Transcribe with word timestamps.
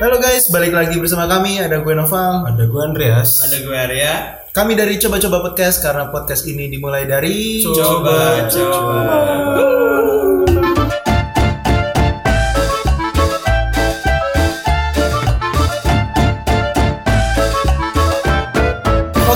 Halo 0.00 0.16
guys, 0.16 0.48
balik 0.48 0.72
lagi 0.72 0.96
bersama 0.96 1.28
kami. 1.28 1.60
Ada 1.60 1.84
gue 1.84 1.92
Noval. 1.92 2.48
Ada 2.48 2.64
gue 2.64 2.80
Andreas. 2.88 3.44
Ada 3.44 3.60
gue 3.60 3.76
Arya. 3.76 4.12
Kami 4.48 4.72
dari 4.72 4.96
Coba-Coba 4.96 5.44
Podcast 5.44 5.84
karena 5.84 6.08
podcast 6.08 6.48
ini 6.48 6.72
dimulai 6.72 7.04
dari 7.04 7.60
Coba, 7.60 8.48
coba. 8.48 8.96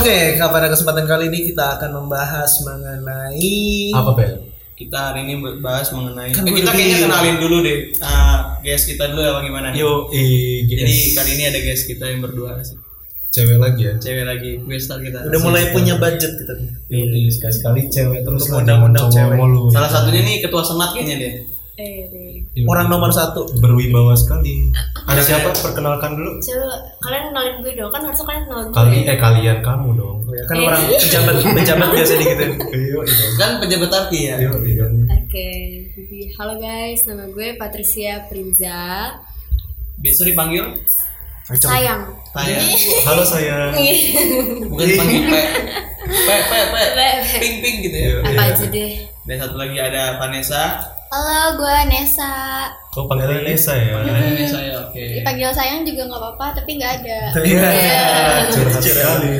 Oke, 0.00 0.40
pada 0.40 0.72
kesempatan 0.72 1.04
kali 1.04 1.28
ini 1.28 1.52
kita 1.52 1.76
akan 1.76 1.92
membahas 1.92 2.64
mengenai 2.64 3.92
Apa 3.92 4.16
Bel? 4.16 4.53
Kita 4.74 4.98
hari 5.08 5.22
ini 5.24 5.34
bahas 5.60 5.86
mengenai. 5.88 6.34
Kan 6.34 6.42
Eh, 6.44 6.52
kita 6.52 6.70
kayaknya 6.70 7.06
kenalin 7.06 7.36
dulu 7.38 7.62
deh. 7.62 7.94
uh, 7.96 8.58
guest 8.58 8.90
kita 8.90 9.06
dulu 9.06 9.22
apa 9.22 9.40
gimana 9.40 9.70
nih? 9.70 9.78
Yo, 9.78 10.10
i, 10.10 10.22
Jadi 10.64 10.94
kali 11.14 11.30
ini 11.32 11.44
ada 11.46 11.60
guest 11.60 11.86
kita 11.86 12.04
yang 12.04 12.20
berdua 12.20 12.58
sih. 12.60 12.74
cewek 13.30 13.58
lagi 13.58 13.82
ya. 13.82 13.94
Cewek 13.98 14.24
lagi. 14.24 14.50
Gue 14.58 14.78
start 14.78 15.02
kita. 15.02 15.26
udah 15.26 15.40
mulai 15.42 15.70
punya 15.70 15.94
budget 15.94 16.34
kita 16.34 16.54
nih. 16.54 16.70
Ini 16.88 17.26
sekali 17.28 17.50
sekali 17.52 17.80
cewek 17.88 18.20
terus 18.22 18.46
undang-undang 18.48 19.06
cowok 19.06 19.14
cewek. 19.16 19.36
mulu. 19.36 19.62
Salah 19.70 19.90
satunya 19.90 20.22
nih 20.22 20.36
ketua 20.38 20.62
senat 20.62 20.90
kayaknya 20.90 21.16
dia. 21.18 21.32
Eh. 21.74 22.06
Iya. 22.54 22.64
Orang 22.70 22.86
nomor 22.86 23.10
satu. 23.10 23.50
berwibawa 23.58 24.14
sekali. 24.14 24.70
Ada 25.10 25.22
siapa? 25.22 25.50
Perkenalkan 25.58 26.14
dulu. 26.14 26.38
Coba 26.38 26.70
kalian 27.02 27.22
kenalin 27.34 27.54
gue 27.66 27.72
dong, 27.74 27.90
kan 27.90 28.00
harusnya 28.06 28.26
kalian 28.30 28.42
kenal 28.46 28.60
gue. 28.62 28.74
Kali 28.74 28.98
eh 29.02 29.18
kalian 29.18 29.58
kamu 29.58 29.88
dong. 29.98 30.18
Ya, 30.30 30.42
kan 30.46 30.56
orang 30.62 30.82
pejabat 30.86 31.34
pejabat 31.42 31.88
biasa. 31.98 32.14
Iya, 32.14 32.34
iya. 32.70 33.00
Kan 33.34 33.50
pejabat 33.58 33.90
arki 33.90 34.20
ya. 34.30 34.34
Oke, 34.46 35.50
jadi 35.98 36.18
halo 36.38 36.54
guys, 36.62 37.00
nama 37.10 37.26
gue 37.26 37.48
Patricia 37.58 38.22
Prinza. 38.30 39.10
Biasa 39.98 40.20
dipanggil 40.22 40.64
Sayang. 41.44 42.08
saya. 42.32 42.56
Halo 43.06 43.20
sayang. 43.20 43.76
Bukan 44.64 44.86
dipanggil 44.88 45.28
pe. 45.28 45.42
Pe 46.08 46.36
pe 46.40 46.60
pe. 46.72 46.82
Pe. 46.96 47.08
Ping 47.36 47.56
ping 47.60 47.76
gitu 47.84 47.96
ya. 48.00 48.10
Apa 48.24 48.42
aja 48.48 48.64
deh. 48.64 48.92
Dan 49.28 49.36
satu 49.36 49.56
lagi 49.60 49.76
ada 49.76 50.16
Vanessa. 50.16 50.80
Halo, 51.14 51.54
gue 51.62 51.94
Nesa. 51.94 52.66
Kau 52.90 53.06
panggilan 53.06 53.46
Nesa 53.46 53.70
ya. 53.78 54.02
Ini 54.02 54.50
saya 54.50 54.82
oke. 54.82 54.98
Dipanggil 54.98 55.54
sayang 55.54 55.86
juga 55.86 56.10
nggak 56.10 56.18
apa-apa, 56.18 56.46
tapi 56.58 56.74
nggak 56.74 56.90
ada. 56.90 57.18
Iya. 57.38 57.70
Curhat 58.50 58.82
sekali. 58.82 59.30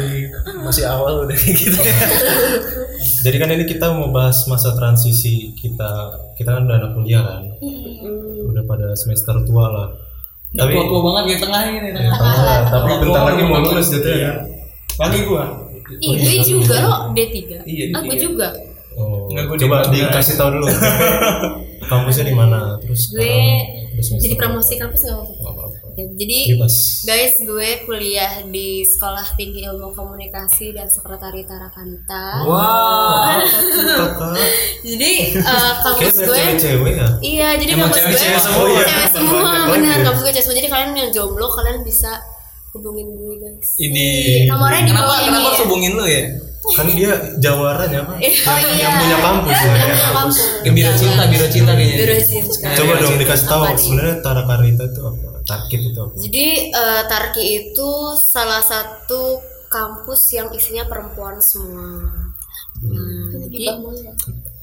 Masih 0.63 0.87
awal 0.87 1.27
udah 1.27 1.35
kayak 1.35 1.57
gitu. 1.59 1.75
Jadi 3.27 3.37
kan 3.43 3.51
ini 3.51 3.67
kita 3.67 3.91
mau 3.91 4.07
bahas 4.15 4.47
masa 4.47 4.71
transisi 4.79 5.51
kita. 5.59 6.15
Kita 6.39 6.55
kan 6.55 6.63
udah 6.63 6.79
anak 6.79 6.91
kuliah 6.95 7.27
kan. 7.27 7.43
Udah 8.55 8.63
pada 8.71 8.95
semester 8.95 9.35
tua 9.43 9.67
lah. 9.67 9.89
Tapi 10.55 10.79
tua-tua 10.79 11.01
banget 11.11 11.25
di 11.27 11.37
tengah 11.43 11.63
ini 11.67 11.91
Ya, 11.91 12.07
tengah. 12.07 12.35
lah, 12.39 12.61
tapi 12.71 12.91
bentar 13.03 13.23
lagi 13.35 13.43
mau 13.51 13.59
lulus 13.59 13.91
gitu 13.91 14.11
ya. 14.15 14.47
Bagi 14.95 15.27
gua. 15.27 15.59
Ih, 15.99 16.23
gue 16.23 16.39
juga 16.39 16.87
loh 16.87 16.99
D3. 17.11 17.67
Iya, 17.67 17.99
Aku 17.99 18.15
D3. 18.15 18.23
juga. 18.23 18.49
Oh, 19.25 19.31
Enggak, 19.31 19.45
gue 19.47 19.57
coba 19.59 19.77
di- 19.89 19.99
dikasih 19.99 20.35
tahu 20.37 20.49
dulu. 20.53 20.69
Kampusnya 21.85 22.25
di 22.25 22.33
mana? 22.33 22.77
Terus 22.79 23.09
Gue 23.09 23.33
semester 23.95 24.21
jadi 24.21 24.35
promosi 24.35 24.75
kampus 24.75 25.01
gak 25.03 25.15
apa-apa. 25.15 25.33
Nggak 25.35 25.53
apa-apa. 25.55 25.77
Ya, 25.95 26.05
jadi 26.13 26.39
Bebas. 26.51 26.75
guys, 27.05 27.35
gue 27.39 27.69
kuliah 27.85 28.33
di 28.45 28.69
Sekolah 28.83 29.27
Tinggi 29.33 29.63
Ilmu 29.63 29.93
Komunikasi 29.93 30.73
dan 30.73 30.89
Sekretariat 30.89 31.47
Tarakanita. 31.47 32.25
Wah, 32.43 33.39
kakak. 34.03 34.35
Jadi 34.83 35.13
eh, 35.37 35.73
kampus 35.79 36.15
gue 36.19 36.27
cewek-cewek 36.27 36.95
ya. 36.95 37.09
Iya, 37.23 37.49
jadi 37.57 37.71
Emang 37.73 37.89
kampus 37.89 37.97
gue 37.97 38.11
cewek-cewek 38.11 38.41
semua. 38.43 38.83
cewek 38.83 39.09
semua, 39.11 39.51
benar 39.71 39.93
lagi. 39.95 40.05
kampus 40.05 40.21
gue 40.21 40.33
cewek 40.33 40.45
semua. 40.45 40.59
Jadi 40.59 40.69
kalian 40.69 40.91
yang 40.95 41.11
jomblo, 41.11 41.47
kalian 41.49 41.79
bisa 41.81 42.11
hubungin 42.73 43.07
gue 43.09 43.35
guys. 43.39 43.69
Ini 43.79 44.07
Nomornya 44.51 44.81
di 44.81 44.91
kenapa 44.91 45.05
bawah 45.07 45.17
ini 45.17 45.27
kenapa 45.29 45.39
ya. 45.39 45.49
harus 45.49 45.61
hubungin 45.63 45.93
lu 45.95 46.05
ya? 46.05 46.23
Kan 46.73 46.87
dia 46.97 47.13
jawaran 47.37 47.89
ya, 47.93 48.01
Pak? 48.09 48.17
Eh, 48.25 48.33
Oh 48.33 48.57
iya. 48.57 48.89
Yang 48.89 48.95
punya 49.05 49.19
kampus 49.21 49.59
ya. 49.61 49.69
Yang 49.69 49.77
punya 49.85 50.11
kampus. 50.17 50.39
Biro 50.65 50.93
cinta, 50.97 51.23
biro 51.29 51.47
cinta 51.53 51.73
kayaknya. 51.77 51.97
Biro 52.01 52.17
cinta. 52.25 52.69
Coba 52.73 52.93
dong 53.05 53.17
dikasih 53.21 53.47
tahu 53.47 53.63
Apa 53.69 53.77
sebenarnya 53.77 54.17
Tarakarita 54.25 54.83
itu 54.89 55.01
apa? 55.05 55.27
Tarkit 55.45 55.81
itu 55.93 55.99
apa? 56.01 56.13
Jadi 56.17 56.47
eh, 56.73 57.03
Tarki 57.05 57.45
itu 57.61 57.91
salah 58.17 58.65
satu 58.65 59.23
kampus 59.69 60.21
yang 60.33 60.49
isinya 60.57 60.89
perempuan 60.89 61.37
semua. 61.45 62.09
Nah, 62.85 63.29
jadi 63.49 63.71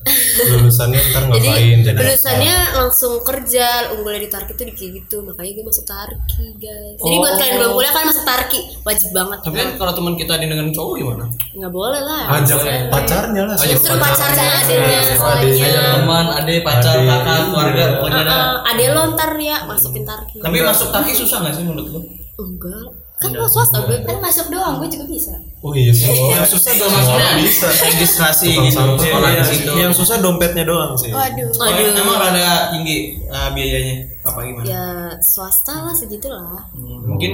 Lulusannya 0.01 0.99
ntar 1.07 1.23
ngapain? 1.25 1.77
Jadi 1.79 1.93
lulusannya 1.95 2.55
langsung 2.73 3.13
kerja 3.21 3.65
unggulnya 3.91 4.21
di 4.21 4.29
Tarki 4.29 4.51
itu 4.51 4.63
di 4.63 4.73
kayak 4.73 4.91
gitu 4.97 5.21
makanya 5.21 5.51
gue 5.53 5.65
masuk 5.65 5.85
Tarki 5.85 6.45
guys 6.57 6.97
jadi 6.97 7.15
buat 7.15 7.29
Oh. 7.31 7.37
kalian 7.37 7.55
belum 7.55 7.71
kuliah 7.71 7.91
kalian 7.91 8.09
masuk 8.09 8.23
Tarki 8.23 8.59
wajib 8.81 9.09
banget 9.11 9.37
Tapi 9.41 9.55
kan 9.55 9.69
kalau 9.75 9.93
teman 9.93 10.13
kita 10.15 10.31
ada 10.33 10.43
dengan 10.43 10.67
cowok 10.69 10.93
gimana? 10.95 11.25
nggak 11.51 11.71
boleh 11.71 12.01
lah 12.01 12.21
Ajak 12.33 12.59
pacarnya 12.87 13.41
lah. 13.43 13.55
Ajak 13.55 13.69
justru 13.71 13.93
pacarnya 13.93 14.45
adanya 14.55 14.81
Adanya. 14.81 15.01
sekolahnya 15.07 15.69
Teman, 15.93 16.25
ade, 16.33 16.53
pacar, 16.61 16.95
kakak, 16.97 17.39
keluarga, 17.45 17.83
pokoknya 17.93 18.19
ada. 18.21 18.33
Uh, 18.33 18.57
ade 18.67 18.85
lo 18.89 19.01
ntar 19.11 19.31
ya 19.37 19.57
masukin 19.63 20.03
Tarki 20.03 20.37
Tapi 20.39 20.57
masuk 20.59 20.87
taki 20.89 21.11
susah 21.13 21.37
gak 21.41 21.53
sih 21.53 21.61
menurut 21.61 21.87
lu? 21.87 22.01
enggak 22.33 23.00
kan 23.21 23.31
lo 23.31 23.45
swasta 23.45 23.77
gue 23.81 24.01
Kan 24.01 24.17
masuk 24.17 24.49
doang, 24.49 24.75
gue 24.77 24.89
juga 24.89 25.05
bisa. 25.05 25.31
Oh 25.61 25.71
iya 25.71 25.93
semua. 25.93 26.33
Yang 26.33 26.47
susah 26.51 26.71
dong 26.73 26.89
maksudnya 26.89 27.31
bisa. 27.37 27.67
registrasi 27.69 28.49
gitu, 28.49 28.81
sekolah 28.97 29.29
di 29.29 29.37
Yang- 29.37 29.49
situ. 29.53 29.71
Yang 29.77 29.93
susah 29.95 30.15
dompetnya 30.17 30.63
doang 30.65 30.97
sih. 30.97 31.09
Waduh. 31.09 31.49
Aduh. 31.53 31.93
Emang 31.93 32.17
rada 32.17 32.41
tinggi 32.69 32.97
uh, 33.25 33.49
biayanya 33.51 33.95
apa 34.21 34.37
gimana? 34.39 34.65
ya 34.67 34.85
swasta 35.19 35.73
lah 35.81 35.93
segitu 35.93 36.29
lah 36.29 36.61
Hmm, 36.71 37.09
Mungkin 37.09 37.31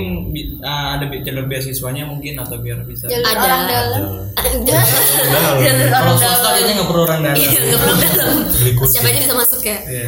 uh, 0.59 0.95
ada 0.95 1.03
jalur 1.17 1.43
beasiswanya 1.45 2.03
mungkin 2.03 2.35
atau 2.37 2.55
biar 2.57 2.83
bisa. 2.83 3.07
Jalur 3.07 3.23
Ada. 3.25 3.39
orang 3.41 3.63
dalam. 3.65 4.01
Udah, 4.37 4.83
Jalur 5.57 5.87
Kalau 5.87 6.03
orang 6.05 6.17
swasta 6.17 6.35
dalam. 6.37 6.51
kayaknya 6.53 6.73
nggak 6.73 6.87
perlu 6.87 7.01
orang 7.01 7.19
dalam. 7.21 7.37
Iya, 7.37 7.49
nggak 7.61 7.79
perlu 7.79 7.95
dalam 7.97 8.37
siapa 8.85 9.07
aja 9.07 9.19
bisa 9.19 9.35
masuk 9.35 9.61
ya 9.61 9.77
Iya. 9.85 10.07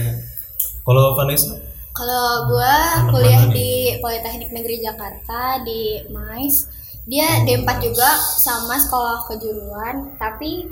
Kalau 0.82 1.04
Vanessa? 1.14 1.52
Kalau 2.00 2.48
gue 2.48 2.76
kuliah 3.12 3.44
di 3.52 3.72
Politeknik 4.00 4.56
Negeri 4.56 4.80
Jakarta 4.80 5.60
di 5.62 6.00
MAIS, 6.08 6.64
dia 7.04 7.44
D4 7.44 7.68
juga 7.84 8.08
sama 8.16 8.80
sekolah 8.80 9.28
kejuruan, 9.28 10.16
tapi 10.16 10.64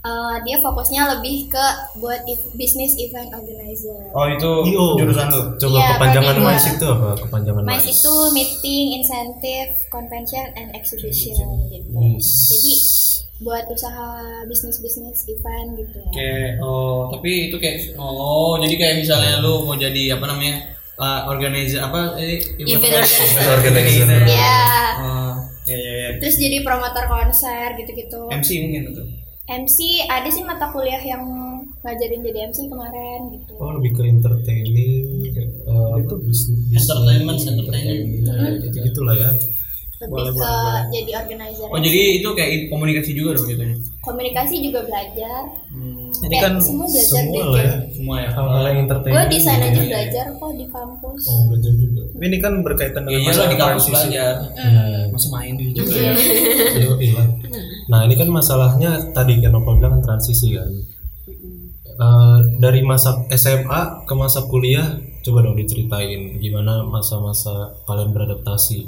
eh, 0.00 0.36
dia 0.46 0.62
fokusnya 0.62 1.18
lebih 1.18 1.50
ke 1.50 1.66
buat 1.98 2.22
bisnis 2.54 2.94
event 3.02 3.34
organizer. 3.34 3.98
Oh 4.14 4.30
itu 4.30 4.50
IO. 4.70 4.94
jurusan 4.94 5.26
tuh. 5.26 5.44
Coba 5.58 5.74
Iya, 5.74 5.88
kepanjangan 5.98 6.22
prodi 6.30 6.38
dua. 6.38 6.50
MAIS 6.54 6.66
itu 6.70 6.86
apa? 6.86 7.08
Kepanjangan 7.18 7.62
MAIS 7.66 7.86
itu 7.90 8.14
meeting, 8.30 8.86
incentive, 9.02 9.70
convention, 9.90 10.46
and 10.54 10.70
exhibition 10.70 11.50
gitu. 11.66 11.90
Yes. 11.98 12.28
Jadi 12.46 12.74
buat 13.36 13.68
usaha 13.68 14.06
bisnis-bisnis 14.46 15.26
event 15.28 15.76
gitu. 15.76 15.98
Kayak 16.14 16.62
oh 16.62 17.10
tapi 17.10 17.50
itu 17.50 17.56
kayak 17.58 17.98
oh 17.98 18.56
jadi 18.56 18.74
kayak 18.78 18.94
misalnya 19.02 19.42
lu 19.42 19.66
mau 19.66 19.74
jadi 19.74 20.16
apa 20.16 20.24
namanya 20.24 20.75
uh, 21.00 21.20
organizer 21.30 21.80
apa 21.80 22.16
eh, 22.20 22.40
Event 22.60 22.82
organizer. 22.82 23.28
organizer. 23.52 24.20
Ya. 24.28 24.64
Oh, 25.00 25.34
ya 25.68 25.76
ya 25.76 25.92
ya. 25.96 26.08
Terus 26.20 26.36
jadi 26.40 26.64
promotor 26.64 27.04
konser 27.08 27.76
gitu-gitu. 27.76 28.20
MC 28.32 28.48
mungkin 28.64 28.82
itu. 28.92 29.02
MC 29.46 29.78
ada 30.10 30.26
sih 30.26 30.42
mata 30.42 30.66
kuliah 30.74 30.98
yang 30.98 31.22
ngajarin 31.86 32.18
jadi 32.18 32.50
MC 32.50 32.66
kemarin 32.66 33.20
gitu. 33.30 33.54
Oh 33.62 33.70
lebih 33.78 33.94
ke 33.94 34.02
entertaining, 34.10 35.22
eh, 35.30 35.90
apa 35.94 36.14
bisnis, 36.18 36.82
Entertainment, 36.82 37.38
entertainment. 37.38 38.54
gitu 38.66 38.76
gitulah 38.90 39.14
ya. 39.14 39.30
Lebih 39.96 40.24
ke 40.30 40.52
jadi 40.90 41.10
organizer. 41.16 41.66
Oh 41.66 41.78
jadi 41.78 42.00
itu 42.20 42.28
kayak 42.30 42.50
komunikasi 42.68 43.10
juga 43.12 43.30
dong 43.32 43.46
jatuhnya. 43.46 43.76
Komunikasi 43.98 44.54
juga 44.60 44.80
belajar. 44.82 45.42
Hmm, 45.66 46.12
Ini 46.16 46.28
Kayak 46.30 46.42
kan 46.42 46.52
semua 46.58 46.86
belajar 46.86 47.10
Semua 47.16 47.32
deh. 47.32 47.44
ya. 47.58 47.72
semua 47.90 48.16
ya. 48.18 48.28
Hal-hal 48.30 48.64
yang 48.66 48.78
entertaining. 48.84 49.16
Gue 49.16 49.26
desain 49.30 49.60
aja 49.62 49.80
belajar 49.82 50.24
kok 50.30 50.50
di 50.52 50.66
kampus. 50.66 51.20
Oh 51.26 51.40
belajar 51.48 51.72
juga. 51.74 52.02
ini 52.18 52.36
kan 52.38 52.52
berkaitan 52.60 53.02
Iya 53.02 53.06
dengan 53.06 53.16
iyalah 53.18 53.32
masalah 53.32 53.48
di 53.48 53.56
kampus 53.56 53.72
transisi. 53.78 53.90
belajar. 53.92 54.32
Hmm. 54.52 55.02
Masa 55.10 55.28
main 55.30 55.52
di 55.54 55.64
juga 55.70 55.90
Iya. 55.90 56.12
ya. 56.12 57.12
Lah. 57.12 57.26
Nah 57.86 58.00
ini 58.04 58.14
kan 58.14 58.28
masalahnya 58.28 58.90
tadi 59.10 59.32
kan 59.38 59.50
Nopal 59.50 59.74
bilang 59.76 59.92
kan 59.94 60.02
transisi 60.04 60.52
kan. 60.52 60.70
Eh, 61.96 62.38
dari 62.58 62.80
masa 62.82 63.24
SMA 63.32 63.80
ke 64.04 64.12
masa 64.12 64.44
kuliah, 64.44 64.84
coba 65.22 65.40
dong 65.40 65.56
diceritain 65.56 66.36
gimana 66.36 66.84
masa-masa 66.84 67.72
kalian 67.82 68.12
beradaptasi. 68.12 68.84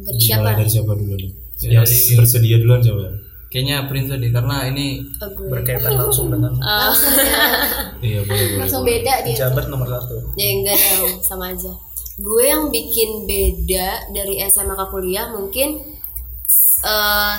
Dari 0.00 0.16
siapa 0.16 0.38
Dimulai 0.40 0.54
dari 0.56 0.70
siapa 0.70 0.92
dulu 0.92 1.14
nih? 1.14 1.30
Ya, 1.58 1.68
Yang 1.72 1.84
dari- 1.84 2.16
bersedia 2.16 2.56
duluan 2.58 2.80
coba. 2.80 3.06
Kayaknya 3.48 3.76
Prince 3.84 4.12
deh 4.12 4.28
karena 4.30 4.56
ini 4.66 4.86
Oh, 5.18 5.30
berkaitan 5.46 5.92
langsung 5.94 6.28
dengan 6.28 6.52
Ah, 6.62 6.92
Iya 7.98 8.20
boleh 8.22 8.44
boleh. 8.46 8.60
Langsung 8.60 8.82
beda 8.82 9.14
dia. 9.22 9.34
pejabat 9.34 9.64
nomor 9.66 9.88
satu. 9.88 10.14
ya 10.34 10.48
enggak 10.52 10.76
dong 10.76 11.14
sama 11.18 11.50
aja 11.50 11.72
gue 12.14 12.44
yang 12.44 12.66
bikin 12.68 13.24
beda 13.24 13.88
dari 14.10 14.42
SMA 14.44 14.74
ke 14.74 14.86
kuliah 14.88 15.30
mungkin 15.30 15.80
eh 16.80 17.36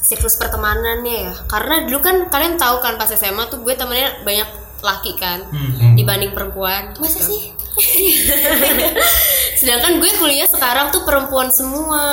siklus 0.00 0.34
pertemanannya 0.36 1.16
ya 1.24 1.34
karena 1.44 1.84
dulu 1.84 1.98
kan 2.00 2.16
kalian 2.26 2.54
tahu 2.54 2.78
kan 2.78 2.94
pas 2.94 3.06
SMA 3.08 3.44
tuh 3.46 3.60
gue 3.60 3.74
temennya 3.74 4.22
banyak 4.22 4.48
laki 4.80 5.12
kan 5.14 5.44
Hmm. 5.44 5.92
dibanding 5.92 6.30
perempuan 6.30 6.94
Masa 6.94 7.18
gitu. 7.18 7.26
sih? 7.28 7.42
sedangkan 9.60 10.00
gue 10.00 10.10
kuliah 10.20 10.48
sekarang 10.48 10.92
tuh 10.94 11.04
perempuan 11.04 11.48
semua. 11.52 12.04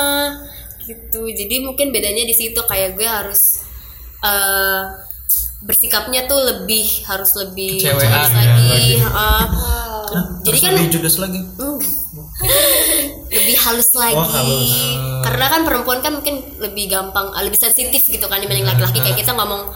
Gitu. 0.84 1.20
Jadi 1.20 1.64
mungkin 1.64 1.92
bedanya 1.92 2.24
di 2.24 2.32
situ 2.32 2.60
kayak 2.64 2.96
gue 2.96 3.04
harus 3.04 3.60
eh, 4.24 4.82
bersikapnya 5.58 6.30
tuh 6.30 6.38
lebih 6.38 6.86
harus 7.10 7.34
lebih 7.34 7.82
Kecewean 7.82 8.06
halus 8.14 8.30
ya, 8.30 8.38
lagi. 8.38 8.70
heeh. 9.02 9.44
jadi 10.46 10.58
kan 10.62 10.70
lebih 10.78 10.90
judes 10.94 11.16
lagi? 11.18 11.40
Lebih 13.28 13.56
halus 13.66 13.90
lagi. 13.98 14.16
Oh, 14.16 14.24
halus. 14.24 14.72
karena 15.26 15.46
kan 15.50 15.60
perempuan 15.66 15.98
kan 16.00 16.12
mungkin 16.22 16.40
lebih 16.62 16.88
gampang 16.88 17.34
lebih 17.42 17.58
sensitif 17.58 18.06
gitu 18.06 18.24
kan 18.30 18.38
dibanding 18.38 18.64
laki-laki. 18.64 19.02
Kayak 19.02 19.18
kita 19.20 19.34
ngomong 19.34 19.68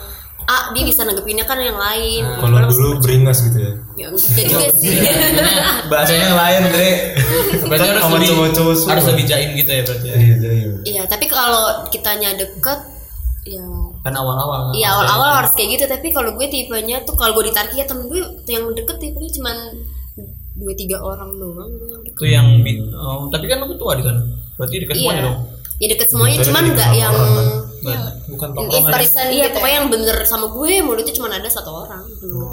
ah 0.43 0.75
dia 0.75 0.83
bisa 0.83 1.07
nanggepinnya 1.07 1.47
kan 1.47 1.59
yang 1.59 1.79
lain 1.79 2.23
Kalau 2.39 2.59
dulu 2.67 2.99
beringas 2.99 3.39
gitu 3.47 3.59
ya. 3.63 3.73
ya, 3.95 4.07
juga 4.11 4.67
sih 4.75 4.91
bahasanya 5.91 6.35
lain 6.35 6.61
Dre 6.69 6.93
Berarti 7.67 7.89
harus 7.89 8.03
sama 8.03 8.17
lebih 8.19 8.29
cowok-cowok 8.35 8.75
semua. 8.75 8.91
harus 8.91 9.05
lebih 9.15 9.25
jaim 9.25 9.51
gitu 9.55 9.71
ya 9.71 9.83
berarti 9.87 10.07
ya. 10.07 10.17
Iya, 10.19 10.35
iya. 10.35 10.69
iya 10.83 11.03
tapi 11.07 11.25
kalau 11.31 11.87
kitanya 11.89 12.35
deket 12.35 12.81
ya 13.43 13.63
Kan 14.03 14.15
awal-awal. 14.19 14.75
Iya 14.75 14.99
awal-awal 14.99 15.31
harus 15.43 15.55
kayak 15.55 15.79
gitu 15.79 15.85
tapi 15.87 16.11
kalau 16.11 16.35
gue 16.35 16.47
tipenya 16.51 17.07
tuh 17.07 17.15
kalau 17.15 17.39
gue 17.39 17.47
ditarik 17.47 17.71
ya 17.71 17.87
temen 17.87 18.11
gue 18.11 18.19
yang 18.51 18.67
deket 18.75 18.99
tipenya 18.99 19.31
cuman 19.39 19.57
dua 20.53 20.75
tiga 20.75 20.99
orang 20.99 21.31
doang 21.39 21.71
gue 21.71 21.87
yang 21.87 22.03
deket. 22.03 22.19
Itu 22.19 22.25
yang 22.27 22.47
oh, 22.99 23.31
tapi 23.31 23.47
kan 23.47 23.63
lu 23.63 23.79
tua 23.79 23.95
di 23.95 24.03
sana. 24.03 24.21
Berarti 24.59 24.75
dekat 24.83 24.95
semuanya 24.99 25.23
Iya. 25.23 25.27
dong. 25.31 25.37
Ya 25.79 25.87
deket 25.91 26.09
semuanya 26.11 26.37
Jadi 26.39 26.47
cuman 26.51 26.65
nggak 26.75 26.91
yang 26.95 27.15
bukan 27.83 28.49
in 28.49 28.57
tongkrongan 28.57 28.93
person 28.95 29.27
iya 29.29 29.47
pokoknya 29.51 29.77
yang 29.83 29.89
bener 29.91 30.17
sama 30.23 30.47
gue 30.49 30.73
mulutnya 30.81 31.15
cuma 31.15 31.27
ada 31.31 31.51
satu 31.51 31.71
orang. 31.83 32.03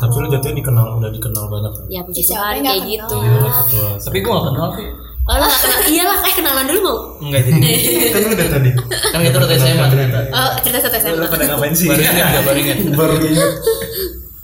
Tapi 0.01 0.15
lu 0.17 0.27
jatuhnya 0.33 0.55
dikenal 0.57 0.85
udah 0.97 1.09
dikenal 1.13 1.43
banyak 1.47 1.71
kan. 1.71 1.85
Ya 1.87 2.01
puji 2.01 2.21
Siapa 2.25 2.57
Tuhan 2.57 2.65
kayak 2.65 2.81
gitu. 2.89 3.17
Iya, 3.21 3.49
ketua. 3.63 3.89
Tapi 4.01 4.17
gua 4.25 4.33
gak 4.33 4.45
kenal 4.49 4.67
sih. 4.73 4.87
Oh, 5.29 5.35
lu 5.37 5.45
nggak 5.45 5.61
kenal? 5.61 5.79
Iyalah, 5.93 6.17
eh 6.25 6.33
kenalan 6.33 6.65
dulu 6.65 6.79
mau. 6.81 6.97
Enggak 7.21 7.41
jadi. 7.45 7.69
Kan 8.13 8.19
lu 8.25 8.33
udah 8.33 8.47
tadi. 8.49 8.69
kan 9.13 9.19
kita 9.21 9.37
udah 9.37 9.57
SMA 9.61 9.85
ternyata. 9.93 10.17
Oh, 10.33 10.51
cerita 10.65 10.79
satu 10.81 10.95
lu 10.97 11.01
SMA. 11.21 11.27
pada 11.29 11.43
ngapain 11.53 11.73
sih 11.77 11.85
Baru 11.85 12.01
ingat 12.01 12.15
enggak 12.17 12.43
baru 12.49 12.59
ingat. 12.59 12.77
Baru 12.97 13.15
ingat. 13.21 13.51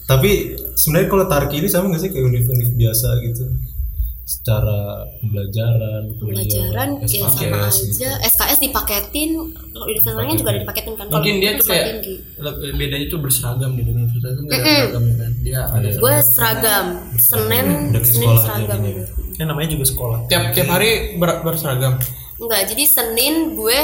Tapi 0.05 0.31
sebenarnya 0.77 1.07
kalau 1.09 1.25
Tarki 1.25 1.55
ini 1.57 1.67
sama 1.71 1.89
gak 1.89 2.01
sih 2.05 2.09
kayak 2.13 2.25
univ-univ 2.29 2.69
biasa 2.77 3.07
gitu? 3.25 3.43
Secara 4.25 5.05
pembelajaran, 5.21 6.01
kuliah, 6.17 6.41
Pelajaran 6.41 6.89
ya 6.97 7.29
sama 7.29 7.29
SKS 7.29 7.75
gitu. 7.77 8.01
aja. 8.01 8.11
SKS 8.25 8.59
dipaketin, 8.59 9.29
kalau 9.69 9.85
di 9.85 10.01
lainnya 10.01 10.35
juga 10.35 10.49
ada 10.49 10.61
dipaketin 10.65 10.93
kan. 10.93 11.05
Kalau 11.05 11.21
Mungkin 11.21 11.33
dia 11.37 11.51
tuh 11.53 11.65
kayak 11.67 11.85
tinggi. 12.01 12.13
bedanya 12.73 13.05
tuh 13.05 13.19
berseragam 13.21 13.71
di 13.71 13.81
universitas 13.85 14.33
kan 14.33 14.43
nggak 14.43 14.57
ada 14.57 14.65
Mm-mm. 14.65 14.81
seragam 14.81 15.03
kan. 15.15 15.31
Dia 15.39 15.59
ada. 15.69 15.87
Gue 15.95 16.15
seragam, 16.25 16.85
Senin, 17.15 17.65
Senin 18.01 18.29
seragam 18.35 18.79
gitu. 18.81 19.01
ya 19.35 19.43
namanya 19.43 19.69
juga 19.69 19.85
sekolah 19.85 20.19
Tiap 20.25 20.43
tiap 20.51 20.69
hari 20.69 20.89
ber- 21.15 21.41
berseragam. 21.41 21.93
Enggak, 22.35 22.61
jadi 22.65 22.83
Senin 22.83 23.35
gue 23.53 23.77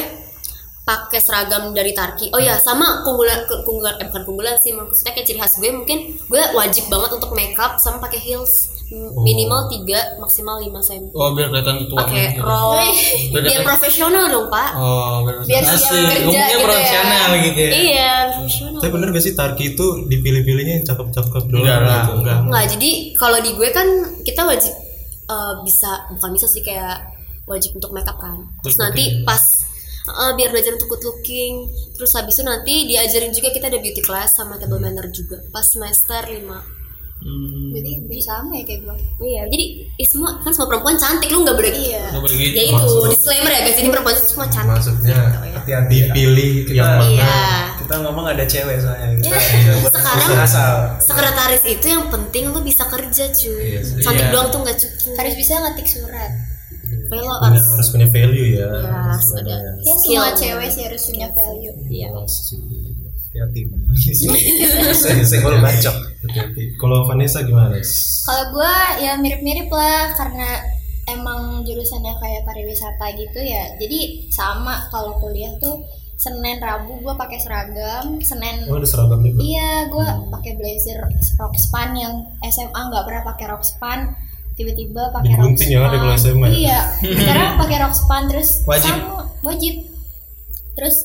pakai 0.81 1.21
seragam 1.21 1.69
dari 1.69 1.93
Tarki. 1.93 2.33
Oh 2.33 2.41
ya, 2.41 2.57
sama 2.57 3.05
keunggulan 3.05 3.45
ke- 3.45 3.61
keunggulan 3.61 3.93
eh 3.95 4.09
bukan 4.09 4.23
keunggulan 4.25 4.57
sih, 4.57 4.73
maksudnya 4.73 5.13
kayak 5.13 5.27
ciri 5.27 5.37
khas 5.37 5.53
gue 5.55 5.69
mungkin 5.69 5.99
gue 6.17 6.43
wajib 6.51 6.89
banget 6.89 7.13
untuk 7.13 7.29
makeup 7.31 7.77
sama 7.77 8.01
pakai 8.01 8.17
heels 8.17 8.70
minimal 8.93 9.67
3 9.67 10.19
maksimal 10.19 10.59
5 10.59 10.67
cm. 10.83 11.03
Oh 11.13 11.31
biar 11.31 11.47
kelihatan 11.47 11.75
ketua. 11.81 11.97
Pakai 12.01 12.25
rok 12.35 12.91
biar 13.31 13.61
profesional 13.63 14.25
dong, 14.27 14.47
Pak. 14.47 14.69
Oh 14.75 15.23
biar, 15.23 15.35
Biar 15.43 15.63
siap 15.63 15.79
kerja 16.11 16.21
gitu 16.21 16.31
ya. 16.31 16.57
profesional 16.59 17.27
gitu 17.39 17.59
ya. 17.59 17.71
Iya, 17.71 18.13
profesional. 18.33 18.79
Tapi 18.79 18.91
bener 18.91 19.07
gak 19.09 19.23
sih 19.23 19.33
Tarki 19.33 19.65
itu 19.71 19.85
dipilih-pilihnya 20.05 20.73
yang 20.77 20.85
cakep-cakep 20.85 21.43
doang 21.47 21.63
Enggak 21.63 21.79
lah, 21.81 22.01
gitu? 22.01 22.11
enggak. 22.19 22.37
Enggak, 22.43 22.65
jadi 22.71 22.89
kalau 23.15 23.37
di 23.39 23.51
gue 23.51 23.69
kan 23.69 23.87
kita 24.21 24.41
wajib 24.43 24.73
eh, 25.25 25.53
bisa 25.61 25.91
bukan 26.11 26.29
bisa 26.31 26.45
sih 26.45 26.59
kayak 26.59 26.95
wajib 27.45 27.71
untuk 27.73 27.91
makeup 27.91 28.17
kan. 28.17 28.35
Terus 28.61 28.75
Good 28.75 28.83
nanti 28.83 29.03
looking. 29.07 29.23
pas 29.23 29.43
eh, 30.03 30.31
biar 30.33 30.49
belajar 30.49 30.71
untuk 30.73 30.89
good 30.89 31.03
looking, 31.05 31.53
terus 31.93 32.11
habis 32.11 32.33
itu 32.33 32.43
nanti 32.43 32.75
diajarin 32.85 33.31
juga 33.31 33.49
kita 33.49 33.67
ada 33.67 33.77
beauty 33.77 34.01
class 34.01 34.35
sama 34.35 34.55
table 34.55 34.77
manner 34.77 35.07
juga 35.07 35.39
pas 35.47 35.63
semester 35.63 36.25
5 36.25 36.80
Hmm. 37.21 37.69
Jadi 37.71 37.91
sama 38.19 38.53
ya 38.57 38.63
kayak 38.65 38.79
gue. 38.81 38.95
Iya, 39.21 39.41
jadi 39.45 39.65
eh, 39.93 40.07
semua 40.09 40.41
kan 40.41 40.49
semua 40.49 40.73
perempuan 40.73 40.97
cantik 40.97 41.29
lu 41.29 41.45
nggak 41.45 41.53
boleh 41.53 41.69
gitu. 41.69 41.93
Iya. 41.93 42.03
Nggak 42.09 42.23
boleh 42.25 42.35
gitu. 42.35 42.53
Ya 42.53 42.63
itu 42.65 42.93
disclaimer 43.13 43.51
ya 43.51 43.59
guys, 43.61 43.77
ini 43.77 43.89
perempuan 43.89 44.15
itu 44.17 44.25
semua 44.27 44.47
cantik. 44.49 44.71
Maksudnya 44.73 45.17
hati-hati 45.53 45.95
ya. 45.95 46.05
dipilih 46.09 46.51
yang 46.71 46.89
mana? 46.97 47.05
Iya. 47.07 47.37
kita 47.77 47.95
ngomong 48.01 48.25
ada 48.25 48.43
cewek 48.47 48.77
soalnya 48.79 49.07
kita 49.19 49.35
Ya, 49.35 49.73
buat 49.77 49.93
sekarang- 49.93 50.39
asal 50.41 50.71
Sekretaris 50.97 51.63
itu 51.67 51.85
yang 51.85 52.07
penting 52.07 52.43
lu 52.49 52.59
bisa 52.61 52.83
kerja 52.87 53.23
cuy. 53.29 53.61
Iya 53.67 53.81
sih. 53.83 53.99
Cantik 53.99 54.25
Iya. 54.25 54.33
doang 54.33 54.47
tuh 54.49 54.59
nggak 54.63 54.77
cukup. 54.79 55.13
Harus 55.19 55.33
bisa 55.35 55.53
ngetik 55.59 55.87
surat. 55.87 56.31
Tapi 56.81 57.19
lo 57.19 57.33
harus 57.37 57.63
harus 57.67 57.87
punya 57.91 58.07
value 58.07 58.47
ya. 58.55 58.67
Yes, 58.71 59.19
sebenarnya. 59.21 59.55
ada. 59.59 59.83
Ya 59.83 59.95
semua 59.99 60.27
cewek 60.33 60.69
sih 60.71 60.83
harus 60.87 61.01
punya 61.05 61.27
value. 61.29 61.75
Iya. 61.85 62.07
Hati-hati 63.31 63.63
saya 65.31 65.39
kalau 65.39 65.63
bacok 65.63 65.95
Hati-hati. 66.21 66.77
Kalau 66.77 67.07
Vanessa 67.07 67.41
gimana? 67.41 67.79
Kalau 68.27 68.43
gue 68.53 68.75
ya 69.01 69.17
mirip-mirip 69.17 69.71
lah 69.71 70.13
karena 70.13 70.61
emang 71.09 71.65
jurusannya 71.65 72.13
kayak 72.19 72.45
pariwisata 72.45 73.09
gitu 73.17 73.39
ya. 73.41 73.73
Jadi 73.81 74.29
sama 74.29 74.85
kalau 74.93 75.17
kuliah 75.17 75.49
tuh 75.57 75.81
Senin 76.21 76.61
Rabu 76.61 77.01
gue 77.01 77.13
pakai 77.17 77.41
seragam, 77.41 78.21
Senin 78.21 78.69
Oh 78.69 78.77
ada 78.77 78.85
seragam 78.85 79.25
juga. 79.25 79.41
Iya, 79.41 79.89
gue 79.89 80.07
pakai 80.29 80.51
blazer 80.53 81.01
rok 81.41 81.55
span 81.57 81.97
yang 81.97 82.13
SMA 82.45 82.77
nggak 82.77 83.03
pernah 83.09 83.23
pakai 83.25 83.45
rok 83.49 83.65
span, 83.65 84.13
tiba-tiba 84.53 85.09
pakai 85.09 85.33
rok 85.33 85.57
Digunting 85.57 85.69
yang 85.73 85.83
ada 85.89 85.97
kalau 85.97 86.13
SMA 86.21 86.47
ya? 86.53 86.53
Iya, 86.53 86.79
sekarang 87.01 87.57
pakai 87.57 87.77
rok 87.81 87.95
span 87.97 88.23
terus 88.29 88.61
Wajib. 88.69 88.93
sama 88.93 89.25
wajib. 89.41 89.73
Terus 90.77 90.95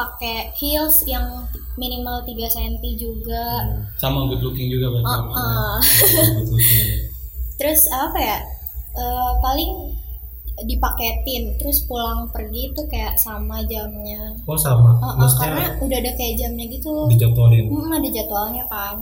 pakai 0.00 0.48
heels 0.56 1.04
yang 1.04 1.44
minimal 1.76 2.24
3 2.24 2.32
cm 2.48 2.80
juga. 2.96 3.68
Sama 4.00 4.24
good 4.32 4.40
looking 4.40 4.72
juga. 4.72 4.88
Uh, 4.88 5.28
uh. 5.36 5.76
Terus 7.60 7.80
apa 7.92 8.16
ya? 8.16 8.38
Eh, 8.90 9.32
paling 9.44 9.72
dipaketin 10.60 11.56
terus 11.56 11.88
pulang 11.88 12.28
pergi 12.28 12.68
tuh 12.76 12.84
kayak 12.88 13.16
sama 13.16 13.64
jamnya. 13.64 14.34
Oh 14.44 14.58
sama. 14.58 14.96
Uh, 15.00 15.04
uh, 15.04 15.14
Maksudnya 15.24 15.40
karena 15.46 15.66
udah 15.80 15.98
ada 16.04 16.12
kayak 16.16 16.34
jamnya 16.36 16.66
gitu. 16.68 16.92
dijadwalin. 17.08 17.64
Hmm, 17.68 17.92
ada 17.96 18.08
jadwalnya 18.08 18.64
kan. 18.68 18.96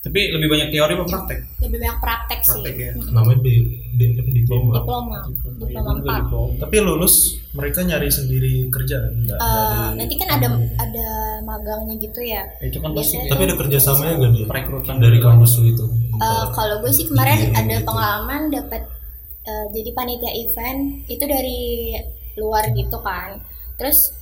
Tapi 0.00 0.32
lebih 0.32 0.48
banyak 0.48 0.68
teori 0.70 0.92
apa 0.92 1.04
praktek? 1.04 1.38
Lebih 1.60 1.78
banyak 1.78 1.98
praktek, 1.98 2.38
sih. 2.40 2.50
Praktek 2.56 2.74
ya. 2.74 2.92
Namanya 3.12 3.38
di, 3.38 3.54
di, 3.92 4.04
diploma. 4.32 4.72
diploma 4.74 5.18
diploma 5.28 5.90
Juga 5.92 6.16
4 6.16 6.24
diploma. 6.24 6.56
tapi 6.56 6.76
lulus 6.80 7.14
mereka 7.52 7.78
nyari 7.82 8.08
sendiri 8.08 8.52
kerja 8.66 8.96
enggak 9.06 9.36
Eh, 9.36 9.88
nanti 9.94 10.14
kan 10.16 10.28
ada 10.32 10.48
ada 10.78 11.08
magangnya 11.42 11.94
gitu 11.98 12.16
ya 12.18 12.48
Itu 12.60 12.80
kan 12.80 12.90
pasti 12.90 13.20
Biasanya 13.20 13.28
Tapi 13.28 13.42
ada 13.44 13.56
kerjasamanya 13.56 14.14
gak 14.16 14.32
dia? 14.32 14.46
perekrutan 14.46 14.96
Dari 14.96 15.18
kampus 15.18 15.50
lu 15.56 15.66
itu. 15.68 15.84
Eh, 16.16 16.44
kalau 16.50 16.76
gue 16.80 16.90
sih 16.90 17.04
kemarin 17.04 17.36
Iya, 17.38 17.48
ada 17.54 17.74
gitu. 17.74 17.84
pengalaman 17.84 18.40
dapat 18.48 18.82
eh, 19.42 19.64
jadi 19.70 19.90
panitia 19.92 20.32
event 20.34 20.80
itu 21.06 21.24
dari 21.24 21.60
luar 22.34 22.72
gitu 22.72 22.96
kan 23.00 23.36
terus 23.74 24.16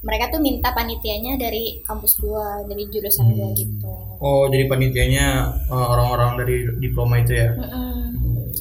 mereka 0.00 0.30
tuh 0.30 0.40
minta 0.40 0.70
panitianya 0.70 1.36
dari 1.36 1.78
kampus 1.80 2.16
gua 2.16 2.64
dari 2.64 2.84
jurusan 2.86 3.26
Hmm. 3.26 3.34
gua 3.34 3.48
gitu 3.52 3.92
Oh, 4.18 4.44
jadi 4.46 4.64
panitianya 4.66 5.26
uh, 5.66 5.86
orang-orang 5.88 6.36
dari 6.36 6.56
diploma 6.78 7.18
itu 7.18 7.32
ya. 7.34 7.52
Mm-mm. 7.52 8.12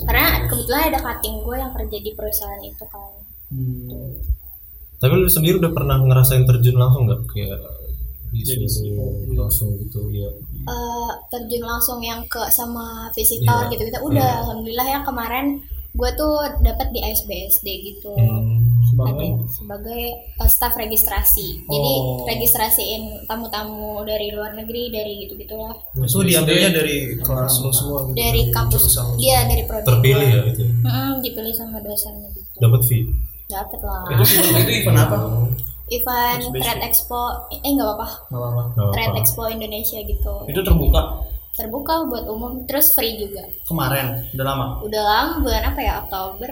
karena 0.01 0.45
kebetulan 0.45 0.83
ada 0.87 0.99
cutting 0.99 1.41
gue 1.41 1.55
yang 1.55 1.71
kerja 1.71 1.97
di 1.97 2.11
perusahaan 2.13 2.61
itu 2.61 2.85
kan 2.85 3.11
Hmm. 3.49 4.13
Tapi 4.95 5.13
lu 5.15 5.25
sendiri 5.25 5.57
udah 5.57 5.71
pernah 5.71 5.97
ngerasain 5.97 6.43
terjun 6.43 6.75
langsung 6.75 7.07
nggak 7.07 7.23
kayak 7.25 7.57
Jadi 8.29 8.67
langsung 9.33 9.73
gitu 9.75 10.05
ya? 10.13 10.29
eh 10.61 11.11
terjun 11.27 11.63
langsung 11.63 11.97
yang 11.99 12.21
ke 12.25 12.45
sama 12.49 13.09
visitor 13.09 13.65
Iya. 13.65 13.71
gitu 13.73 13.81
gitu 13.85 13.97
udah 14.03 14.21
Iya. 14.21 14.39
alhamdulillah 14.43 14.87
ya 14.87 14.99
kemarin 15.01 15.45
gue 15.89 16.09
tuh 16.13 16.33
dapat 16.61 16.93
di 16.93 16.99
ASBSD 17.01 17.65
gitu 17.89 18.13
Hmm. 18.13 18.58
Ada 18.95 19.25
sebagai 19.47 20.01
eh, 20.15 20.49
staff 20.49 20.73
registrasi. 20.73 21.47
Jadi 21.63 21.91
Oh. 21.99 22.23
registrasiin 22.23 23.25
tamu-tamu 23.25 24.01
dari 24.03 24.31
luar 24.31 24.53
negeri 24.53 24.89
dari 24.89 25.21
gitu 25.21 25.35
gitulah 25.35 25.75
itu 25.95 26.17
diambilnya 26.21 26.69
dari 26.71 27.17
kelas 27.17 27.53
lo 27.59 27.69
semua 27.69 27.99
gitu. 28.05 28.15
Dari 28.15 28.41
kampus. 28.49 28.83
dia 29.17 29.43
dari 29.43 29.63
prodi 29.63 29.85
Terpilih 29.85 30.29
ya 30.29 30.41
itu. 30.45 30.63
Mm-mm, 30.65 31.11
dipilih 31.19 31.53
sama 31.53 31.77
dosennya 31.79 32.29
gitu. 32.31 32.57
Dapat 32.57 32.81
fee. 32.83 33.03
dapat 33.45 33.81
lah. 33.81 34.05
Itu 34.13 34.71
event 34.77 34.97
apa? 34.99 35.17
event 35.89 36.41
Trade 36.53 36.81
Expo. 36.85 37.21
Eh 37.49 37.65
nggak 37.65 37.87
apa-apa. 37.87 38.07
Nggak 38.29 38.39
apa-apa. 38.39 38.61
Trade 38.93 39.09
apa. 39.09 39.19
Expo 39.19 39.43
Indonesia 39.49 39.97
gitu. 39.99 40.33
Itu 40.45 40.61
terbuka? 40.61 41.01
Terbuka 41.57 41.93
buat 42.07 42.25
umum 42.29 42.63
terus 42.69 42.93
free 42.93 43.19
juga. 43.19 43.41
Kemarin, 43.65 44.21
udah 44.31 44.45
lama. 44.45 44.65
udah 44.79 45.01
lama 45.01 45.33
bulan 45.43 45.63
apa 45.65 45.79
ya? 45.81 45.93
Oktober 46.05 46.51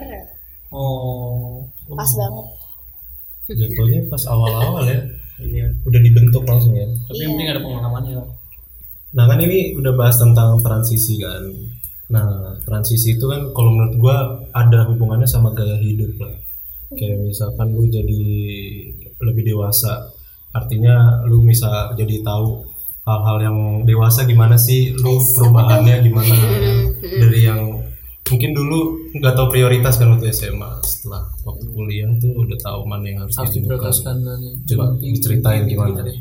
Oh. 0.68 1.64
pas 1.96 2.12
banget 2.18 2.46
Jatuhnya 3.48 4.04
pas 4.12 4.20
awal-awal 4.28 4.84
ya. 4.84 5.00
Iya. 5.40 5.72
Udah 5.88 6.00
dibentuk 6.04 6.44
langsung 6.44 6.76
ya. 6.76 6.84
Tapi 6.84 7.16
Iya. 7.16 7.22
yang 7.24 7.32
penting 7.32 7.48
ada 7.48 7.60
pengalamannya. 7.64 8.16
Nah 9.16 9.24
kan 9.24 9.38
ini 9.40 9.72
udah 9.72 9.92
bahas 9.96 10.20
tentang 10.20 10.60
transisi 10.60 11.16
kan. 11.16 11.48
Nah 12.12 12.28
transisi 12.68 13.16
itu 13.16 13.24
kan 13.24 13.48
kalau 13.56 13.72
menurut 13.72 13.94
gua 13.96 14.16
ada 14.52 14.84
hubungannya 14.92 15.24
sama 15.24 15.56
gaya 15.56 15.80
hidup 15.80 16.12
lah. 16.20 16.36
Kayak 16.92 17.24
misalkan 17.24 17.72
lu 17.72 17.88
jadi 17.88 18.20
lebih 19.24 19.48
dewasa, 19.48 20.12
artinya 20.52 21.24
lu 21.24 21.40
bisa 21.44 21.92
jadi 21.96 22.20
tahu 22.20 22.64
hal-hal 23.08 23.36
yang 23.40 23.58
dewasa 23.88 24.28
gimana 24.28 24.60
sih, 24.60 24.92
lu 24.92 25.16
perubahannya 25.36 26.04
gimana 26.04 26.32
dari 27.24 27.48
yang 27.48 27.64
mungkin 28.28 28.52
dulu 28.52 28.97
nggak 29.10 29.32
tahu 29.32 29.46
prioritas 29.48 29.96
kan 29.96 30.10
waktu 30.10 30.28
SMA, 30.30 30.70
setelah 30.82 31.24
waktu 31.42 31.64
kuliah 31.66 32.08
tuh 32.16 32.32
udah 32.34 32.58
tahu 32.58 32.80
mana 32.84 33.04
yang 33.04 33.18
harus 33.20 33.34
diprioritaskan 33.48 34.14
Coba 34.64 34.84
diceritain 34.98 35.64
gimana 35.64 36.02
deh. 36.02 36.16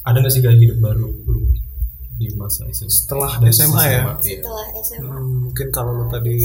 Ada 0.00 0.16
nggak 0.16 0.32
sih 0.32 0.40
gaya 0.40 0.56
hidup 0.56 0.78
baru 0.78 1.06
lu 1.06 1.40
di 2.16 2.28
masa 2.34 2.64
SMA? 2.68 2.88
Setelah 2.88 3.32
Dari 3.36 3.50
SMA 3.50 3.82
ya? 3.82 4.00
Iya. 4.00 4.40
setelah 4.40 4.66
SMA 4.78 5.12
Hmm, 5.12 5.36
mungkin 5.46 5.66
kalau 5.68 5.92
lu 5.94 6.04
tadi 6.06 6.36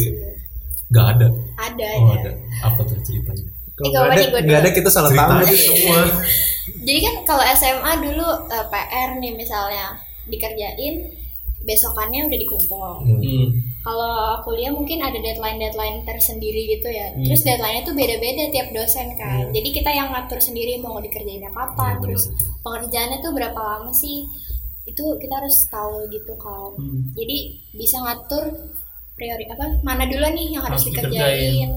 Nggak 0.85 1.07
ada. 1.17 1.27
ada 1.57 1.87
Oh 1.97 2.11
ada 2.11 2.19
ada. 2.19 2.31
Apa 2.61 2.81
tuh 2.83 2.99
ceritanya? 3.01 3.49
kalau 3.75 4.07
Eh, 4.07 4.23
ada 4.23 4.39
nggak 4.39 4.59
ada 4.61 4.69
kita 4.71 4.87
salah 4.87 5.11
tahu 5.11 5.43
semua. 5.51 5.99
jadi 6.87 6.99
kan 7.01 7.15
kalau 7.25 7.43
SMA 7.51 7.91
dulu 8.01 8.27
eh, 8.47 8.65
PR 8.69 9.09
nih 9.17 9.33
misalnya 9.33 9.95
dikerjain 10.25 10.95
besokannya 11.61 12.29
udah 12.29 12.37
dikumpul 12.37 12.91
Hmm. 13.01 13.47
Kalau 13.85 14.41
kuliah 14.41 14.73
mungkin 14.73 14.97
ada 14.97 15.13
deadline 15.15 15.61
deadline 15.61 16.01
tersendiri 16.01 16.73
gitu 16.73 16.89
ya. 16.89 17.13
Terus 17.13 17.45
deadline-nya 17.45 17.85
tuh 17.85 17.93
beda-beda 17.93 18.49
tiap 18.49 18.73
dosen 18.73 19.13
kan. 19.13 19.53
Jadi 19.53 19.69
kita 19.71 19.93
yang 19.93 20.09
ngatur 20.09 20.41
sendiri 20.41 20.81
mau 20.81 20.97
dikerjainnya 20.97 21.53
kapan 21.53 21.95
benar. 21.95 22.01
terus 22.01 22.33
pengerjaannya 22.65 23.21
tuh 23.21 23.31
berapa 23.31 23.53
lama 23.55 23.93
sih. 23.93 24.25
Itu 24.83 25.21
kita 25.21 25.37
harus 25.37 25.69
tahu 25.69 26.09
gitu 26.09 26.33
kan. 26.35 26.73
Hmm. 26.75 27.13
jadi 27.13 27.37
bisa 27.71 28.01
ngatur 28.01 28.57
priori 29.13 29.45
apa 29.45 29.79
mana 29.79 30.03
dulu 30.05 30.27
nih 30.27 30.47
yang 30.51 30.65
harus, 30.65 30.81
Harus 30.81 30.89
dikerjain. 30.89 31.69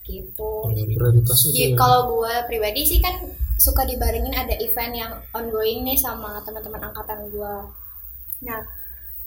gitu. 0.00 0.50
Prioritas 0.66 1.38
itu 1.46 1.54
Di- 1.54 1.76
kalau 1.76 2.08
gue 2.10 2.34
pribadi 2.48 2.82
sih 2.82 2.98
kan 2.98 3.20
suka 3.54 3.84
dibarengin 3.84 4.32
ada 4.32 4.56
event 4.56 4.96
yang 4.96 5.12
ongoing 5.30 5.84
nih 5.84 5.94
sama 5.94 6.40
teman-teman 6.40 6.88
angkatan 6.88 7.28
gue. 7.28 7.54
Nah, 8.42 8.60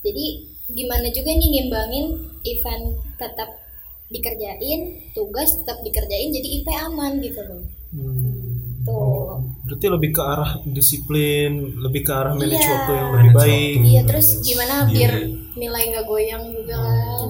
jadi 0.03 0.25
gimana 0.69 1.07
juga 1.09 1.31
nih 1.31 1.49
nimbangin 1.49 2.05
event 2.43 2.83
tetap 3.15 3.49
dikerjain, 4.07 4.79
tugas 5.11 5.49
tetap 5.55 5.81
dikerjain, 5.81 6.29
jadi 6.29 6.47
IP 6.53 6.67
aman 6.69 7.17
gitu 7.17 7.41
loh. 7.41 7.63
Hmm. 7.89 8.39
Tuh. 8.83 9.39
berarti 9.63 9.87
lebih 9.87 10.11
ke 10.11 10.19
arah 10.19 10.59
disiplin 10.67 11.51
lebih 11.79 12.03
ke 12.03 12.11
arah 12.11 12.35
manage 12.35 12.59
Iya. 12.59 12.67
waktu 12.69 12.91
yang 12.91 13.09
lebih 13.09 13.23
Manage 13.23 13.39
baik. 13.39 13.75
Iya, 13.79 14.01
terus 14.03 14.27
gimana 14.43 14.73
Sendiri. 14.75 14.91
biar 14.93 15.13
nilai 15.55 15.83
nggak 15.87 16.05
goyang 16.05 16.43
juga 16.51 16.75
kan? 16.75 17.29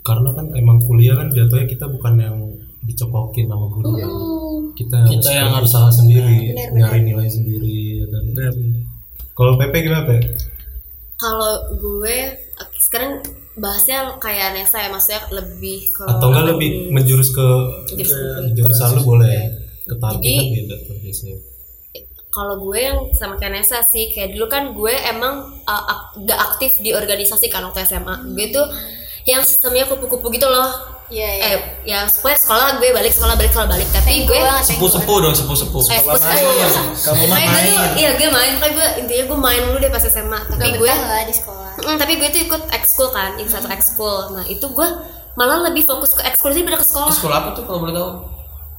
Karena 0.00 0.30
kan 0.32 0.46
emang 0.56 0.78
kuliah 0.80 1.12
kan 1.14 1.28
jatuhnya 1.28 1.68
kita 1.68 1.86
bukan 1.86 2.14
yang 2.16 2.36
dicokokin 2.80 3.46
sama 3.46 3.68
guru. 3.68 3.90
Hmm. 3.92 4.72
Kita, 4.72 4.98
Kita 5.04 5.28
yang 5.28 5.52
harus- 5.52 5.68
usaha 5.68 5.92
sendiri, 5.92 6.56
Benar, 6.56 6.68
nyari 6.72 7.00
nilai 7.04 7.28
sendiri. 7.28 7.76
ya 8.00 8.06
kan. 8.08 8.24
Kalau 9.34 9.60
PP 9.60 9.74
gimana 9.84 10.08
Pe? 10.08 10.16
Kalau 11.18 11.52
gue 11.74 12.16
sekarang 12.78 13.18
bahasnya 13.54 14.16
kayak 14.16 14.54
Nesa 14.54 14.78
ya 14.78 14.88
maksudnya 14.88 15.18
lebih 15.32 15.90
ke 15.90 16.06
Atau 16.06 16.30
enggak 16.30 16.46
lebih 16.48 16.70
menjurus 16.88 17.30
ke 17.30 17.46
Menjurus 17.90 18.14
ke- 18.14 18.54
jurusan 18.54 18.88
lu 18.94 19.02
boleh. 19.04 19.50
Ke 19.82 19.94
target 19.96 20.30
kan 20.80 20.96
biasanya. 20.96 21.38
kalau 22.28 22.60
gue 22.60 22.78
yang 22.78 22.98
sama 23.10 23.34
kayak 23.34 23.56
Nesa 23.56 23.80
sih 23.82 24.12
kayak 24.12 24.30
dulu 24.30 24.46
kan 24.46 24.70
gue 24.70 24.94
emang 25.06 25.34
uh, 25.64 25.84
ak- 25.88 26.22
gak 26.22 26.38
aktif 26.38 26.76
di 26.78 26.92
organisasi 26.92 27.48
kan 27.48 27.64
waktu 27.64 27.82
SMA 27.82 28.14
gue 28.30 28.46
tuh 28.48 28.68
yang 29.24 29.40
sistemnya 29.40 29.84
kupu-kupu 29.84 30.28
gitu 30.30 30.46
loh 30.46 30.70
Iya, 31.08 31.30
iya. 31.40 31.44
eh 31.48 31.56
ya 31.88 31.98
supaya 32.04 32.36
sekolah 32.36 32.76
gue 32.76 32.92
balik 32.92 33.12
sekolah 33.16 33.34
balik 33.40 33.48
sekolah 33.56 33.68
balik. 33.72 33.88
Tapi 33.88 34.28
gue 34.28 34.38
Sepuh-sepuh 34.60 35.16
dong, 35.24 35.32
sepuh-sepuh. 35.32 35.82
eh 35.88 36.00
sepuh. 36.04 36.20
kamu 37.00 37.22
mah 37.32 37.38
gue 37.40 37.60
tuh 37.64 37.78
iya 37.96 38.10
gue 38.12 38.28
main. 38.28 38.52
Kayak 38.60 38.72
gue 38.76 38.86
intinya 39.04 39.24
gue 39.24 39.38
main 39.40 39.60
dulu 39.64 39.76
deh 39.80 39.90
pas 39.90 40.04
SMA 40.04 40.40
tapi 40.52 40.68
gue 40.76 40.92
lah 40.92 41.24
di 41.24 41.32
sekolah. 41.32 41.72
Mm, 41.80 41.96
tapi 41.96 42.12
gue 42.20 42.28
tuh 42.28 42.40
ikut 42.44 42.62
ekskul 42.76 43.08
kan 43.08 43.40
ikut 43.40 43.48
satu 43.48 43.68
ekskul. 43.72 44.36
Nah 44.36 44.44
itu 44.44 44.66
gue 44.68 44.88
malah 45.38 45.64
lebih 45.72 45.88
fokus 45.88 46.12
ke 46.12 46.22
ekskul 46.28 46.52
sih 46.52 46.60
daripada 46.60 46.84
ke 46.84 46.86
sekolah. 46.92 47.12
Sekolah 47.16 47.36
apa 47.40 47.48
tuh 47.56 47.64
kalau 47.64 47.80
boleh 47.80 47.96
tahu? 47.96 48.10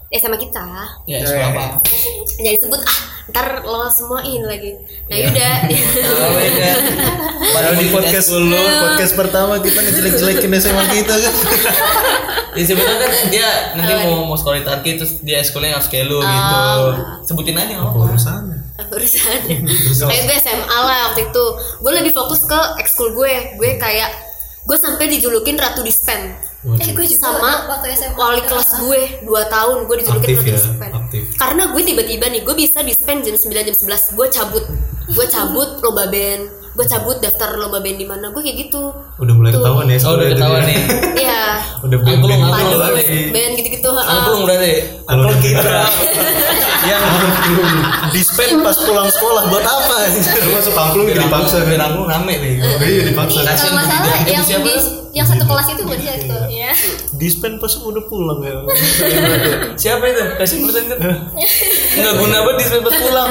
eh 0.09 0.17
sama 0.17 0.41
kita. 0.41 0.65
Ya, 1.05 1.21
sekolah 1.21 1.49
apa? 1.53 1.65
jadi 2.45 2.57
sebut 2.57 2.81
ah 2.81 3.18
ntar 3.29 3.63
lo 3.63 3.87
semuain 3.89 4.41
lagi. 4.45 4.75
Nah 5.09 5.15
yaudah. 5.17 5.55
Oh, 6.19 6.31
beda. 6.35 6.71
Padahal 7.53 7.75
di 7.79 7.87
podcast 7.93 8.27
dulu. 8.33 8.57
podcast 8.57 9.13
pertama 9.15 9.53
kita 9.61 9.79
ngejelek-jelekin 9.79 10.51
SMA 10.59 10.83
kita 10.91 11.15
kan? 11.15 11.33
Ya 12.49 12.65
sebetulnya 12.65 12.97
kan 12.97 13.11
dia 13.29 13.49
nanti 13.77 13.93
mau 14.09 14.25
mau 14.25 14.33
sekolah 14.33 14.57
di 14.57 14.65
Tarki 14.65 14.91
terus 14.97 15.21
dia 15.21 15.37
sekolahnya 15.37 15.77
harus 15.77 15.85
kayak 15.85 16.09
lu 16.09 16.17
gitu. 16.17 16.57
Sebutin 17.29 17.55
aja 17.55 17.77
apa. 17.77 17.93
urusannya 17.93 18.57
urusan 18.89 19.39
kayak 20.09 20.23
gue 20.25 20.37
SMA 20.41 20.77
lah 20.81 21.13
waktu 21.13 21.29
itu. 21.29 21.45
Gue 21.77 21.93
lebih 21.93 22.09
fokus 22.09 22.41
ke 22.49 22.59
ekskul 22.81 23.13
gue. 23.13 23.53
Gue 23.53 23.77
kayak 23.77 24.09
gue 24.65 24.77
sampai 24.81 25.05
dijulukin 25.13 25.61
ratu 25.61 25.85
dispen 25.85 26.35
Eh, 26.59 26.91
gue 26.91 27.05
juga 27.07 27.23
sama 27.23 27.71
waktu 27.71 27.95
SMA. 27.95 28.19
wali 28.19 28.43
kelas 28.43 28.83
gue 28.83 29.01
2 29.23 29.31
tahun 29.47 29.77
gue 29.87 29.95
dijulukin 29.97 30.27
Aktif 30.29 30.39
ya, 30.43 30.59
dispen 30.59 30.91
aktif. 30.91 31.23
karena 31.39 31.63
gue 31.71 31.81
tiba-tiba 31.81 32.25
nih 32.27 32.41
gue 32.43 32.51
bisa 32.53 32.83
dispen 32.83 33.23
jam 33.23 33.31
9 33.31 33.47
jam 33.63 33.75
11 33.79 33.87
gue 34.11 34.27
cabut 34.27 34.63
gue 35.07 35.25
cabut 35.25 35.69
lomba 35.79 36.11
band 36.11 36.51
gue 36.69 36.85
cabut 36.85 37.17
daftar 37.17 37.55
lomba 37.55 37.77
band 37.77 37.95
di 37.95 38.05
mana 38.05 38.29
gue 38.29 38.39
kayak 38.39 38.57
gitu 38.63 38.93
Udah 39.17 39.33
mulai 39.33 39.51
ketahuan 39.51 39.85
ya. 39.85 39.97
Oh, 40.01 40.13
udah 40.13 40.27
ketahuan 40.29 40.63
nih. 40.63 40.79
Iya 41.19 41.41
Udah 41.81 41.97
Angklung, 41.99 42.21
band- 42.23 42.43
angklung 42.45 42.71
Padu, 42.71 42.77
berarti. 42.79 43.19
band 43.29 43.51
gitu-gitu 43.53 43.89
ha. 43.91 44.01
Angklung 44.05 44.41
berarti. 44.43 44.73
Kalau 45.03 45.21
udah 45.25 45.37
kita 45.37 45.81
yang 46.81 47.03
dispen 48.09 48.63
pas 48.63 48.77
pulang 48.77 49.09
sekolah 49.09 49.41
buat 49.47 49.61
apa 49.61 49.97
Lu 50.39 50.49
masuk 50.53 50.73
angklung 50.73 51.05
jadi 51.05 51.19
dipaksa 51.21 51.57
kan. 51.59 51.67
Biar 51.67 51.81
angklung 51.83 52.07
rame 52.07 52.33
nih. 52.35 52.53
Iya 52.79 53.01
dipaksa. 53.05 53.39
Kasian 53.43 53.71
nggak 53.73 53.85
salah 53.85 54.07
Budi. 54.15 54.31
yang 54.31 54.63
di 54.63 54.73
yang 55.09 55.25
satu 55.25 55.41
kelas 55.41 55.67
itu 55.67 55.81
bukan 55.81 55.99
sih 55.99 56.21
itu 56.21 56.37
ya. 56.53 56.69
dispen 57.17 57.57
pas 57.57 57.73
udah 57.75 58.03
pulang 58.05 58.45
ya 58.45 58.61
Siapa 59.73 60.05
itu? 60.05 60.21
Kasih 60.37 60.57
pesan 60.63 60.83
kan. 60.87 60.99
Enggak 61.97 62.13
guna 62.15 62.37
banget 62.39 62.55
di 62.55 62.65
sempat 62.69 62.93
pulang. 62.95 63.29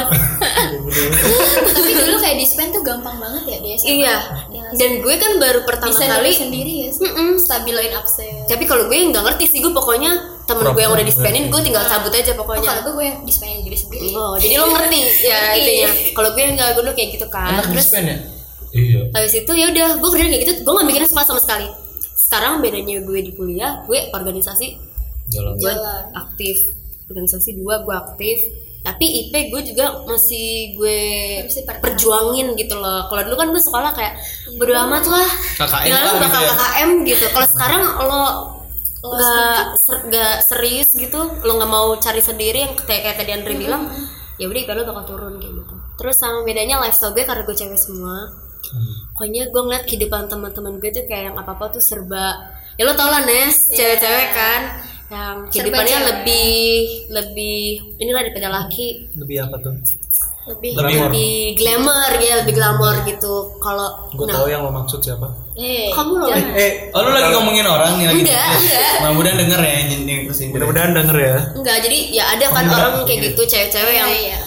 Tapi 1.68 1.92
dulu 1.94 2.16
kayak 2.18 2.36
dispen 2.36 2.68
tuh 2.68 2.82
gampang 2.82 3.16
banget 3.16 3.42
ya 3.46 3.56
di 3.58 3.70
SMA. 3.74 3.88
iya 3.90 4.16
Ya, 4.48 4.62
dan 4.74 4.90
gue 4.98 5.14
kan 5.14 5.32
baru 5.36 5.60
pertama 5.62 5.90
bisa 5.90 6.04
kali 6.06 6.30
sendiri 6.30 6.72
ya 6.84 6.90
sih. 6.90 7.06
Stabilain 7.38 7.92
absen. 7.92 8.44
tapi 8.44 8.64
kalau 8.64 8.86
gue 8.86 8.96
nggak 8.96 9.22
ngerti 9.22 9.44
sih 9.46 9.58
gue 9.58 9.70
pokoknya 9.70 10.12
temen 10.44 10.64
gue 10.66 10.80
yang 10.80 10.92
udah 10.92 11.04
dispenin 11.04 11.46
gue 11.46 11.60
tinggal 11.60 11.84
cabut 11.84 12.10
aja 12.10 12.30
Oh, 12.30 12.36
pokoknya 12.38 12.68
kalau 12.68 12.82
gue 12.82 12.94
gue 12.94 13.04
yang 13.06 13.18
dispenin 13.22 13.60
diri 13.60 13.76
sendiri. 13.76 14.10
Oh, 14.12 14.34
jadi 14.34 14.54
lo 14.56 14.66
ngerti 14.68 14.98
ya 15.22 15.40
intinya. 15.58 15.90
Kalau 16.12 16.30
gue 16.30 16.42
nggak 16.50 16.68
gue 16.70 16.82
dulu 16.82 16.92
kayak 16.92 17.10
gitu 17.14 17.26
kan. 17.28 17.50
Enak 17.54 17.64
Terus 17.68 17.86
dispen 17.86 18.04
ya? 18.04 18.16
Iya. 18.68 19.00
habis 19.10 19.32
itu 19.34 19.48
ya 19.50 19.66
udah 19.68 19.88
gue 19.96 20.10
kerja 20.10 20.28
kayak 20.28 20.42
gitu, 20.44 20.52
gue 20.60 20.72
nggak 20.74 20.86
mikirin 20.86 21.08
sekolah 21.08 21.26
sama 21.26 21.40
sekali. 21.40 21.68
Sekarang 22.14 22.60
bedanya 22.60 23.00
gue 23.00 23.18
di 23.18 23.32
kuliah, 23.32 23.80
gue 23.82 24.12
organisasi 24.12 24.76
Jalan. 25.26 25.56
gue 25.56 25.64
Jalan. 25.66 26.04
aktif, 26.14 26.56
organisasi 27.06 27.56
dua 27.56 27.80
gue 27.80 27.94
aktif. 27.94 28.38
Tapi 28.78 29.04
IP 29.04 29.52
gue 29.52 29.62
juga 29.74 30.00
masih 30.06 30.78
gue 30.78 31.00
perjuangin 31.82 32.56
gitu 32.56 32.78
loh. 32.78 33.04
Kalau 33.10 33.22
dulu 33.26 33.36
kan 33.36 33.48
gue 33.52 33.62
sekolah 33.62 33.90
kayak 33.92 34.14
bodo 34.56 34.72
amat 34.72 35.04
lah. 35.10 35.28
KKM 35.60 35.92
lu 35.92 36.12
bakal 36.22 36.40
gitu 36.40 36.46
ya. 36.46 36.52
KKM 36.54 36.90
gitu. 37.04 37.24
Kalau 37.34 37.48
sekarang 37.50 37.82
lo 38.06 38.22
nggak 38.98 39.62
ser- 39.78 40.04
serius 40.42 40.90
gitu, 40.94 41.20
lo 41.20 41.52
nggak 41.54 41.70
mau 41.70 41.94
cari 42.00 42.18
sendiri 42.18 42.58
yang 42.66 42.74
kayak 42.74 43.02
kayak 43.06 43.16
tadi 43.18 43.30
Andre 43.30 43.54
bilang, 43.54 43.82
ya 44.40 44.50
udah 44.50 44.58
IP 44.58 44.70
lo 44.74 44.82
bakal 44.88 45.04
turun 45.06 45.34
kayak 45.38 45.54
gitu. 45.54 45.74
Terus 45.98 46.16
sama 46.18 46.42
bedanya 46.46 46.78
lifestyle 46.82 47.14
gue 47.14 47.22
karena 47.26 47.42
gue 47.44 47.56
cewek 47.58 47.78
semua. 47.78 48.30
Pokoknya 49.14 49.50
gue 49.50 49.62
ngeliat 49.64 49.84
kehidupan 49.86 50.26
teman-teman 50.26 50.78
gue 50.78 50.90
tuh 50.90 51.04
kayak 51.06 51.30
yang 51.30 51.36
apa 51.38 51.54
apa 51.54 51.74
tuh 51.74 51.82
serba. 51.82 52.54
Ya 52.78 52.86
lo 52.86 52.94
tau 52.94 53.10
lah 53.10 53.26
Nes, 53.26 53.74
cewek-cewek 53.74 54.28
kan 54.32 54.62
yang 55.08 55.48
kehidupannya 55.48 55.98
lebih 56.04 56.58
lebih 57.08 57.58
inilah 57.96 58.22
daripada 58.28 58.48
laki. 58.52 59.08
Lebih 59.16 59.36
apa 59.48 59.56
tuh? 59.56 59.72
Lebih. 60.48 60.80
lebih, 60.80 61.60
glamour 61.60 62.12
ya 62.24 62.40
lebih 62.40 62.56
glamour 62.56 63.04
gitu. 63.04 63.56
Kalau 63.60 64.08
gue 64.16 64.26
nah. 64.28 64.40
tahu 64.40 64.46
yang 64.48 64.64
lo 64.64 64.72
maksud 64.72 65.00
siapa. 65.04 65.28
Eh, 65.56 65.92
kamu 65.92 66.12
loh. 66.16 66.28
eh 66.32 66.88
Oh 66.96 67.04
lu 67.04 67.12
lagi 67.12 67.36
ngomongin 67.36 67.68
orang 67.68 68.00
nih 68.00 68.06
lagi. 68.08 68.20
Enggak, 68.24 68.48
enggak. 68.56 68.92
Mudah-mudahan 69.00 69.36
denger 69.44 69.60
ya 69.60 69.76
ke 70.28 70.32
sini. 70.32 70.50
mudah-mudahan 70.56 70.92
denger 70.96 71.16
ya. 71.20 71.36
Enggak 71.52 71.76
jadi 71.84 71.98
ya 72.12 72.24
ada 72.32 72.46
kan 72.52 72.64
orang 72.64 72.94
kayak 73.04 73.20
gitu 73.32 73.42
cewek-cewek 73.44 73.94
yang 73.96 74.08
Iya, 74.08 74.20
iya. 74.32 74.38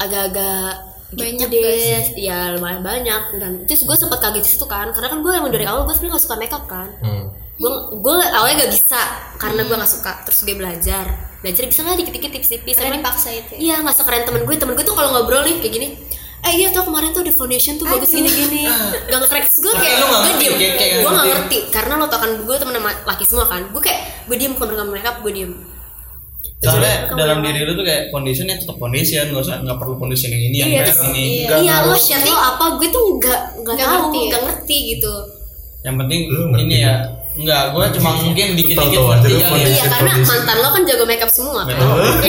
agak-agak 0.00 0.72
Banyak 1.06 1.48
gitu 1.48 1.62
deh 1.62 2.02
ya 2.18 2.56
lumayan 2.56 2.82
banyak. 2.82 3.22
Dan 3.38 3.52
terus 3.64 3.86
gue 3.86 3.96
sempet 3.96 4.18
kaget 4.18 4.44
situ 4.44 4.66
kan 4.66 4.90
karena 4.90 5.08
kan 5.08 5.18
gue 5.22 5.32
emang 5.32 5.52
dari 5.54 5.64
awal 5.68 5.86
gue 5.86 5.94
sebenarnya 5.94 6.18
gak 6.18 6.24
suka 6.24 6.36
makeup 6.36 6.64
kan. 6.66 6.88
Hmm. 7.00 7.24
Gue 7.56 7.72
gue 7.96 8.14
awalnya 8.30 8.56
gak 8.62 8.72
bisa 8.72 9.00
karena 9.36 9.64
gue 9.64 9.76
gak 9.76 9.88
suka. 9.88 10.12
Terus 10.22 10.40
gue 10.42 10.54
belajar. 10.54 11.06
Belajar 11.40 11.62
bisa 11.64 11.80
lah 11.82 11.94
dikit-dikit 11.94 12.30
tipis-tipis 12.30 12.74
Karena 12.74 12.92
Emang- 12.92 13.00
dipaksa 13.02 13.28
itu. 13.30 13.52
ya. 13.54 13.58
Iya 13.58 13.74
nggak 13.80 13.96
sekeren 13.96 14.22
temen 14.24 14.42
gue. 14.42 14.54
Temen 14.54 14.74
gue 14.74 14.84
tuh 14.84 14.92
kalau 14.92 15.10
ngobrol 15.12 15.42
nih 15.42 15.56
kayak 15.58 15.74
gini 15.74 15.88
eh 16.46 16.52
iya 16.54 16.70
tuh 16.70 16.86
kemarin 16.86 17.10
tuh 17.10 17.26
di 17.26 17.34
foundation 17.34 17.74
tuh 17.74 17.88
bagus 17.88 18.06
gini 18.06 18.28
gini 18.28 18.70
gak 19.08 19.18
nge-crack. 19.18 19.50
Gue 19.50 19.72
Tapi 19.72 19.82
kayak 19.82 19.96
lu 19.96 20.06
nggak 20.06 20.20
gue 20.22 20.34
diem. 20.36 20.54
gue 20.54 20.70
gak 20.70 21.02
ngerti. 21.02 21.30
ngerti. 21.32 21.58
Karena 21.72 21.92
lo 21.96 22.06
tau 22.06 22.20
kan 22.20 22.30
gue 22.38 22.56
temen 22.56 22.74
sama 22.76 22.90
laki 23.02 23.24
semua 23.24 23.46
kan. 23.48 23.62
Gue 23.72 23.82
kayak 23.82 24.00
gue 24.28 24.36
diem 24.36 24.52
kalau 24.54 24.68
mereka 24.68 24.84
makeup 24.86 25.16
gue 25.20 25.32
diem. 25.32 25.52
Soalnya 26.56 26.94
dalam 27.12 27.36
mereka 27.40 27.52
diri 27.52 27.66
lu 27.66 27.72
tuh 27.74 27.84
kayak 27.84 28.02
foundationnya 28.08 28.56
tetap 28.56 28.76
foundation 28.78 29.24
nggak 29.28 29.42
usah 29.44 29.56
nggak 29.60 29.76
perlu 29.76 29.94
foundation 29.96 30.28
yang 30.32 30.44
ini 30.44 30.56
yang 30.56 30.70
Iya, 30.70 30.82
ini 31.12 31.26
Nggak 31.44 31.58
iya 31.62 31.74
lo 31.84 31.94
lo 31.94 32.36
apa 32.38 32.64
gue 32.80 32.88
tuh 32.88 33.04
nggak 33.18 33.40
nggak 33.60 33.74
Nggak 33.74 33.86
tahu 33.86 33.96
ngerti 33.98 34.16
ya? 34.16 34.26
nggak 34.30 34.42
ngerti 34.46 34.76
gitu. 34.94 35.14
Yang 35.84 35.94
penting 36.00 36.20
ini 36.62 36.76
ya 36.80 36.94
enggak 37.36 37.62
gue 37.68 37.84
cuma 38.00 38.10
mungkin 38.16 38.46
dikit-dikit 38.56 38.96
tahu 38.96 39.12
aja 39.12 39.20
ngerti 39.20 39.28
lu 39.28 39.36
kali 39.36 39.36
ya. 39.36 39.48
foundation. 39.52 39.76
iya 39.76 39.92
karena 39.92 40.12
kondisi. 40.16 40.30
mantan 40.32 40.56
lo 40.56 40.68
kan 40.72 40.82
jago 40.88 41.04
makeup 41.04 41.30
semua 41.30 41.60
kan 41.68 41.76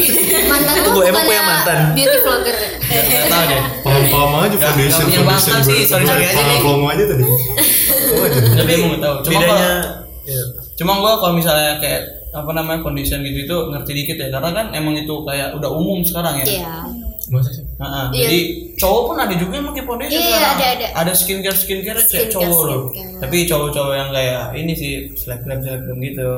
mantan 0.52 0.74
Tunggu, 0.84 1.02
emang 1.02 1.24
bukannya 1.24 1.28
punya 1.32 1.44
mantan? 1.44 1.78
beauty 1.96 2.18
vlogger 2.20 2.56
Nggak 2.88 3.28
tahu 3.32 3.44
deh 3.48 3.62
Paham-paham 3.84 4.32
aja 4.44 4.58
foundation 4.58 5.04
punya 5.08 5.24
bakat 5.24 5.60
sih, 5.64 5.80
sorry-sorry 5.84 6.24
aja 6.24 6.36
paham 6.36 6.52
nih. 6.52 6.60
promo 6.60 6.86
aja 6.88 7.04
tadi. 7.08 7.24
Oh, 7.24 8.28
tapi 8.56 8.72
emang 8.74 8.90
nggak 8.96 9.02
tahu 9.04 9.16
cuma 9.24 9.40
bedanya 9.40 9.72
ya, 10.24 10.42
cuma 10.76 10.92
gue 11.00 11.12
kalau 11.20 11.34
misalnya 11.36 11.72
kayak 11.80 12.02
apa 12.32 12.52
namanya 12.52 12.80
foundation 12.84 13.20
gitu 13.24 13.40
itu 13.44 13.58
ngerti 13.72 13.92
dikit 13.96 14.18
ya 14.20 14.28
karena 14.30 14.50
kan 14.52 14.66
emang 14.72 14.94
itu 14.94 15.14
kayak 15.24 15.56
udah 15.56 15.70
umum 15.72 16.04
sekarang 16.04 16.36
ya 16.40 16.46
iya 16.48 16.76
Masa 17.28 17.52
sih? 17.52 17.64
Nah, 17.78 18.10
Iya. 18.10 18.26
jadi 18.26 18.40
cowok 18.76 19.02
pun 19.06 19.18
ada 19.20 19.34
juga 19.34 19.54
yang 19.54 19.68
pakai 19.68 19.84
foundation 19.84 20.18
Iya, 20.18 20.26
sekarang. 20.28 20.50
ada, 20.52 20.66
ada. 20.68 20.88
Ada 20.98 21.12
skincare 21.14 21.54
skincare 21.56 22.00
cewek 22.00 22.10
Skincare, 22.26 22.34
cowok 22.50 22.62
loh. 22.64 22.82
Tapi 23.18 23.38
cowok-cowok 23.44 23.94
yang 23.96 24.10
kayak 24.12 24.42
ini 24.56 24.74
sih 24.74 24.92
selebgram 25.14 25.60
selebgram 25.60 25.98
gitu. 26.00 26.30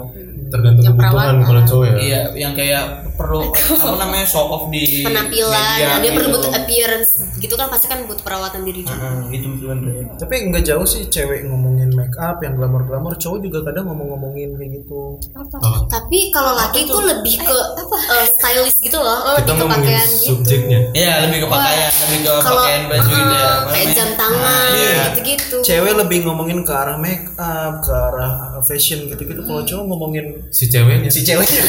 Tergantung 0.50 0.84
Yang 0.84 0.94
kebutuhan 0.94 1.14
perawatan. 1.16 1.46
kalau 1.46 1.62
cowok 1.64 1.86
ya. 1.86 1.96
Iya, 1.98 2.22
yang 2.38 2.54
kayak 2.54 2.84
perlu 3.14 3.40
apa 3.76 3.96
namanya 3.98 4.26
show 4.26 4.48
off 4.48 4.68
di 4.68 5.04
penampilan 5.04 5.52
media 5.52 6.00
dia 6.00 6.12
perlu 6.14 6.24
gitu. 6.26 6.36
butuh 6.40 6.52
appearance 6.54 7.12
gitu 7.36 7.52
kan 7.54 7.68
pasti 7.68 7.86
kan 7.86 8.00
butuh 8.02 8.24
perawatan 8.24 8.64
diri 8.64 8.80
juga 8.82 8.96
Nah, 8.96 9.28
gitu 9.28 9.48
sebenarnya. 9.60 10.04
tapi 10.16 10.36
nggak 10.46 10.64
jauh 10.66 10.88
sih 10.88 11.04
cewek 11.06 11.44
ngomongin 11.44 11.92
make 11.92 12.16
up 12.16 12.40
yang 12.40 12.56
glamor-glamor 12.56 13.12
cowok 13.14 13.44
juga 13.44 13.60
kadang 13.66 13.92
ngomong-ngomongin 13.92 14.56
kayak 14.56 14.72
gitu 14.74 15.20
apa 15.34 15.56
Oh, 15.60 15.84
tapi 15.86 16.32
kalau 16.32 16.56
laki 16.56 16.88
tuh 16.88 17.04
lebih 17.04 17.36
ke 17.38 17.52
uh, 17.52 18.26
stylish 18.30 18.80
gitu 18.80 18.96
loh 18.98 19.36
lebih 19.36 19.44
ke 19.46 19.52
ngomongin 19.58 19.84
pakaian 19.84 20.08
gitu 20.08 20.28
subjeknya. 20.34 20.80
Iya, 20.94 21.14
lebih 21.30 21.42
ke 21.42 21.50
pakaian, 21.50 21.92
lebih 21.94 22.20
ke 22.20 22.32
pakaian 22.42 22.82
baju 22.86 23.08
gitu 23.08 23.22
ya. 23.32 23.40
uh, 23.40 23.54
apa 23.56 23.70
kayak 23.70 23.88
jam 23.92 24.10
tangan 24.16 24.70
Iya. 24.72 25.02
gitu-gitu 25.08 25.56
cewek 25.62 25.94
lebih 25.96 26.18
ngomongin 26.24 26.60
ke 26.62 26.74
arah 26.74 26.98
make 26.98 27.26
up 27.36 27.74
ke 27.80 27.92
arah 27.92 28.32
fashion 28.62 29.00
gitu-gitu 29.08 29.42
kalau 29.42 29.62
cowok 29.62 29.86
ngomongin 29.86 30.26
Si 30.50 30.66
ceweknya 30.66 31.08
si 31.08 31.22
ceweknya 31.22 31.62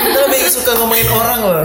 kita 0.00 0.18
lebih 0.24 0.40
suka 0.46 0.72
ngomongin 0.74 1.08
orang 1.08 1.40
loh 1.40 1.64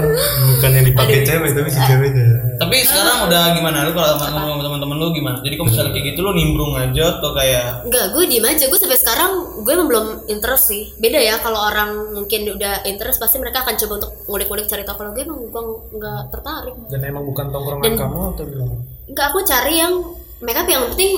bukan 0.49 0.69
yang 0.71 0.85
dipakai 0.85 1.17
cewek 1.21 1.49
tapi 1.51 1.69
si 1.69 1.81
ceweknya. 1.81 2.27
Tapi 2.59 2.75
sekarang 2.81 3.17
udah 3.25 3.55
gimana 3.55 3.77
lu 3.81 3.93
kalau 3.93 4.19
sama 4.19 4.35
ngomong 4.37 4.59
sama 4.59 4.75
teman-teman 4.75 4.97
lu 4.99 5.07
gimana? 5.11 5.37
Jadi 5.39 5.55
kalau 5.55 5.67
misalnya 5.69 5.91
kayak 5.91 6.05
gitu 6.09 6.19
lu 6.19 6.31
nimbrung 6.33 6.73
aja 6.75 7.03
atau 7.15 7.31
kayak 7.31 7.63
Enggak, 7.81 8.05
gue 8.11 8.23
diem 8.25 8.43
aja. 8.43 8.65
Gue 8.67 8.75
sampai 8.77 8.99
sekarang 8.99 9.31
gue 9.57 9.71
emang 9.71 9.87
belum 9.87 10.05
interest 10.27 10.63
sih. 10.67 10.91
Beda 10.93 11.15
ya 11.17 11.39
kalau 11.39 11.55
orang 11.61 12.11
mungkin 12.11 12.51
udah 12.51 12.83
interest 12.83 13.15
pasti 13.17 13.39
mereka 13.39 13.63
akan 13.63 13.75
coba 13.77 13.93
untuk 13.97 14.11
ngulik-ngulik 14.25 14.67
cari 14.67 14.83
tahu. 14.83 14.97
Kalau 14.97 15.11
gue 15.13 15.23
emang 15.23 15.39
gue 15.41 15.63
nggak 15.95 16.21
tertarik. 16.29 16.75
dan 16.89 16.99
emang 17.01 17.23
bukan 17.29 17.45
tongkrongan 17.49 17.83
Dan- 17.85 17.99
kamu 17.99 18.19
atau 18.33 18.43
gimana 18.45 18.75
Enggak, 19.09 19.25
aku 19.33 19.39
cari 19.41 19.73
yang 19.77 19.93
makeup 20.37 20.67
yang 20.69 20.83
penting 20.93 21.11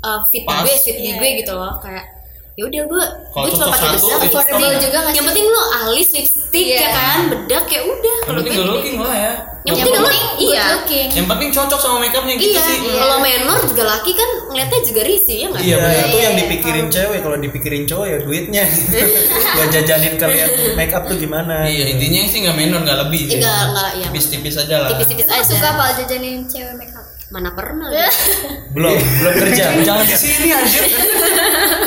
uh, 0.00 0.20
fit 0.32 0.44
Pas. 0.44 0.64
gue, 0.64 0.72
fit 0.80 0.96
di 0.96 1.12
gue 1.12 1.28
gitu 1.44 1.52
loh. 1.52 1.76
Kayak 1.80 2.19
ya 2.52 2.62
udah 2.66 2.82
gue 2.82 3.04
Kalau 3.30 3.44
gue 3.46 3.52
cuma 3.54 3.66
pakai 3.68 3.88
bedak 3.94 4.20
itu 4.20 4.36
juga 4.82 4.98
nggak 5.00 5.14
yang 5.14 5.26
penting 5.26 5.46
lo 5.46 5.62
alis 5.80 6.08
lipstick 6.10 6.66
Iya. 6.66 6.76
ya 6.76 6.88
kan 6.90 7.18
bedak 7.28 7.64
ya 7.66 7.80
udah 7.80 8.16
yang 8.16 8.26
kalau 8.26 8.38
penting 8.38 8.50
gue 8.50 8.58
good 8.58 8.66
gitu. 8.66 8.74
looking 8.74 8.98
lah 8.98 9.14
ya. 9.14 9.32
yang 9.60 9.74
penting 9.76 9.94
lo 9.96 10.10
iya 10.36 10.60
good 10.60 10.72
looking 10.74 11.08
Yang 11.10 11.26
penting 11.30 11.48
cocok 11.50 11.78
sama 11.78 11.96
makeupnya 12.00 12.34
gitu 12.36 12.50
iya 12.50 12.60
sih. 12.60 12.76
kalau 12.90 13.16
menor 13.18 13.58
juga 13.62 13.84
laki 13.86 14.12
kan 14.12 14.30
ngeliatnya 14.50 14.80
juga 14.82 15.00
risih 15.04 15.36
ya 15.36 15.46
nggak 15.48 15.62
Iya, 15.62 15.76
sih? 15.78 16.02
itu 16.02 16.16
yang 16.18 16.34
dipikirin 16.36 16.86
cewek. 16.90 17.18
Kalau 17.20 17.36
dipikirin 17.38 17.82
cowok 17.86 18.06
ya 18.06 18.16
duitnya. 18.18 18.64
Buat 19.56 19.68
jajanin 19.70 20.14
kalian 20.16 20.48
make 20.74 20.90
up 20.90 21.04
tuh 21.06 21.16
gimana? 21.16 21.64
Iya 21.64 21.84
intinya 21.88 22.20
sih 22.26 22.38
nggak 22.42 22.56
menor 22.56 22.80
nggak 22.82 22.98
lebih 23.06 23.20
sih. 23.26 23.38
Enggak, 23.38 23.62
enggak, 23.64 23.90
iya. 23.94 24.04
Tipis-tipis 24.10 24.54
aja 24.58 24.76
lah. 24.80 24.88
tipis-tipis 24.90 25.26
aja 25.28 25.42
suka 25.44 25.68
apa 25.70 25.84
jajanin 25.96 26.44
cewek 26.44 26.74
makeup 26.74 27.06
mana 27.30 27.54
pernah 27.54 27.86
Belum, 28.74 28.90
belum 28.98 29.34
kerja. 29.38 29.64
Jangan 29.80 30.02
di 30.02 30.16
sini 30.18 30.48
anjir. 30.50 30.82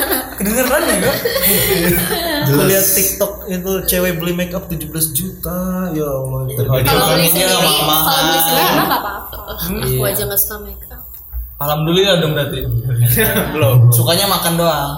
Kedengeran 0.43 0.81
ya 0.83 0.95
gak? 0.99 1.15
Aku 2.43 2.61
lihat 2.69 2.85
TikTok 2.85 3.33
itu 3.47 3.71
cewek 3.87 4.11
beli 4.19 4.33
make 4.33 4.51
up 4.51 4.67
17 4.67 4.83
juta. 5.09 5.57
Ya 5.91 6.03
Allah. 6.03 6.39
itu. 6.45 6.59
Kalau 6.59 7.07
beli 7.09 7.27
sendiri 7.27 7.47
mahal. 7.49 8.03
kalau 8.03 8.23
beli 8.27 8.39
sendiri 8.39 8.61
emang 8.67 8.89
apa-apa 8.91 9.37
aku 9.55 9.71
Iya. 9.85 10.11
aja 10.11 10.21
nggak 10.23 10.39
suka 10.39 10.57
makeup 10.61 11.01
Alhamdulillah 11.55 12.15
dong 12.19 12.33
berarti. 12.33 12.59
Belum. 13.55 13.77
Sukanya 13.87 14.25
makan 14.27 14.53
doang. 14.53 14.91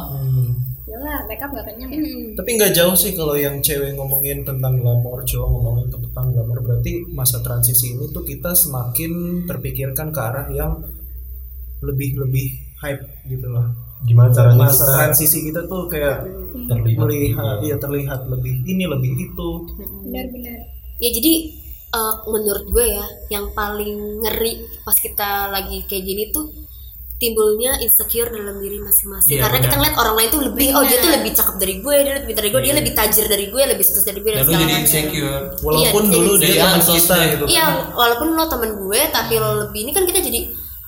Yalah, 0.86 1.20
makeup 1.30 1.50
nggak 1.54 1.66
kenyang 1.68 1.92
ya 1.94 2.02
Tapi 2.34 2.50
nggak 2.58 2.72
jauh 2.74 2.96
sih 2.96 3.14
kalau 3.14 3.38
yang 3.38 3.62
cewek 3.62 3.94
ngomongin 3.94 4.42
tentang 4.42 4.74
glamor, 4.76 5.22
cowok 5.22 5.46
ngomongin 5.46 5.88
tentang 5.94 6.26
glamor. 6.34 6.58
Berarti 6.60 7.06
masa 7.14 7.38
transisi 7.40 7.94
ini 7.94 8.10
tuh 8.10 8.26
kita 8.26 8.58
semakin 8.58 9.46
terpikirkan 9.46 10.10
ke 10.10 10.18
arah 10.20 10.50
yang 10.50 10.82
lebih-lebih 11.86 12.48
hype 12.82 13.04
gitu 13.28 13.46
lah. 13.52 13.70
Gimana 14.06 14.30
caranya 14.30 14.58
Masa 14.63 14.78
kita 14.78 14.94
transisi 14.96 15.38
kita 15.44 15.62
tuh 15.65 15.86
kayak 15.86 16.18
terlihat? 16.65 16.98
melihat, 17.00 17.58
iya 17.60 17.76
terlihat 17.76 18.20
lebih 18.26 18.54
ini 18.63 18.86
lebih 18.86 19.12
itu. 19.20 19.50
benar-benar 20.02 20.60
ya 20.96 21.10
jadi 21.12 21.34
eh, 21.91 22.15
menurut 22.26 22.65
gue 22.65 22.86
ya 22.88 23.06
yang 23.30 23.46
paling 23.52 23.94
ngeri 24.22 24.54
pas 24.82 24.96
kita 24.96 25.30
lagi 25.50 25.84
kayak 25.84 26.04
gini 26.04 26.24
tuh 26.30 26.48
timbulnya 27.15 27.80
insecure 27.80 28.28
dalam 28.28 28.60
diri 28.60 28.76
masing-masing 28.78 29.32
Iya, 29.34 29.41
karena 29.41 29.58
kita 29.58 29.68
benar. 29.70 29.80
ngeliat 29.82 29.96
orang 29.98 30.15
lain 30.15 30.30
tuh 30.30 30.41
lebih 30.44 30.68
oh 30.72 30.84
dia 30.84 30.98
tuh 31.00 31.12
lebih 31.12 31.32
cakep 31.32 31.56
dari 31.56 31.76
gue 31.80 31.96
dia 31.98 32.13
lebih 32.13 32.28
pintar 32.28 32.41
dari 32.41 32.52
gue 32.52 32.62
dia 32.62 32.76
lebih 32.76 32.94
tajir 32.94 33.26
dari 33.26 33.46
gue 33.48 33.63
lebih 33.65 33.84
sukses 33.84 34.04
dari 34.04 34.20
gue 34.20 34.30
Dan 34.30 34.44
segala 34.44 34.52
jadi 34.58 34.65
macam. 34.70 34.84
insecure. 34.84 35.44
Walaupun 35.62 36.04
Iya, 36.04 36.12
dulu 36.12 36.32
dia 36.36 36.54
teman 36.54 36.82
kita 36.84 37.15
gitu. 37.26 37.44
kan. 37.44 37.50
Iya, 37.50 37.65
walaupun 37.94 38.28
lo 38.30 38.44
temen 38.46 38.72
gue, 38.78 39.00
tapi 39.10 39.34
lo 39.36 39.50
lebih 39.62 39.80
ini 39.82 39.91
kan 39.91 40.04
kita 40.04 40.20
jadi 40.22 40.39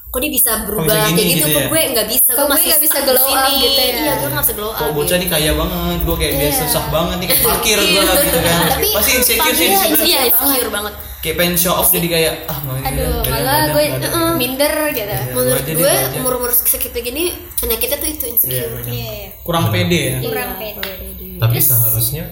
kok 0.08 0.20
dia 0.20 0.32
bisa 0.32 0.52
berubah 0.64 0.88
bisa 0.88 1.10
kayak 1.10 1.28
gitu, 1.28 1.36
gitu 1.38 1.48
kok 1.48 1.60
ya? 1.60 1.68
gue 1.68 1.82
nggak 1.92 2.08
bisa, 2.08 2.30
Kok 2.30 2.38
gue 2.38 2.48
masih 2.48 2.68
nggak 2.68 2.82
bisa 2.82 2.98
glow 3.04 3.28
up 3.28 3.52
gitu 3.54 3.78
ya? 3.78 3.92
Iya, 3.94 4.14
gue 4.16 4.30
nggak 4.30 4.44
bisa 4.44 4.54
glow 4.56 4.70
up. 4.70 4.78
Kok 4.78 4.90
bocah 4.92 5.08
gitu. 5.10 5.22
nih 5.22 5.30
kaya 5.30 5.52
banget, 5.54 6.00
gue 6.02 6.16
kayak 6.16 6.34
dia 6.34 6.48
Iya. 6.48 6.58
susah 6.58 6.84
banget 6.88 7.16
nih, 7.18 7.28
kayak 7.28 7.42
fakir 7.44 7.78
gue 7.78 8.04
gitu 8.18 8.40
kan. 8.40 8.60
Tapi 8.70 8.88
Pasti 8.90 9.12
insecure 9.14 9.54
sih 9.54 9.68
Iya, 9.68 9.80
iya, 10.02 10.20
insecure 10.28 10.72
banget. 10.72 10.94
Kayak 11.18 11.36
pengen 11.36 11.56
show 11.56 11.74
off 11.74 11.90
jadi 11.90 12.08
kayak 12.08 12.34
ah 12.46 12.58
mau 12.62 12.74
ini 12.74 12.86
aduh 12.88 13.20
malah 13.26 13.62
gue 13.68 13.84
dadah. 13.90 14.32
minder 14.34 14.74
gitu 14.88 15.02
Iya, 15.04 15.20
Menurut 15.34 15.64
gue, 15.66 15.76
gua 15.76 15.92
aja. 15.92 16.16
umur-umur 16.16 16.52
sekitar 16.54 17.02
gini, 17.02 17.24
penyakitnya 17.58 17.98
tuh 17.98 18.08
itu 18.08 18.26
insecure. 18.28 18.70
Iya. 18.80 18.88
iya 18.88 19.10
iya. 19.12 19.30
kurang 19.42 19.68
pede 19.68 20.00
ya. 20.00 20.18
kurang 20.24 20.50
Iya, 20.56 20.74
pede 20.80 21.26
Tapi 21.36 21.58
seharusnya 21.60 22.24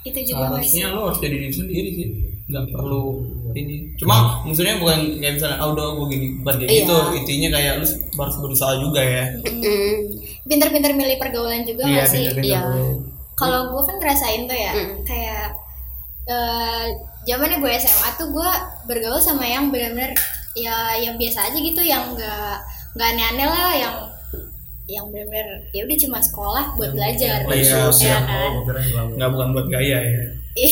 itu 0.00 0.18
juga 0.24 0.48
masih 0.48 0.80
Harusnya 0.82 0.86
lo 0.92 1.00
harus 1.08 1.18
jadi 1.20 1.36
diri 1.36 1.52
sendiri 1.52 1.88
sih. 1.92 2.08
Nggak 2.50 2.64
perlu 2.74 3.04
ini. 3.52 3.94
Cuma 3.94 4.42
maksudnya 4.42 4.80
bukan 4.80 5.22
kayak 5.22 5.38
misalnya 5.38 5.56
ah 5.60 5.68
udah 5.70 5.86
gue 5.94 6.06
gini, 6.10 6.26
bukan 6.42 6.54
kayak 6.58 6.70
Iya. 6.70 6.78
gitu. 6.82 6.96
Intinya 7.14 7.48
kayak 7.54 7.72
lu 7.78 7.86
harus 8.18 8.36
berusaha 8.42 8.72
juga 8.80 9.00
ya. 9.02 9.24
Mm. 9.46 9.94
pinter-pinter 10.50 10.90
milih 10.98 11.14
pergaulan 11.20 11.62
juga 11.62 11.86
Iya, 11.86 12.02
sih. 12.08 12.26
Iya. 12.26 12.58
kalau 13.38 13.70
gue 13.70 13.82
kan 13.86 13.96
ngerasain 13.96 14.44
tuh 14.44 14.58
ya 14.58 14.72
Mm. 14.74 14.94
kayak 15.06 15.46
eh 16.26 16.86
zamannya 17.24 17.58
gue 17.58 17.70
SMA 17.76 18.08
tuh 18.18 18.28
gue 18.30 18.50
bergaul 18.84 19.20
sama 19.20 19.44
yang 19.44 19.70
benar-benar 19.70 20.12
ya 20.52 20.98
yang 20.98 21.14
biasa 21.16 21.48
aja 21.48 21.56
gitu 21.56 21.80
yang 21.80 22.12
nggak 22.12 22.56
nggak 22.98 23.08
aneh-aneh 23.14 23.46
lah 23.46 23.70
yang 23.72 23.94
yang 24.90 25.06
benar-benar 25.08 25.62
ya 25.70 25.86
udah 25.86 25.98
cuma 25.98 26.18
sekolah 26.18 26.64
buat 26.74 26.90
belajar 26.92 27.46
Iya, 27.46 27.86
ya 27.94 28.18
kan 28.26 28.50
Oh. 28.50 29.14
Nggak 29.14 29.30
bukan 29.30 29.48
buat 29.54 29.66
gaya 29.68 29.98
ya. 30.02 30.24
Iya. 30.52 30.70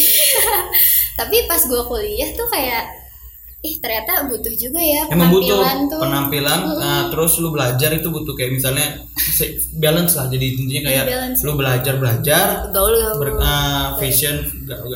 tapi 1.19 1.47
pas 1.47 1.63
gue 1.63 1.83
kuliah 1.85 2.31
tuh 2.35 2.49
kayak 2.49 2.85
ih 3.61 3.75
ternyata 3.77 4.23
butuh 4.25 4.55
juga 4.55 4.79
ya 4.79 5.03
Emang 5.09 5.29
butuh 5.29 5.51
penampilan 5.51 5.79
tuh 5.85 5.99
penampilan, 5.99 6.61
nah, 6.79 7.03
terus 7.11 7.33
lu 7.37 7.51
belajar 7.51 7.91
itu 7.91 8.07
butuh 8.07 8.31
kayak 8.33 8.55
misalnya 8.55 9.03
balance 9.75 10.15
lah. 10.15 10.27
Jadi 10.27 10.47
intinya 10.55 10.83
kayak 10.85 11.05
Balance. 11.05 11.39
lu 11.43 11.53
belajar 11.53 11.95
belajar, 11.97 12.47
Gaul 12.71 12.95
gaul. 12.95 13.17
ber, 13.19 13.29
ah, 13.41 13.99
fashion, 13.99 14.47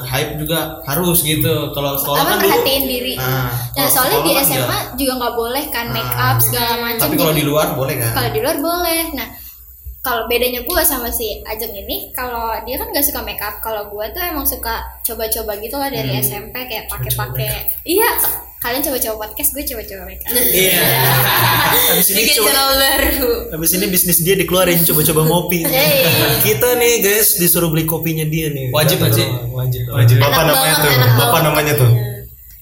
hype 0.01 0.39
juga 0.39 0.79
harus 0.85 1.19
gitu. 1.21 1.53
Kalau 1.71 1.99
sekolah 1.99 2.23
kan 2.25 2.39
perhatiin 2.39 2.85
diri 2.85 3.15
Ah, 3.15 3.51
nah 3.51 3.51
kalau 3.75 3.91
soalnya 3.91 4.19
di 4.21 4.31
kan 4.31 4.45
SMA 4.45 4.63
enggak. 4.63 4.83
juga 4.95 5.13
nggak 5.19 5.35
boleh 5.35 5.65
kan 5.69 5.87
make 5.91 6.15
up 6.15 6.37
segala 6.39 6.73
macam 6.79 7.03
Tapi 7.03 7.17
kalau 7.17 7.35
di 7.35 7.45
luar 7.45 7.67
boleh 7.73 7.95
kan? 7.99 8.13
kalau 8.13 8.31
di 8.31 8.41
luar 8.41 8.57
boleh 8.59 9.03
nah 9.13 9.29
kalau 10.03 10.27
bedanya 10.27 10.61
gue 10.61 10.83
sama 10.83 11.07
si 11.09 11.39
Ajeng 11.43 11.71
ini 11.73 12.11
kalau 12.11 12.59
dia 12.67 12.75
kan 12.75 12.91
nggak 12.91 13.07
suka 13.07 13.23
make 13.23 13.39
up 13.39 13.63
kalau 13.63 13.87
gue 13.87 14.05
tuh 14.11 14.19
emang 14.19 14.43
suka 14.43 14.83
coba-coba 15.01 15.55
gitu 15.57 15.79
lah 15.79 15.87
dari 15.87 16.11
Hmm. 16.11 16.19
SMP 16.21 16.67
kayak 16.67 16.91
pakai-pakai 16.91 17.71
iya 17.87 18.11
kalian 18.59 18.83
coba-coba 18.83 19.15
podcast 19.25 19.55
gue 19.55 19.63
coba-coba 19.65 20.03
make 20.05 20.23
up 20.23 20.35
Iya. 20.35 20.83
Habis 21.95 22.09
ini 22.09 22.19
Bikin 22.21 22.35
coba 22.37 22.47
channel 22.47 22.71
baru. 22.75 23.31
Habis 23.55 23.71
ini 23.73 23.87
bisnis 23.87 24.19
dia 24.21 24.35
dikeluarin 24.35 24.83
coba-coba 24.83 25.23
ngopi. 25.25 25.61
Hey. 25.65 26.03
Kita 26.43 26.75
nih 26.75 26.99
guys 26.99 27.39
disuruh 27.39 27.71
beli 27.71 27.83
kopinya 27.85 28.23
dia 28.23 28.51
nih. 28.51 28.71
Wajib? 28.71 29.03
Wajib. 29.03 29.27
wajib 29.89 30.17
Enak 30.19 30.31
apa 30.31 30.43
namanya 30.45 30.75
tuh? 30.75 30.91
Apa 30.91 31.07
banget 31.23 31.43
namanya 31.43 31.75
tuh? 31.75 31.91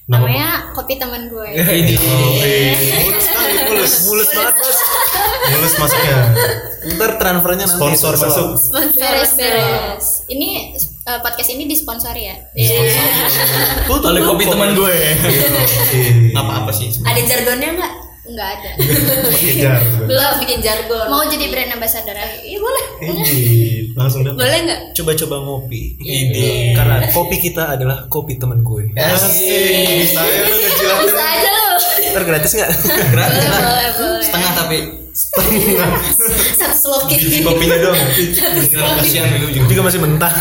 Nama 0.01 0.17
namanya 0.17 0.47
kopi 0.73 0.93
teman 0.97 1.21
gue 1.25 1.47
Ini. 1.55 1.95
mulus 1.95 3.23
sekali 3.23 3.53
mulus 3.63 3.93
mulus 4.03 4.29
banget 4.29 4.55
bos 4.59 4.77
mulus 5.49 5.73
masuknya 5.75 6.17
ntar 6.91 7.11
transfernya 7.15 7.65
nanti 7.65 7.75
sponsor 7.75 8.13
masuk 8.13 8.47
beres 8.93 9.31
beres 9.33 10.05
ini 10.27 10.73
eh, 10.79 11.19
podcast 11.19 11.49
ini 11.49 11.63
disponsori 11.65 12.23
ya 12.23 12.35
Oleh 14.01 14.21
kopi 14.21 14.43
teman 14.45 14.73
gue. 14.73 14.95
Oke. 15.19 16.01
Nggak 16.31 16.41
apa-apa 16.41 16.71
sih. 16.71 16.89
Ada 17.01 17.21
jargonnya 17.21 17.69
nggak? 17.73 17.93
nggak 18.21 18.49
ada 18.53 18.69
Belum 20.05 20.33
bikin 20.39 20.61
jargon. 20.61 21.09
mau 21.09 21.25
jadi 21.25 21.51
brand 21.51 21.73
ambassador 21.73 22.15
Iya 22.15 22.57
boleh. 22.57 22.85
ini 23.03 23.27
langsung 23.91 24.21
dapat 24.23 24.39
Boleh 24.39 24.59
nggak? 24.61 24.79
coba-coba 24.93 25.35
ngopi 25.41 25.97
Ini. 25.99 26.71
karena 26.71 27.11
kopi 27.11 27.41
kita 27.41 27.75
adalah 27.75 28.05
kopi 28.07 28.37
teman 28.37 28.61
gue 28.61 28.93
Asik, 28.93 30.05
saya 30.07 30.47
lu 30.47 30.55
ngejelasin. 30.55 31.11
Ntar 32.11 32.23
gratis 32.27 32.51
nggak? 32.53 32.71
Gratis. 33.13 33.43
Lah. 33.45 33.61
boleh 33.61 33.89
boleh. 33.95 34.23
Setengah 34.25 34.51
tapi 34.53 34.77
Satu 36.55 36.77
slokin. 36.79 37.19
kopinya 37.43 37.77
dong 37.83 37.99
kasihan 39.03 39.27
lu 39.43 39.51
juga. 39.51 39.67
juga 39.67 39.81
masih 39.91 39.99
mentah. 39.99 40.31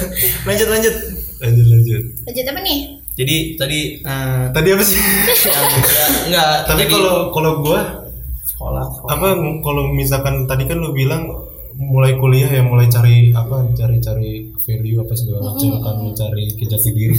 Lanjut 0.48 0.68
lanjut. 0.68 0.94
Lanjut 1.40 1.66
lanjut. 1.70 2.02
Lanjut 2.28 2.44
apa 2.44 2.60
nih? 2.60 2.78
Jadi 3.18 3.36
tadi 3.58 3.78
eh, 3.98 4.44
tadi 4.52 4.68
apa 4.70 4.84
sih? 4.84 4.98
Ya, 5.48 6.04
enggak. 6.28 6.54
Tapi 6.68 6.82
kalau 6.86 7.32
kalau 7.32 7.52
gua 7.64 7.80
sekolah 8.44 8.84
apa 9.06 9.28
kalau 9.62 9.90
misalkan 9.94 10.44
tadi 10.44 10.66
kan 10.66 10.82
lu 10.82 10.90
bilang 10.92 11.24
mulai 11.78 12.18
kuliah 12.18 12.50
ya 12.50 12.66
mulai 12.66 12.90
cari 12.90 13.30
apa 13.30 13.70
cari-cari 13.70 14.50
value 14.66 14.98
apa 14.98 15.14
segala 15.14 15.46
macam 15.46 15.78
kan 15.78 15.94
mencari 16.02 16.50
kejati 16.58 16.90
diri 16.90 17.14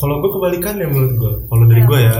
kalau 0.00 0.18
gue 0.18 0.30
kebalikannya 0.30 0.86
menurut 0.86 1.14
gue 1.14 1.32
kalau 1.44 1.64
dari 1.64 1.82
gue 1.82 1.98
ya 2.00 2.16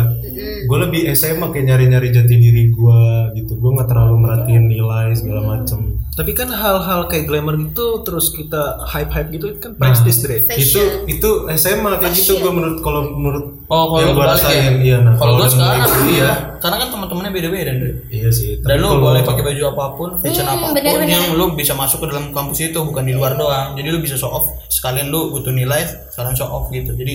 gue 0.63 0.79
lebih 0.79 1.01
SMA 1.11 1.49
kayak 1.49 1.67
nyari-nyari 1.67 2.09
jati 2.09 2.35
diri 2.35 2.69
gue 2.69 3.01
gitu 3.35 3.53
gue 3.55 3.71
nggak 3.73 3.89
terlalu 3.89 4.15
merhatiin 4.19 4.65
nilai 4.67 5.11
segala 5.13 5.41
macam 5.49 5.97
tapi 6.11 6.31
kan 6.33 6.49
hal-hal 6.49 7.07
kayak 7.07 7.25
glamour 7.25 7.57
gitu 7.57 8.03
terus 8.03 8.29
kita 8.31 8.61
hype-hype 8.85 9.31
gitu 9.31 9.47
kan 9.57 9.73
prestis 9.75 10.21
deh 10.21 10.45
itu 10.53 10.81
itu 11.09 11.31
SMA 11.55 11.97
kayak 11.97 12.13
gitu 12.13 12.37
gue 12.39 12.51
menurut 12.51 12.79
kalau 12.79 13.09
menurut 13.11 13.47
Oh, 13.67 13.87
kalau 13.89 14.03
yang 14.03 14.11
gue 14.11 14.19
kebalik 14.19 14.35
ya? 14.35 14.43
rasain 14.43 14.75
iya 14.83 14.97
nah 14.99 15.15
Kalau 15.15 15.33
gue 15.39 15.47
sekarang 15.47 15.87
kuliah 15.87 16.11
iya. 16.11 16.31
Karena 16.59 16.77
kan 16.77 16.89
teman-temannya 16.91 17.31
beda-beda, 17.31 17.71
Dre. 17.73 17.91
iya 18.11 18.27
sih 18.29 18.59
Dan 18.59 18.83
lu 18.83 18.91
kalau- 18.91 19.03
boleh 19.07 19.23
pakai 19.23 19.43
baju 19.47 19.63
apa 19.65 19.85
pun, 19.95 20.09
fashion 20.19 20.43
Hmm, 20.43 20.53
apa 20.53 20.61
pun 20.61 20.71
benar-benar. 20.75 21.07
yang 21.09 21.27
lu 21.33 21.55
bisa 21.55 21.73
masuk 21.73 22.03
ke 22.03 22.11
dalam 22.11 22.35
kampus 22.35 22.59
itu 22.61 22.77
bukan 22.77 23.01
di 23.01 23.15
luar 23.15 23.33
doang. 23.33 23.73
Jadi 23.73 23.89
lu 23.89 23.99
bisa 23.99 24.19
show 24.19 24.29
off 24.29 24.43
sekalian 24.67 25.09
lu 25.09 25.31
butuh 25.31 25.55
nilai, 25.55 25.87
sekalian 26.11 26.35
show 26.35 26.51
off 26.51 26.67
gitu. 26.69 26.93
Jadi 26.93 27.15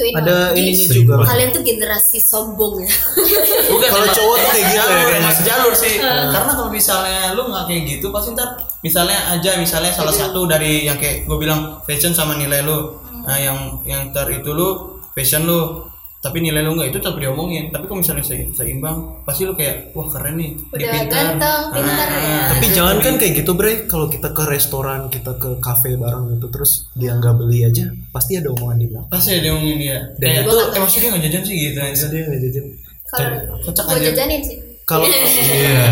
Two 0.00 0.08
in 0.08 0.16
ada 0.16 0.56
ininya 0.56 0.86
juga. 0.88 1.14
Kalian 1.28 1.52
tuh 1.52 1.60
generasi 1.60 2.18
sombong 2.24 2.80
ya. 2.80 2.88
bukan 3.76 3.88
Kalau 3.92 4.06
cowok 4.08 4.36
tuh 4.40 4.50
kayak 4.56 4.64
gitu 4.64 4.88
ya, 4.88 5.02
jalur, 5.04 5.32
sejalur 5.36 5.72
sih. 5.76 5.94
Karena 6.00 6.52
kalau 6.56 6.70
misalnya 6.72 7.36
lu 7.36 7.52
nggak 7.52 7.64
kayak 7.68 7.82
gitu, 7.84 8.06
pasti 8.08 8.32
ntar 8.32 8.56
misalnya 8.80 9.36
aja 9.36 9.60
misalnya 9.60 9.92
salah 9.92 10.14
satu 10.16 10.48
dari 10.48 10.88
yang 10.88 10.96
kayak 10.96 11.28
gue 11.28 11.36
bilang 11.36 11.84
fashion 11.84 12.16
sama 12.16 12.40
nilai 12.40 12.64
lu, 12.64 12.96
nah 13.28 13.36
yang 13.36 13.84
yang 13.84 14.08
ter 14.08 14.24
itu 14.32 14.56
lu 14.56 14.96
fashion 15.12 15.44
lu 15.44 15.89
tapi 16.20 16.36
nilai 16.38 16.60
lu 16.60 16.72
nggak 16.74 16.88
itu 16.88 16.98
tetap 16.98 17.16
diomongin. 17.16 17.68
Tapi 17.68 17.84
kalau 17.84 17.98
misalnya 17.98 18.20
se- 18.20 18.52
seimbang 18.52 18.96
pasti 19.22 19.42
lu 19.42 19.52
kayak 19.52 19.90
wah 19.90 20.04
keren 20.06 20.36
nih 20.36 20.52
dia 20.52 20.76
Udah 20.78 20.92
pintar. 20.94 21.16
ganteng, 21.32 21.62
pintar 21.72 22.06
Ah, 22.06 22.20
ya. 22.20 22.40
tapi 22.46 22.66
jangan 22.68 22.96
kan 22.98 23.14
kayak 23.16 23.32
gitu 23.34 23.50
bre. 23.52 23.72
Kalau 23.84 24.06
kita 24.06 24.28
ke 24.30 24.42
restoran 24.44 25.08
kita 25.08 25.32
ke 25.34 25.56
kafe 25.58 25.96
bareng 25.96 26.28
gitu 26.30 26.46
terus 26.48 26.92
dia 26.92 27.12
nggak 27.14 27.34
beli 27.34 27.64
aja 27.64 27.84
pasti 28.10 28.36
ada 28.36 28.48
omongan 28.50 28.76
di 28.76 28.86
belakang. 28.86 29.08
Pasti 29.08 29.30
ada 29.32 29.48
ngomongin 29.50 29.78
dia. 29.78 29.98
Kayak 30.14 30.44
itu- 30.44 30.68
eh 30.68 30.78
maksudnya 30.78 31.08
nggak 31.10 31.22
jajan 31.24 31.42
sih 31.42 31.56
gitu 31.58 31.78
aja. 31.78 32.04
Dia 32.06 32.20
nggak 32.22 32.40
jajan. 32.42 32.64
Kalau 33.06 33.90
aja. 33.90 34.04
jajanin 34.06 34.40
sih. 34.40 34.56
Kalau 34.82 35.06
iya. 35.56 35.84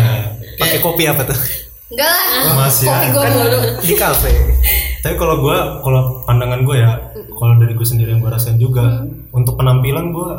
Pakai 0.55 0.79
kopi 0.79 1.03
apa 1.03 1.25
tuh? 1.25 1.39
Enggak 1.89 2.05
lah. 2.05 2.53
Masih 2.59 2.85
kopi 2.85 3.01
ada. 3.01 3.09
gue 3.09 3.29
mulu. 3.33 3.59
di 3.81 3.95
kafe. 3.95 4.29
Tapi 4.99 5.15
kalau 5.15 5.39
gue 5.39 5.57
kalau 5.81 6.01
pandangan 6.23 6.61
gue 6.61 6.75
ya 6.77 6.91
kalau 7.39 7.55
dari 7.55 7.73
gue 7.73 7.87
sendiri 7.87 8.11
yang 8.11 8.21
gue 8.21 8.31
rasain 8.31 8.59
juga 8.59 9.07
untuk 9.31 9.55
penampilan 9.55 10.11
gue 10.11 10.31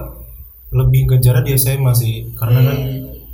lebih 0.71 1.11
ngejar 1.11 1.43
di 1.43 1.57
SMA 1.59 1.93
sih. 1.97 2.31
Karena 2.37 2.63
kan 2.63 2.79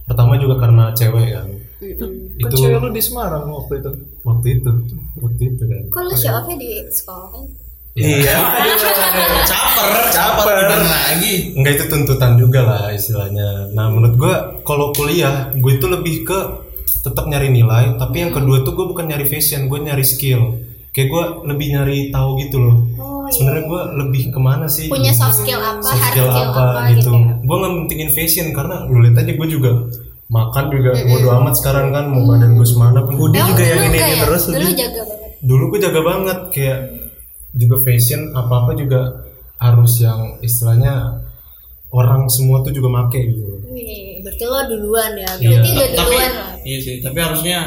pertama 0.07 0.39
juga 0.41 0.57
karena 0.63 0.95
cewek 0.95 1.29
kan. 1.35 1.49
Kan 1.77 2.11
itu 2.41 2.55
cewek 2.57 2.81
lu 2.81 2.89
di 2.95 3.03
Semarang 3.03 3.45
waktu 3.51 3.83
itu? 3.83 3.91
Waktu 4.25 4.47
itu. 4.61 4.71
Waktu 5.21 5.43
itu 5.53 5.63
kan. 5.67 5.83
Lu 5.91 6.15
show 6.17 6.33
off 6.33 6.49
di 6.57 6.71
sekolah 6.89 7.29
kan? 7.35 7.45
Iya. 7.97 8.37
Caper 9.51 9.89
caper. 10.13 10.57
Udah 10.69 10.81
lagi. 10.85 11.57
Enggak 11.57 11.73
itu 11.81 11.85
tuntutan 11.89 12.37
juga 12.37 12.61
lah 12.65 12.85
istilahnya. 12.93 13.73
Nah 13.73 13.89
menurut 13.89 14.17
gue 14.17 14.35
kalau 14.65 14.93
kuliah 14.93 15.53
gue 15.57 15.73
itu 15.77 15.87
lebih 15.89 16.25
ke 16.25 16.39
tetap 17.07 17.31
nyari 17.31 17.55
nilai, 17.55 17.95
tapi 18.03 18.27
yang 18.27 18.35
kedua 18.35 18.67
tuh 18.67 18.75
gue 18.75 18.87
bukan 18.91 19.07
nyari 19.07 19.27
fashion, 19.31 19.71
gue 19.71 19.79
nyari 19.79 20.03
skill. 20.03 20.59
Kayak 20.91 21.09
gue 21.13 21.25
lebih 21.55 21.67
nyari 21.77 21.99
tahu 22.11 22.41
gitu 22.43 22.57
loh. 22.59 22.77
oh 22.99 23.16
iya 23.27 23.35
Sebenarnya 23.35 23.65
gue 23.65 23.81
lebih 23.97 24.23
ke 24.29 24.39
mana 24.39 24.67
sih? 24.67 24.87
punya 24.87 25.11
soft 25.11 25.37
skill 25.39 25.59
apa 25.59 25.83
Soft 25.83 25.97
hard 25.97 26.13
skill 26.13 26.29
skill 26.29 26.49
apa, 26.49 26.63
apa, 26.63 26.81
gitu. 26.91 27.11
gitu 27.11 27.11
Gue 27.43 27.57
nggak 27.57 27.73
mentingin 27.75 28.11
fashion 28.11 28.47
karena 28.51 28.77
lu 28.85 28.99
lihat 29.01 29.17
aja 29.17 29.33
gue 29.33 29.49
juga 29.49 29.71
makan 30.27 30.65
juga 30.69 30.91
bodo 31.05 31.29
amat 31.37 31.55
sekarang 31.55 31.87
kan 31.89 32.05
mau 32.07 32.23
badan 32.25 32.51
gue 32.53 32.67
semana 32.67 32.99
pun. 33.01 33.15
Budi 33.17 33.37
Emang 33.37 33.49
juga 33.49 33.63
yang 33.65 33.83
ini 33.85 33.97
kayak- 33.97 34.21
terus 34.23 34.43
dulu 34.49 34.71
jaga 34.73 35.03
banget 35.03 35.31
Dulu 35.39 35.65
gue 35.69 35.81
jaga 35.81 36.01
banget 36.03 36.39
kayak 36.51 36.81
juga 37.53 37.77
fashion 37.81 38.21
apa 38.33 38.55
apa 38.59 38.73
juga 38.75 39.01
harus 39.57 39.93
yang 39.99 40.21
istilahnya 40.41 40.95
orang 41.89 42.27
semua 42.27 42.61
tuh 42.61 42.71
juga 42.71 42.91
make 42.91 43.17
gitu. 43.17 43.63
Wih, 43.67 44.21
Berarti 44.21 44.45
lo 44.45 44.59
duluan 44.69 45.13
ya. 45.15 45.31
Iya. 45.35 45.49
berarti 45.55 45.69
udah 45.71 45.87
tapi 45.95 46.11
duluan 46.11 46.33
lah 46.35 46.51
iya 46.61 46.79
sih 46.79 46.95
tapi 46.99 47.19
harusnya 47.19 47.59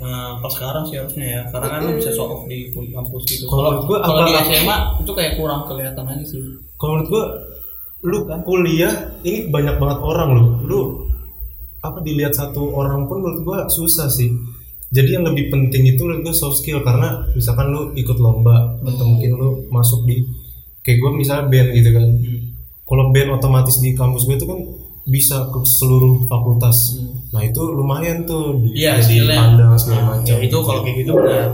eh, 0.00 0.32
pas 0.40 0.52
sekarang 0.52 0.84
sih 0.88 0.96
harusnya 0.96 1.26
ya 1.28 1.42
karena 1.52 1.66
kan 1.68 1.80
lu 1.84 1.92
bisa 2.00 2.10
show 2.16 2.26
off 2.32 2.48
di 2.48 2.72
kampus 2.72 3.22
gitu 3.28 3.44
Kalau 3.46 3.84
gua 3.84 3.98
kalau 4.00 4.24
di 4.24 4.32
SMA 4.40 4.76
itu 5.04 5.12
kayak 5.12 5.32
kurang 5.36 5.68
kelihatan 5.68 6.04
aja 6.08 6.24
sih 6.24 6.40
Kalau 6.80 6.92
menurut 6.96 7.08
gua 7.12 7.24
lu 8.00 8.24
kuliah 8.48 9.12
ini 9.20 9.52
banyak 9.52 9.76
banget 9.76 9.98
orang 10.00 10.28
lu. 10.32 10.44
Lu 10.64 10.80
apa 11.80 12.00
dilihat 12.04 12.32
satu 12.36 12.72
orang 12.76 13.08
pun 13.08 13.20
menurut 13.20 13.40
gua 13.44 13.58
susah 13.68 14.08
sih. 14.08 14.32
Jadi 14.90 15.20
yang 15.20 15.24
lebih 15.28 15.52
penting 15.52 15.94
itu 15.94 16.02
menurut 16.02 16.32
gua 16.32 16.34
soft 16.34 16.64
skill 16.64 16.80
karena 16.80 17.28
misalkan 17.36 17.68
lu 17.68 17.92
ikut 17.92 18.16
lomba 18.16 18.80
atau 18.80 19.04
mungkin 19.04 19.36
lu 19.36 19.48
masuk 19.68 20.08
di 20.08 20.24
kayak 20.80 20.96
gua 20.96 21.12
misalnya 21.12 21.52
band 21.52 21.68
gitu 21.76 21.90
kan. 21.92 22.04
Kalau 22.88 23.04
band 23.14 23.30
otomatis 23.38 23.78
di 23.78 23.94
kampus 23.94 24.26
gue 24.26 24.34
itu 24.34 24.50
kan 24.50 24.58
bisa 25.10 25.50
ke 25.50 25.58
seluruh 25.60 26.24
fakultas. 26.24 26.96
Nah 27.30 27.42
itu 27.42 27.60
lumayan 27.60 28.22
tuh 28.22 28.58
di, 28.58 28.80
Iya, 28.80 28.96
di 28.96 29.20
skillnya. 29.20 29.36
pandang 29.36 29.74
segala 29.74 30.02
macam. 30.08 30.24
ya 30.24 30.36
itu 30.38 30.56
kalau 30.56 30.80
kayak 30.80 30.96
gitu 30.98 31.12
benar 31.12 31.46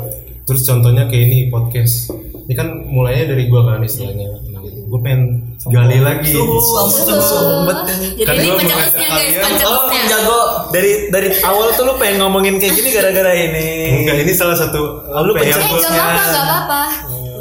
Terus 0.47 0.63
contohnya 0.63 1.05
kayak 1.05 1.25
ini 1.27 1.39
podcast. 1.49 2.15
Ini 2.47 2.55
kan 2.55 2.69
mulainya 2.87 3.35
dari 3.35 3.51
gua 3.51 3.67
kan 3.67 3.83
istilahnya. 3.83 4.31
Nah, 4.47 4.63
gue 4.63 5.01
pengen 5.03 5.43
gali 5.67 5.99
lagi. 5.99 6.31
Sombet 6.31 7.79
Kan 8.23 8.35
ini 8.37 8.47
gua 8.47 8.55
pencetusnya 8.57 9.07
guys, 9.11 9.35
kalian- 9.35 9.43
pencetusnya. 9.43 10.03
jago 10.07 10.39
dari 10.71 10.91
dari 11.11 11.29
awal 11.43 11.75
tuh 11.75 11.85
lu 11.85 11.95
pengen 11.97 12.23
ngomongin 12.23 12.55
kayak 12.57 12.75
gini 12.75 12.89
gara-gara 12.91 13.33
ini 13.35 13.67
Enggak, 14.01 14.23
ini 14.23 14.33
salah 14.33 14.55
satu 14.55 15.03
Lu 15.03 15.35
ya, 15.35 15.51
eh 15.51 15.67
gua- 15.67 15.83
gak 15.83 16.15
apa-apa 16.31 16.83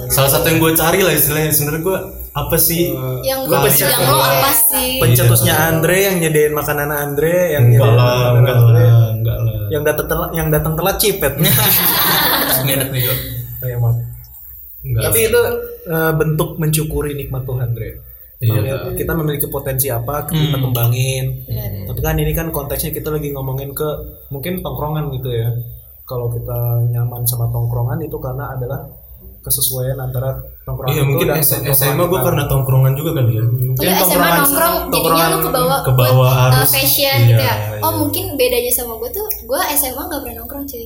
salah 0.07 0.31
satu 0.31 0.45
yang 0.47 0.57
gue 0.57 0.71
cari 0.73 0.99
lah 0.99 1.13
istilahnya 1.13 1.49
sebenarnya 1.51 1.81
gue 1.83 1.97
apa 2.35 2.57
sih? 2.57 2.91
Yang 3.23 3.39
Gua 3.47 3.57
gue 3.57 3.59
pencet- 3.65 3.87
Yang 3.89 4.11
lo 4.11 4.19
apa 4.19 4.51
sih? 4.51 4.89
pencetusnya 4.99 5.55
Andre 5.65 5.97
yang 6.03 6.15
nyediain 6.19 6.51
makanan 6.51 6.89
Andre 6.89 7.35
yang 7.49 7.63
enggak 7.65 7.91
lah 7.91 8.35
enggak 8.35 8.57
lah 8.59 9.07
enggak 9.09 9.37
lah. 9.39 9.53
Yang 9.65 9.83
datang 9.85 10.05
telat 10.05 10.29
yang 10.31 10.47
datang 10.49 10.73
telat 10.75 10.95
cipet. 10.99 11.33
Ini 12.61 12.71
enak 12.75 12.89
nih. 12.91 13.01
Kayak 13.57 13.77
maaf. 13.79 13.97
enggak. 14.81 15.01
Tapi 15.07 15.19
itu 15.23 15.41
eh, 15.87 16.13
bentuk 16.13 16.49
mencukuri 16.55 17.11
nikmat 17.15 17.41
Tuhan 17.43 17.71
Andre. 17.71 17.89
Iya. 18.35 18.51
Melihat 18.53 18.79
kita 18.99 19.11
memiliki 19.15 19.47
potensi 19.47 19.87
apa 19.87 20.27
kita 20.27 20.59
kembangin. 20.59 21.25
Tapi 21.87 21.99
kan 21.99 22.15
ini 22.15 22.31
kan 22.31 22.51
konteksnya 22.51 22.91
kita 22.91 23.09
lagi 23.09 23.31
ngomongin 23.31 23.71
ke 23.71 23.87
mungkin 24.27 24.59
tongkrongan 24.59 25.07
gitu 25.15 25.31
ya. 25.31 25.49
Kalau 26.03 26.27
kita 26.29 26.59
nyaman 26.85 27.23
sama 27.23 27.47
tongkrongan 27.49 27.97
itu 27.97 28.19
karena 28.19 28.51
adalah 28.51 28.83
kesesuaian 29.45 29.93
antara 29.95 30.33
tongkrongan 30.63 30.89
iya 30.89 30.99
itu 30.99 31.07
mungkin 31.07 31.27
dan 31.29 31.37
S- 31.39 31.61
SMA 31.77 32.03
gue 32.03 32.19
karena 32.19 32.43
tongkrongan 32.45 32.93
juga 32.93 33.11
kali 33.15 33.31
ya 33.31 33.43
mungkin 33.45 33.69
Oh 33.71 33.83
ya 33.85 33.93
SMA 34.01 34.27
nongkrong 34.35 34.75
jadinya 34.89 35.25
lu 35.29 35.37
ke 35.39 35.51
bawah 35.51 35.79
ke 35.79 35.91
bawah 35.93 36.11
buat, 36.33 36.49
uh, 36.49 36.55
arus. 36.57 36.71
fashion 36.73 37.19
Iya, 37.21 37.29
gitu 37.29 37.43
ya 37.43 37.55
oh 37.55 37.63
iya. 37.85 37.89
mungkin 37.95 38.25
bedanya 38.33 38.71
sama 38.73 38.93
gue 38.97 39.09
tuh 39.13 39.25
gue 39.45 39.61
SMA 39.75 40.01
gak 40.03 40.19
pernah 40.19 40.35
nongkrong 40.41 40.65
cuy 40.65 40.85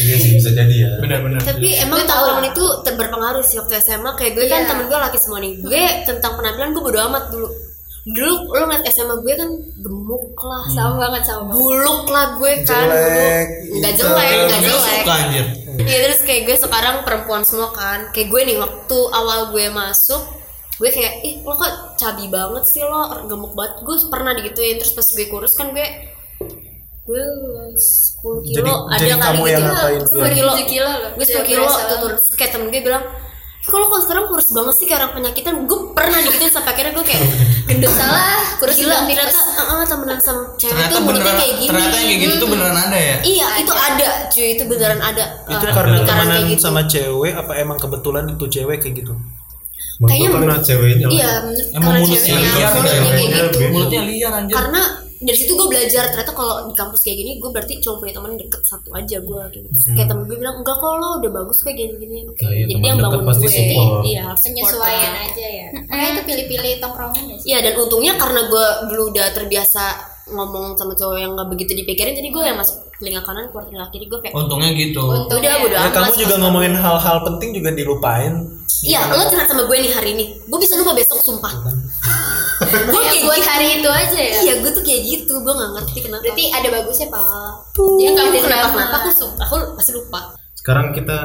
iya 0.00 0.16
sih 0.16 0.30
bisa 0.32 0.48
jadi 0.50 0.74
ya 0.74 0.88
benar-benar 0.96 1.40
Tapi 1.40 1.68
emang 1.76 2.00
lah. 2.00 2.40
itu 2.46 2.64
berpengaruh 2.88 3.44
sih 3.44 3.56
waktu 3.56 3.76
SMA 3.78 4.10
Kayak 4.14 4.32
gue 4.34 4.44
kan 4.46 4.60
Iya. 4.62 4.68
temen 4.68 4.84
gue 4.86 4.98
laki 4.98 5.18
semua 5.18 5.38
nih 5.38 5.52
Gue 5.58 5.84
tentang 6.04 6.32
penampilan 6.34 6.72
gue 6.72 6.80
bodo 6.80 7.00
amat 7.02 7.24
dulu 7.28 7.48
Dulu 8.08 8.32
lo 8.48 8.64
ngeliat 8.64 8.88
SMA 8.88 9.16
gue 9.18 9.34
kan 9.34 9.50
gemuk 9.76 10.24
lah 10.40 10.64
sama 10.66 10.92
banget 10.98 11.22
sama 11.24 11.42
banget. 11.44 11.56
Buluk 11.56 12.04
lah 12.06 12.26
gue 12.34 12.52
kan 12.62 12.86
Jelek, 12.86 13.46
Nggak 13.70 13.92
jelek, 13.94 14.28
nggak 14.40 14.58
Gue 14.58 14.66
jelek. 14.66 14.96
suka 14.98 15.14
anjir? 15.14 15.46
Iya 15.78 15.98
terus 16.02 16.20
kayak 16.22 16.42
gue 16.44 16.56
sekarang 16.58 16.96
perempuan 17.02 17.42
semua 17.42 17.68
kan. 17.70 18.08
Kayak 18.10 18.28
gue 18.28 18.40
nih 18.44 18.56
waktu 18.56 18.98
awal 19.10 19.50
gue 19.50 19.66
masuk 19.68 20.22
gue 20.78 20.88
kayak 20.88 21.14
ih 21.20 21.42
lo 21.42 21.52
kok 21.52 21.68
cabi 21.96 22.26
banget 22.26 22.64
sih 22.64 22.80
lo? 22.80 23.02
Gemuk 23.24 23.52
banget. 23.52 23.82
Gue 23.82 23.96
pernah 24.06 24.32
digituin 24.32 24.76
terus 24.76 24.92
pas 24.92 25.04
gue 25.06 25.26
kurus 25.26 25.52
kan 25.52 25.68
gue 25.68 25.86
gue 27.04 27.22
10 27.74 28.20
kilo 28.42 28.56
Jadi- 28.58 28.84
ada 28.86 28.98
jadi 28.98 29.16
kamu 29.18 29.36
gitu. 29.38 29.48
yang 29.50 29.64
ngapain? 29.64 30.00
10 30.02 30.30
kilo. 30.30 30.50
7 30.54 30.64
kilo 30.66 30.90
loh. 30.94 31.10
gue 31.10 31.24
10 31.24 31.34
Udah 31.34 31.44
kilo 31.44 31.64
tuh 31.66 31.96
turun. 31.98 32.16
Terus 32.18 32.34
kayak 32.34 32.50
temen 32.52 32.68
gue 32.68 32.82
bilang 32.82 33.04
kalau 33.60 33.86
kalau 33.86 34.00
sekarang 34.00 34.24
kurus 34.26 34.48
banget 34.50 34.74
sih? 34.74 34.86
Kayak 34.86 35.00
orang 35.02 35.12
penyakitan 35.14 35.54
gue 35.62 35.78
pernah 35.92 36.18
digituin 36.18 36.48
sampai 36.50 36.72
akhirnya 36.72 36.92
gue 36.94 37.04
kayak 37.06 37.22
gendut 37.78 37.94
salah. 38.02 38.42
Kurus 38.58 38.74
gila 38.74 39.06
ternyata 39.06 39.38
uh, 39.54 39.84
temenan 39.86 40.18
sama 40.18 40.42
cewek 40.58 40.74
ternyata 40.74 40.90
tuh 40.90 41.02
mulutnya 41.06 41.22
beneran 41.22 41.38
kayak 41.38 41.54
gini 41.54 41.68
ternyata 41.70 41.94
yang 41.94 42.08
kayak 42.10 42.18
gitu 42.26 42.34
tuh 42.36 42.48
beneran 42.50 42.76
ada 42.76 42.98
ya? 42.98 43.16
Iya 43.22 43.46
itu 43.62 43.72
ada. 43.72 44.08
cuy 44.28 44.48
itu 44.58 44.62
beneran 44.66 45.00
ada. 45.00 45.24
Itu 45.46 45.64
uh, 45.64 45.72
karena 45.72 45.96
temenan 46.02 46.28
kayak 46.28 46.46
gitu. 46.50 46.60
sama 46.60 46.80
cewek 46.84 47.32
apa 47.38 47.52
emang 47.56 47.78
kebetulan 47.78 48.24
itu 48.26 48.44
cewek 48.50 48.78
kayak 48.82 48.94
gitu? 49.06 49.14
Menurut 49.98 50.10
Kayaknya 50.14 50.28
karena 50.30 50.54
ceweknya. 50.62 51.06
iya 51.10 51.30
Emang 51.74 51.90
karena 51.90 51.98
mulutnya 52.06 52.20
ceweknya 52.22 52.50
liar 52.54 53.44
gitu 53.50 53.58
beda. 53.58 53.72
mulutnya 53.74 54.02
liar 54.06 54.32
anjir. 54.38 54.54
Karena 54.54 54.82
dari 55.18 55.34
situ 55.34 55.52
gue 55.52 55.66
belajar 55.66 56.14
ternyata 56.14 56.30
kalau 56.30 56.70
di 56.70 56.74
kampus 56.78 57.00
kayak 57.02 57.18
gini 57.18 57.30
gue 57.36 57.50
berarti 57.50 57.72
cuma 57.82 57.98
punya 57.98 58.12
teman 58.14 58.38
deket 58.38 58.62
satu 58.62 58.88
aja 58.94 59.18
gue 59.18 59.42
gitu. 59.50 59.68
Kayak 59.92 60.08
temen 60.08 60.24
gue 60.24 60.38
bilang 60.38 60.56
enggak 60.62 60.76
kok 60.78 60.92
lo 60.94 61.08
udah 61.18 61.30
bagus 61.34 61.58
kayak 61.66 61.76
gini 61.76 61.94
gini 61.98 62.16
oke 62.24 62.38
Nah, 62.38 62.52
iya, 62.54 62.64
jadi 62.70 62.86
yang 62.86 62.98
bangun 63.02 63.22
pasti 63.26 63.44
gue 63.44 63.52
support. 63.52 64.02
iya 64.06 64.20
harus 64.24 64.38
support 64.38 64.54
penyesuaian 64.54 65.12
lah. 65.12 65.26
aja 65.26 65.46
ya. 65.50 65.68
Makanya 65.90 66.10
itu 66.14 66.22
pilih-pilih 66.24 66.72
tongkrongan 66.78 67.22
ya 67.26 67.36
Iya 67.44 67.58
dan 67.66 67.72
untungnya 67.76 68.12
karena 68.14 68.40
gue 68.46 68.66
dulu 68.88 69.02
udah 69.10 69.26
terbiasa 69.34 69.84
ngomong 70.28 70.76
sama 70.76 70.92
cowok 70.92 71.16
yang 71.16 71.32
nggak 71.32 71.48
begitu 71.48 71.72
dipikirin 71.72 72.12
jadi 72.12 72.28
gue 72.28 72.44
yang 72.44 72.58
masuk 72.60 72.76
telinga 73.00 73.22
kanan 73.24 73.48
keluar 73.48 73.64
telinga 73.64 73.88
kiri 73.88 74.06
gue 74.06 74.18
kayak 74.20 74.34
untungnya 74.36 74.70
gitu. 74.76 75.02
Untung 75.02 75.40
udah 75.40 75.54
ya. 75.54 75.64
udah 75.66 75.80
ya 75.82 75.90
kamu 75.90 76.12
juga 76.14 76.34
ngomongin 76.36 76.74
hal-hal 76.76 77.16
penting 77.24 77.50
juga 77.56 77.70
dilupain. 77.72 78.32
Iya 78.84 79.10
lo 79.10 79.26
curhat 79.26 79.48
sama 79.50 79.66
gue 79.66 79.76
nih 79.82 79.92
hari 79.94 80.10
ini. 80.14 80.24
Gue 80.46 80.58
bisa 80.62 80.78
lupa 80.78 80.94
besok 80.94 81.18
sumpah 81.18 81.52
gue 82.58 82.90
Kayak 82.90 83.06
kayak 83.08 83.22
buat 83.22 83.36
gitu. 83.36 83.48
hari 83.48 83.66
itu 83.74 83.88
aja 83.88 84.18
ya 84.18 84.32
iya 84.40 84.54
gue 84.58 84.70
tuh 84.70 84.82
kayak 84.82 85.02
gitu 85.04 85.34
gue 85.36 85.52
nggak 85.52 85.70
ngerti 85.74 85.98
kenapa 86.00 86.22
berarti 86.22 86.44
ada 86.50 86.68
bagusnya 86.70 87.06
pak 87.08 87.52
ya 87.96 88.10
kamu 88.10 88.28
ada 88.28 88.40
kenapa 88.40 88.66
kenapa 88.70 88.94
aku 88.98 89.10
suka 89.12 89.42
aku 89.42 89.54
pasti 89.74 89.92
lupa 89.92 90.20
Sekarang 90.58 90.90
kita 90.90 91.16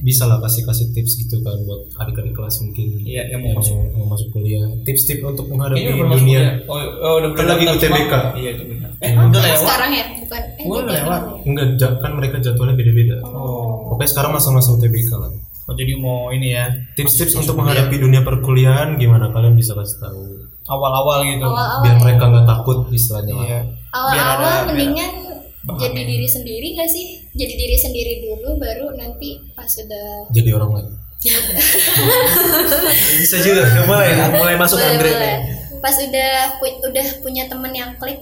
bisa 0.00 0.24
lah 0.24 0.40
kasih 0.40 0.64
kasih 0.64 0.86
tips 0.90 1.20
gitu 1.20 1.36
kan 1.40 1.54
buat 1.62 1.80
adik-adik 1.96 2.32
kelas 2.32 2.58
mungkin 2.58 2.98
Iya, 2.98 3.22
yang 3.28 3.44
mau 3.44 3.54
masuk. 3.54 3.76
mau 3.92 4.06
masuk 4.08 4.28
kuliah. 4.32 4.66
Tips-tips 4.82 5.20
untuk 5.22 5.46
menghadapi 5.46 5.84
dunia. 5.84 6.40
ya. 6.40 6.50
Oh, 6.64 6.74
oh 6.98 7.14
udah 7.20 7.30
Kan 7.32 7.46
lagi 7.46 7.68
UTBK. 7.68 8.12
Iya 8.34 8.50
itu 8.50 8.62
benar. 8.66 8.90
Eh 8.98 9.12
udah 9.12 9.36
lewat. 9.38 9.60
sekarang 9.62 9.90
ya 9.92 10.04
bukan 10.16 10.42
eh, 10.42 10.64
Gua 10.64 10.72
udah 10.72 10.82
bukan. 10.82 10.96
lewat. 10.96 11.22
Enggak, 11.44 11.92
kan 12.00 12.10
mereka 12.14 12.36
jadwalnya 12.40 12.74
beda-beda. 12.74 13.16
Oh. 13.22 13.94
Pokoknya 13.94 14.10
sekarang 14.10 14.32
masa-masa 14.32 14.68
UTBK 14.72 15.10
lah. 15.14 15.30
oh, 15.68 15.74
jadi 15.76 15.92
mau 15.94 16.20
ini 16.30 16.48
ya 16.50 16.66
Tips-tips 16.96 17.34
untuk 17.36 17.54
menghadapi 17.54 17.94
dunia 17.94 18.24
perkuliahan 18.24 18.96
gimana 18.96 19.30
kalian 19.30 19.54
bisa 19.54 19.70
kasih 19.72 19.98
tahu 20.00 20.22
awal-awal 20.70 21.18
gitu. 21.24 21.42
awal-awal 21.42 21.82
biar 21.82 21.96
mereka 21.98 22.22
nggak 22.24 22.46
takut 22.46 22.78
istilahnya 22.88 23.32
lah. 23.32 23.44
Iya. 23.44 23.60
awal-awal 23.90 24.38
Biar 24.38 24.66
mendingan 24.66 25.10
bahan 25.60 25.76
jadi 25.82 26.02
diri 26.08 26.26
sendiri 26.26 26.66
gak 26.72 26.88
sih 26.88 27.20
jadi 27.30 27.54
diri 27.54 27.76
sendiri 27.76 28.12
dulu 28.22 28.56
baru 28.56 28.86
nanti 28.92 29.38
pas 29.52 29.66
sudah 29.66 30.24
Jadi 30.30 30.50
orang 30.50 30.70
lain. 30.72 30.88
bisa 33.20 33.36
juga 33.38 33.62
mulai 33.84 34.08
mulai 34.30 34.54
masuk 34.56 34.74
Boleh, 34.74 34.90
Andre 34.90 35.10
boleh. 35.10 35.20
nih 35.20 35.36
pas 35.76 35.94
udah 35.94 36.30
pu- 36.56 36.80
udah 36.82 37.06
punya 37.20 37.42
temen 37.44 37.72
yang 37.72 37.90
klik 37.96 38.18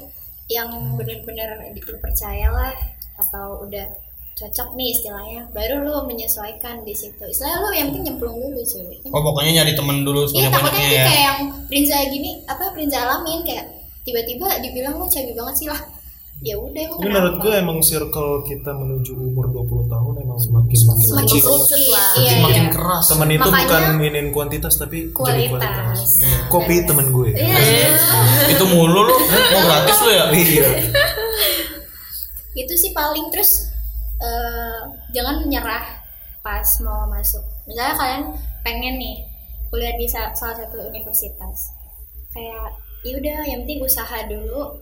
yang 0.46 0.68
benar-benar 0.94 1.58
dipercaya 1.70 2.48
lah 2.48 2.70
atau 3.16 3.62
udah 3.62 3.87
cocok 4.38 4.68
nih 4.72 4.88
istilahnya. 4.92 5.40
Baru 5.51 5.83
lu 5.83 6.07
menyesuaikan 6.07 6.83
di 6.83 6.94
situ. 6.94 7.18
Istilahnya 7.20 7.59
lu 7.59 7.68
yang 7.72 7.87
penting 7.90 8.05
nyemplung 8.07 8.38
dulu 8.38 8.61
cuy. 8.61 8.96
Oh 9.11 9.20
pokoknya 9.20 9.51
nyari 9.59 9.72
temen 9.74 10.07
dulu 10.07 10.31
Iya 10.31 10.46
takutnya 10.48 10.87
ya. 10.87 11.05
kayak 11.05 11.22
yang 11.24 11.38
Prinza 11.66 11.98
gini 12.07 12.31
apa 12.46 12.70
Prinza 12.70 12.98
alamin 13.03 13.42
kayak 13.42 13.66
tiba-tiba 14.03 14.62
dibilang 14.62 14.94
lu 14.94 15.07
cabi 15.07 15.35
banget 15.35 15.57
sih 15.57 15.66
lah. 15.66 15.83
Ya 16.38 16.55
udah 16.55 16.70
emang 16.79 17.03
Tapi 17.03 17.11
menurut 17.11 17.35
gue 17.42 17.51
emang 17.51 17.79
circle 17.83 18.46
kita 18.46 18.70
menuju 18.70 19.11
umur 19.11 19.51
20 19.51 19.90
tahun 19.90 20.14
emang 20.22 20.38
Semakin- 20.38 20.79
semakin 20.79 21.07
semakin 21.11 21.35
kerucut 21.35 21.83
lah. 21.90 22.09
Jadi 22.14 22.22
iya, 22.22 22.38
makin 22.38 22.62
iya. 22.62 22.70
keras. 22.70 23.05
temen 23.11 23.29
itu 23.29 23.42
Makanya- 23.42 23.66
bukan 23.66 24.07
inin 24.07 24.27
kuantitas 24.31 24.74
tapi 24.79 24.98
jadi 25.03 25.14
Kualitas. 25.18 25.51
kualitas. 25.51 26.11
Nah, 26.22 26.40
kopi 26.46 26.74
temen 26.87 27.07
gue. 27.11 27.29
Iya. 27.35 27.59
itu 28.55 28.64
mulu 28.70 29.01
lu. 29.03 29.14
Mau 29.18 29.61
gratis 29.66 29.98
lu 29.98 30.11
ya. 30.14 30.24
iya. 30.31 30.66
Itu 32.55 32.74
sih 32.77 32.90
paling. 32.92 33.27
Terus 33.31 33.67
eh, 34.18 34.81
jangan 35.11 35.40
menyerah 35.40 35.85
pas 36.40 36.68
mau 36.81 37.07
masuk. 37.07 37.42
Misalnya 37.64 37.94
kalian 37.94 38.22
pengen 38.61 38.94
nih 38.96 39.16
kuliah 39.68 39.94
di 39.94 40.04
sa- 40.04 40.33
salah 40.33 40.57
satu 40.57 40.81
universitas. 40.83 41.76
Kayak 42.28 42.72
ya 43.00 43.14
udah 43.14 43.38
yang 43.44 43.59
penting 43.62 43.81
usaha 43.81 44.18
dulu 44.24 44.78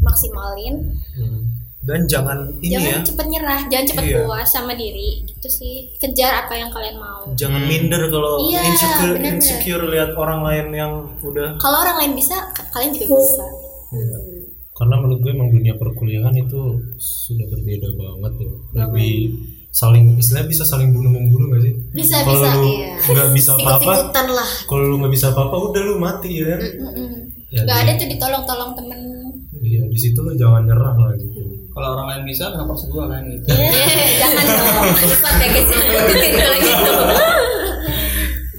maksimalin. 0.00 0.98
Hmm. 1.12 1.40
dan 1.82 2.06
jangan 2.06 2.46
ini 2.62 2.78
jangan 2.78 2.94
ya. 2.94 2.98
cepet 3.02 3.26
nyerah 3.26 3.60
jangan 3.66 3.86
cepet 3.88 4.04
Iya. 4.06 4.18
puas 4.22 4.46
sama 4.46 4.70
diri 4.72 5.26
gitu 5.26 5.48
sih. 5.50 5.90
Kejar 5.98 6.46
apa 6.46 6.54
yang 6.54 6.70
kalian 6.70 6.94
mau. 6.94 7.26
Jangan 7.34 7.58
minder 7.60 8.06
kalau 8.06 8.38
Iya, 8.40 8.62
insecure 8.62 9.18
benar-benar. 9.18 9.34
insecure 9.34 9.84
lihat 9.90 10.10
orang 10.14 10.40
lain 10.40 10.66
yang 10.70 10.92
udah 11.18 11.58
kalau 11.58 11.82
orang 11.82 11.98
lain 11.98 12.12
bisa 12.14 12.38
kalian 12.70 12.94
juga 12.94 13.18
bisa 13.18 13.46
Karena 14.72 14.94
menurut 14.96 15.20
gue 15.20 15.30
emang 15.30 15.48
dunia 15.48 15.74
perkuliahan 15.76 16.32
itu 16.34 16.60
sudah 16.96 17.46
berbeda 17.46 17.88
banget 17.92 18.32
ya. 18.40 18.52
Lebih 18.82 19.12
saling 19.68 20.16
istilahnya 20.16 20.48
bisa 20.48 20.64
saling 20.64 20.92
bunuh 20.92 21.08
membunuh 21.08 21.52
gak 21.52 21.62
sih? 21.62 21.74
Bisa, 21.92 22.20
Kalau 22.22 22.40
bisa, 22.40 22.52
lu 22.54 22.68
iya. 22.68 22.92
nggak 22.98 23.30
bisa 23.32 23.50
apa-apa, 23.54 23.92
ikut-ikutan 23.94 24.26
lah 24.28 24.48
kalau 24.66 24.84
lu 24.84 24.94
nggak 25.00 25.12
bisa 25.12 25.26
apa-apa 25.32 25.56
udah 25.70 25.82
lu 25.82 25.94
mati 25.96 26.30
ya. 26.34 26.44
kan? 26.50 26.60
Ya, 27.48 27.60
nggak 27.64 27.76
di- 27.76 27.82
ada 27.84 27.92
tuh 27.96 28.08
ditolong-tolong 28.08 28.70
temen 28.74 29.00
Iya 29.62 29.86
di 29.86 29.94
situ 29.94 30.18
lu 30.18 30.34
jangan 30.34 30.66
nyerah 30.66 30.92
lah 30.92 31.12
gitu. 31.14 31.40
Kalau 31.70 31.88
orang 31.94 32.06
lain 32.10 32.22
bisa 32.26 32.50
kenapa 32.50 32.74
harus 32.74 32.84
gua 32.90 33.04
kan 33.08 33.22
gitu. 33.24 33.46
Eh, 33.48 33.70
jangan 34.18 34.44
dong 34.44 34.92
cepat 35.06 35.34
ya 35.38 35.48
guys 35.48 35.68
Tinggal 36.12 36.48
lagi 36.50 36.70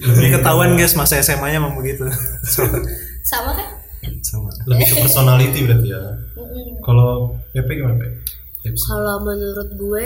lebih 0.03 0.29
ketahuan 0.35 0.75
guys 0.75 0.93
masa 0.93 1.19
SMA 1.19 1.47
nya 1.47 1.59
memang 1.59 1.75
begitu 1.75 2.03
sama 3.23 3.55
kan 3.55 3.67
sama 4.23 4.49
Lebih 4.67 4.85
ke 4.85 4.95
personality 5.03 5.59
berarti 5.63 5.87
ya. 5.91 6.01
Kalau 6.83 7.39
PP 7.55 7.69
gimana 7.79 7.95
Pe? 7.99 8.07
Tips. 8.63 8.81
Kalau 8.87 9.19
menurut 9.23 9.69
gue 9.75 10.05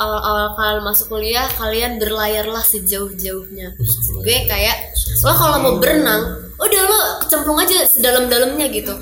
awal-awal 0.00 0.56
kalian 0.56 0.80
masuk 0.80 1.06
kuliah 1.12 1.44
kalian 1.60 2.00
berlayarlah 2.00 2.64
sejauh-jauhnya. 2.64 3.76
Gue 4.24 4.36
kayak 4.48 4.96
lo 5.20 5.32
kalau 5.36 5.56
mau 5.60 5.74
berenang, 5.76 6.48
udah 6.56 6.82
lo 6.88 7.00
kecemplung 7.24 7.60
aja 7.60 7.84
sedalam-dalamnya 7.84 8.66
gitu. 8.72 8.96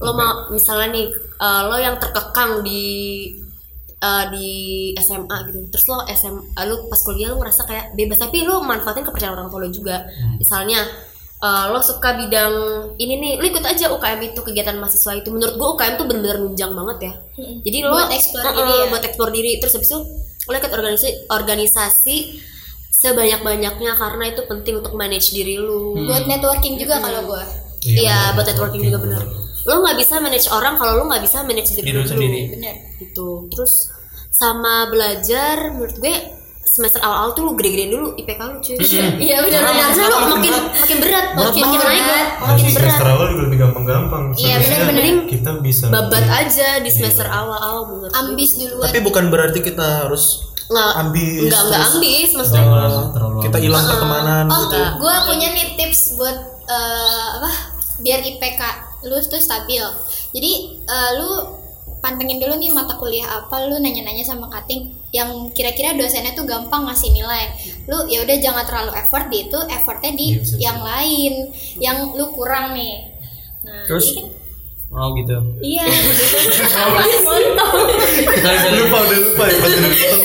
Lo 0.00 0.16
mau 0.16 0.48
misalnya 0.48 0.96
nih 0.96 1.06
eh, 1.20 1.62
lo 1.68 1.76
yang 1.76 2.00
terkekang 2.00 2.64
di 2.64 2.84
eh, 4.00 4.24
di 4.32 4.48
SMA 4.96 5.36
gitu. 5.52 5.58
Terus 5.68 5.84
lo 5.92 5.96
SMA 6.08 6.60
lo 6.64 6.88
pas 6.88 7.00
kuliah 7.04 7.28
lo 7.28 7.44
ngerasa 7.44 7.68
kayak 7.68 7.86
bebas 7.92 8.16
tapi 8.24 8.48
lo 8.48 8.64
manfaatin 8.64 9.04
kepercayaan 9.04 9.36
orang 9.36 9.48
tua 9.52 9.60
lo 9.60 9.68
juga. 9.68 10.08
Misalnya 10.40 10.88
eh, 11.44 11.64
lo 11.68 11.80
suka 11.80 12.16
bidang 12.16 12.52
ini 12.96 13.14
nih, 13.14 13.32
lo 13.36 13.44
ikut 13.44 13.60
aja 13.62 13.92
UKM 13.92 14.20
itu 14.24 14.40
kegiatan 14.40 14.74
mahasiswa 14.74 15.12
itu. 15.14 15.28
Menurut 15.28 15.54
gue 15.54 15.68
UKM 15.76 15.94
tuh 15.94 16.06
bener-bener 16.08 16.40
nunjang 16.40 16.72
banget 16.72 16.98
ya. 17.02 17.12
Jadi 17.60 17.78
lo 17.80 17.92
Buat 17.92 18.10
explore 18.10 18.44
Uh-uh, 18.46 18.56
diri 18.56 18.72
ya. 18.74 18.84
buat 18.88 19.02
explore 19.04 19.32
diri. 19.32 19.52
Terus 19.58 19.72
habis 19.74 19.88
itu 19.88 19.98
lo 20.44 20.54
ikut 20.54 20.72
organisasi 20.72 21.08
organisasi 21.28 22.16
sebanyak-banyaknya 22.90 23.92
karena 23.94 24.24
itu 24.26 24.42
penting 24.44 24.80
untuk 24.80 24.94
manage 24.94 25.30
diri 25.30 25.56
lu. 25.56 25.92
buat 26.04 26.24
networking 26.24 26.76
juga 26.76 26.98
kalau 26.98 27.20
gue 27.26 27.42
Iya, 27.84 28.32
buat 28.32 28.48
networking 28.48 28.80
juga 28.82 28.96
bener. 28.98 29.20
Lo 29.64 29.80
nggak 29.80 29.96
bisa 29.96 30.16
manage 30.16 30.48
orang 30.48 30.76
kalau 30.76 30.96
lo 30.96 31.04
nggak 31.04 31.20
bisa 31.20 31.44
manage 31.44 31.72
diri 31.74 31.92
lu 31.92 32.00
sendiri. 32.02 32.48
bener 32.50 32.74
Gitu. 32.96 33.28
Terus 33.52 33.92
sama 34.30 34.88
belajar 34.88 35.68
menurut 35.70 35.94
gue 35.94 36.14
semester 36.64 36.98
awal-awal 36.98 37.36
tuh 37.36 37.44
lu 37.44 37.52
gede-gedein 37.54 37.92
dulu 37.92 38.16
IPK 38.16 38.40
lu 38.42 38.56
cuy. 38.58 38.76
iya 39.20 39.36
bener 39.38 39.60
Karena 39.62 39.84
bener 39.86 40.08
lo 40.08 40.18
makin 40.32 40.98
makin, 41.36 41.62
makin 41.66 41.78
naik 41.82 42.04
makin 42.38 42.64
di 42.64 42.72
berat. 42.72 42.84
semester 42.86 43.06
awal 43.10 43.24
juga 43.30 43.42
lebih 43.50 43.58
gampang-gampang. 43.60 44.22
Iya, 44.34 44.56
bener-bener. 44.62 45.04
Kita 45.26 45.50
bisa 45.58 45.84
Babat 45.90 46.26
aja 46.26 46.68
di 46.78 46.90
semester 46.90 47.26
awal-awal 47.26 47.80
gue. 47.90 48.08
ambis 48.14 48.50
duluan 48.56 48.86
tapi 48.88 49.00
bukan 49.02 49.24
berarti 49.28 49.58
kita 49.60 50.06
harus 50.06 50.50
Nggak, 50.64 50.90
ambis 50.96 51.40
nggak 51.52 51.62
nggak 51.68 51.82
ambis 51.92 52.28
maksudnya. 52.32 52.64
Jangan 52.64 53.42
kita 53.44 53.58
hilang 53.60 53.84
pertemanan 53.84 54.44
oh 54.48 54.58
gitu 54.64 54.78
gue 54.96 55.14
punya 55.28 55.48
nih 55.52 55.66
tips 55.76 56.16
buat 56.16 56.38
eh, 56.64 57.26
apa 57.36 57.50
biar 58.00 58.24
IPK 58.24 58.60
lu 59.04 59.20
tuh 59.20 59.36
stabil 59.36 59.84
jadi 60.32 60.52
eh, 60.80 61.10
lu 61.20 61.30
pantengin 62.04 62.36
dulu 62.36 62.52
nih 62.54 62.68
mata 62.68 62.92
kuliah 62.94 63.24
apa 63.24 63.64
lu 63.64 63.80
nanya-nanya 63.80 64.20
sama 64.20 64.44
cutting 64.46 64.84
yang 65.08 65.26
kira-kira 65.50 65.96
dosennya 65.96 66.36
tuh 66.36 66.44
gampang 66.44 66.84
ngasih 66.84 67.08
nilai 67.10 67.48
lu 67.86 68.04
ya 68.06 68.20
udah 68.20 68.36
jangan 68.36 68.60
terlalu 68.62 68.92
effort 68.94 69.24
di 69.26 69.38
itu 69.42 69.56
effortnya 69.66 70.12
di 70.12 70.26
Iya, 70.30 70.44
yang 70.60 70.78
lain 70.78 71.32
yang 71.80 71.96
lu 72.12 72.28
kurang 72.30 72.76
nih 72.76 73.08
nah 73.62 73.88
Terus? 73.88 74.12
kan- 74.12 74.44
Oh 74.94 75.10
gitu. 75.12 75.34
iya 75.58 75.82
lupa 78.70 78.96
udah 79.00 79.18
lupa 79.20 79.44
ya 79.44 79.56
pasti 79.58 79.78
lupa. 79.80 80.16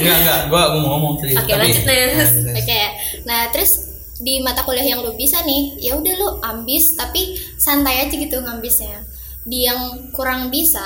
Enggak 0.00 0.16
enggak, 0.18 0.40
gua 0.48 0.62
mau 0.74 0.80
ngomong 0.90 1.12
tadi. 1.20 1.32
Oke 1.36 1.52
lanjut 1.52 1.84
Nes. 1.84 2.30
Oke, 2.52 2.80
nah 3.22 3.46
terus 3.50 3.70
di 4.18 4.42
mata 4.42 4.60
kuliah 4.62 4.84
yang 4.84 5.00
lu 5.00 5.14
bisa 5.14 5.40
nih 5.40 5.78
ya 5.78 5.94
udah 5.94 6.12
lu 6.12 6.28
ambis 6.42 6.92
tapi 6.92 7.32
santai 7.56 8.04
aja 8.04 8.12
gitu 8.12 8.36
ngambisnya 8.36 9.00
di 9.42 9.64
yang 9.64 9.80
kurang 10.10 10.48
bisa 10.48 10.84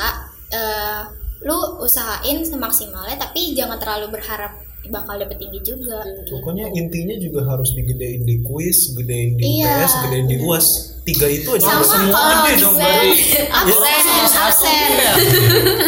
eh, 0.48 1.02
lu 1.40 1.54
usahain 1.78 2.40
semaksimalnya 2.40 3.18
tapi 3.18 3.52
jangan 3.52 3.76
terlalu 3.76 4.12
berharap 4.12 4.54
bakal 4.84 5.16
dapet 5.16 5.36
tinggi 5.38 5.60
juga 5.62 6.04
Pokoknya 6.26 6.68
intinya 6.70 7.16
juga 7.16 7.40
harus 7.46 7.72
digedein 7.72 8.20
di 8.20 8.36
kuis, 8.40 8.92
gedein 8.92 9.32
di 9.32 9.56
Iya. 9.56 9.80
UTS, 9.80 9.92
gedein 9.98 10.26
di 10.26 10.36
UAS. 10.38 10.66
Tiga 11.02 11.24
itu 11.26 11.48
aja. 11.50 11.64
sama 11.66 11.80
semua 11.82 12.12
kalau 12.14 12.36
gede 12.42 12.54
dong, 12.58 12.74
bisa 12.76 12.84
berarti. 12.84 13.20
absen 13.46 14.04
absen 14.36 14.92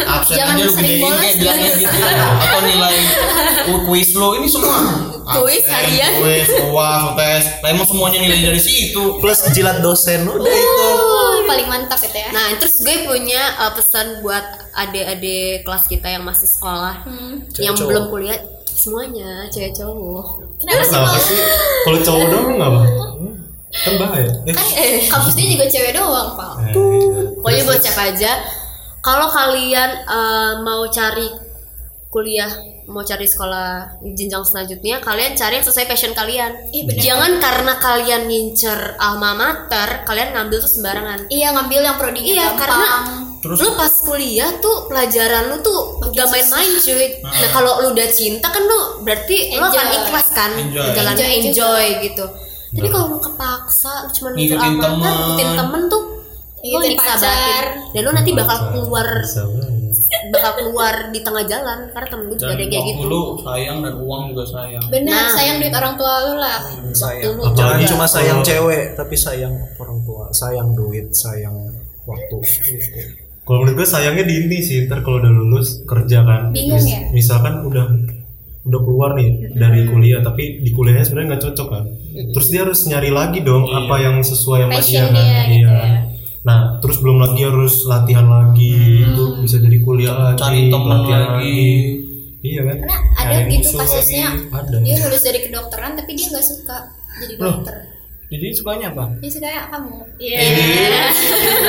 absen 0.03 0.35
Jangan 0.35 0.55
aja 0.55 0.63
lu 0.63 0.73
gedein 0.73 1.01
kayak 1.11 1.35
bilangnya 1.35 1.69
gitu 1.75 1.97
atau 2.37 2.59
nilai 2.63 2.95
ku- 3.63 3.83
kuis 3.85 4.09
lo 4.13 4.27
ini 4.33 4.47
semua 4.47 4.77
Kuis 5.27 5.59
Absen, 5.59 5.73
harian. 5.75 6.11
kuis 6.17 6.47
uas 6.65 7.01
UTS 7.07 7.45
lah 7.59 7.69
emang 7.69 7.85
semuanya 7.85 8.17
nilai 8.19 8.39
dari 8.43 8.57
situ 8.59 9.03
Plus 9.19 9.39
jilat 9.51 9.77
dosen 9.79 10.23
udah 10.23 10.41
itu. 10.47 10.89
Paling 11.47 11.67
mantap 11.67 11.99
itu 11.99 12.17
ya 12.17 12.29
Nah, 12.29 12.47
terus 12.55 12.75
gue 12.79 12.95
punya 13.03 13.41
uh, 13.57 13.71
pesan 13.71 14.19
buat 14.19 14.43
adik-adik 14.73 15.63
kelas 15.63 15.87
kita 15.87 16.07
yang 16.09 16.23
masih 16.23 16.45
sekolah, 16.45 17.01
Hmm. 17.01 17.41
yang 17.57 17.73
belum 17.73 18.11
kuliah, 18.11 18.37
semuanya 18.67 19.47
cewek 19.47 19.73
cowok. 19.73 20.27
kenapa 20.59 20.83
sih 20.83 20.91
Kenapa 20.91 21.07
mau 21.09 21.19
sih? 21.19 21.39
Kalau 21.81 21.99
cowok 22.03 22.25
doang 22.27 22.47
nggak 22.55 22.69
apa? 22.69 22.81
Kan 23.67 23.93
bahaya. 23.95 24.31
Eh, 24.43 24.53
kan 24.53 24.65
kampusnya 25.11 25.45
juga 25.53 25.65
cewek 25.67 25.91
doang 25.93 26.29
pak 26.33 26.51
eh, 26.65 26.73
Pokoknya 27.35 27.61
buat 27.63 27.79
siapa 27.79 28.03
aja, 28.09 28.31
kalau 28.99 29.27
kalian 29.27 29.89
uh, 30.03 30.53
mau 30.61 30.83
cari 30.87 31.27
kuliah, 32.07 32.47
mau 32.85 33.03
cari 33.03 33.23
sekolah 33.23 33.99
jenjang 34.01 34.41
selanjutnya, 34.41 34.97
kalian 34.99 35.35
cari 35.35 35.59
yang 35.59 35.65
sesuai 35.65 35.85
passion 35.85 36.11
kalian. 36.11 36.71
Iya, 36.71 36.83
bener. 36.85 37.01
Jangan 37.03 37.31
karena 37.37 37.73
kalian 37.77 38.21
ngincer 38.25 38.79
alma 38.97 39.31
mater, 39.31 40.01
kalian 40.03 40.31
ngambil 40.31 40.57
tuh 40.59 40.71
sembarangan. 40.71 41.27
iya 41.27 41.51
ngambil 41.51 41.81
yang 41.83 41.95
prodi 41.95 42.19
Iya, 42.23 42.55
karena 42.55 42.89
Terus- 43.37 43.59
lu 43.59 43.69
pas 43.75 43.93
kuliah 44.01 44.49
tuh 44.57 44.87
pelajaran 44.87 45.51
lu 45.51 45.61
tuh 45.61 45.79
gak 46.09 46.27
main-main 46.27 46.71
cuy. 46.79 47.21
Nah, 47.21 47.49
kalau 47.51 47.83
lu 47.83 47.93
udah 47.93 48.07
cinta 48.09 48.47
kan 48.49 48.63
lu 48.63 48.79
berarti 49.03 49.53
lu 49.53 49.61
akan 49.61 49.75
Enjoy. 49.77 49.97
ikhlas 50.01 50.27
kan 50.31 50.51
Enjoy. 50.57 50.87
jalannya 50.95 51.27
Enjoy 51.27 51.43
enjoy, 51.53 51.85
gitu. 52.01 52.25
Tapi 52.67 52.87
kalau 52.87 53.05
lu 53.13 53.17
kepaksa 53.19 54.03
lu 54.03 54.09
cuma 54.11 54.27
Ngikutin 54.33 54.57
alma 54.57 54.73
mater, 54.73 54.89
temen. 54.89 55.11
ngikutin 55.13 55.49
temen 55.53 55.81
tuh 55.85 56.03
lu 56.07 56.65
Ngikutin 56.65 56.95
pacar. 56.97 57.63
Dan 57.93 58.01
lu 58.01 58.11
nanti 58.11 58.31
bakal 58.33 58.57
keluar. 58.73 59.07
Bakal 60.33 60.51
keluar 60.59 60.93
di 61.09 61.19
tengah 61.21 61.43
jalan 61.45 61.79
karena 61.91 62.07
temen 62.09 62.25
gue 62.27 62.37
juga 62.37 62.53
ada 62.53 62.65
kayak 62.67 62.85
gitu. 62.91 63.05
lu 63.07 63.21
sayang 63.41 63.77
dan 63.83 63.93
uang 63.99 64.21
juga 64.33 64.45
sayang 64.45 64.83
benar 64.87 65.23
Nah. 65.27 65.33
sayang 65.33 65.55
duit 65.59 65.73
orang 65.73 65.95
tua 65.97 66.13
lu 66.25 66.33
lah 66.37 66.59
Sayang. 66.97 67.33
Jangan 67.53 67.79
cuma 67.85 68.05
sayang 68.09 68.39
cewek, 68.41 68.97
tapi 68.97 69.13
sayang 69.13 69.53
orang 69.77 69.99
tua, 70.01 70.25
sayang 70.33 70.73
duit, 70.73 71.13
sayang 71.13 71.53
waktu. 72.09 72.37
Gitu. 72.41 72.99
Kalau 73.45 73.63
menurut 73.63 73.79
gue 73.79 73.87
sayangnya 73.87 74.25
di 74.27 74.35
ini 74.43 74.59
sih, 74.59 74.89
ntar 74.89 75.05
kalau 75.05 75.23
udah 75.23 75.31
lulus 75.31 75.85
kerja 75.87 76.25
kan, 76.25 76.51
Bingung 76.51 76.83
ya? 76.83 77.07
misalkan 77.13 77.63
udah 77.63 77.85
udah 78.67 78.81
keluar 78.83 79.15
nih 79.15 79.55
dari 79.55 79.87
kuliah, 79.87 80.19
tapi 80.19 80.59
di 80.59 80.75
kuliahnya 80.75 81.07
sebenarnya 81.07 81.27
nggak 81.37 81.43
cocok 81.47 81.67
kan, 81.71 81.83
terus 82.35 82.47
dia 82.51 82.67
harus 82.67 82.79
nyari 82.83 83.07
lagi 83.13 83.39
dong 83.39 83.63
apa 83.71 83.95
yang 84.03 84.19
sesuai 84.19 84.67
sama 84.67 84.79
dia 84.83 85.07
kan, 85.07 85.15
dia 85.15 85.39
gitu 85.47 85.71
iya. 85.71 85.79
ya. 85.79 85.99
Nah, 86.47 86.79
terus 86.79 87.03
belum 87.03 87.19
lagi 87.19 87.43
harus 87.43 87.83
latihan 87.83 88.23
lagi, 88.23 89.03
itu 89.03 89.23
bisa 89.43 89.59
jadi 89.59 89.77
kuliah 89.83 90.15
lagi, 90.15 90.39
cari 90.39 90.71
teman 90.71 91.03
latihan 91.03 91.21
lagi. 91.35 91.67
iya 92.39 92.61
kan? 92.63 92.75
karena 92.79 92.97
ada 93.17 93.35
Nyari 93.43 93.53
gitu 93.59 93.69
kasusnya 93.75 94.27
Ada. 94.53 94.77
dia 94.79 94.95
lulus 95.03 95.23
dari 95.25 95.39
kedokteran 95.43 95.91
tapi 95.99 96.15
dia 96.15 96.31
nggak 96.31 96.45
suka 96.47 96.77
jadi 97.19 97.33
dokter 97.35 97.75
jadi 98.27 98.51
sukanya 98.51 98.91
apa? 98.91 99.07
Dia 99.17 99.31
suka 99.31 99.47
kayak 99.47 99.65
kamu 99.69 99.95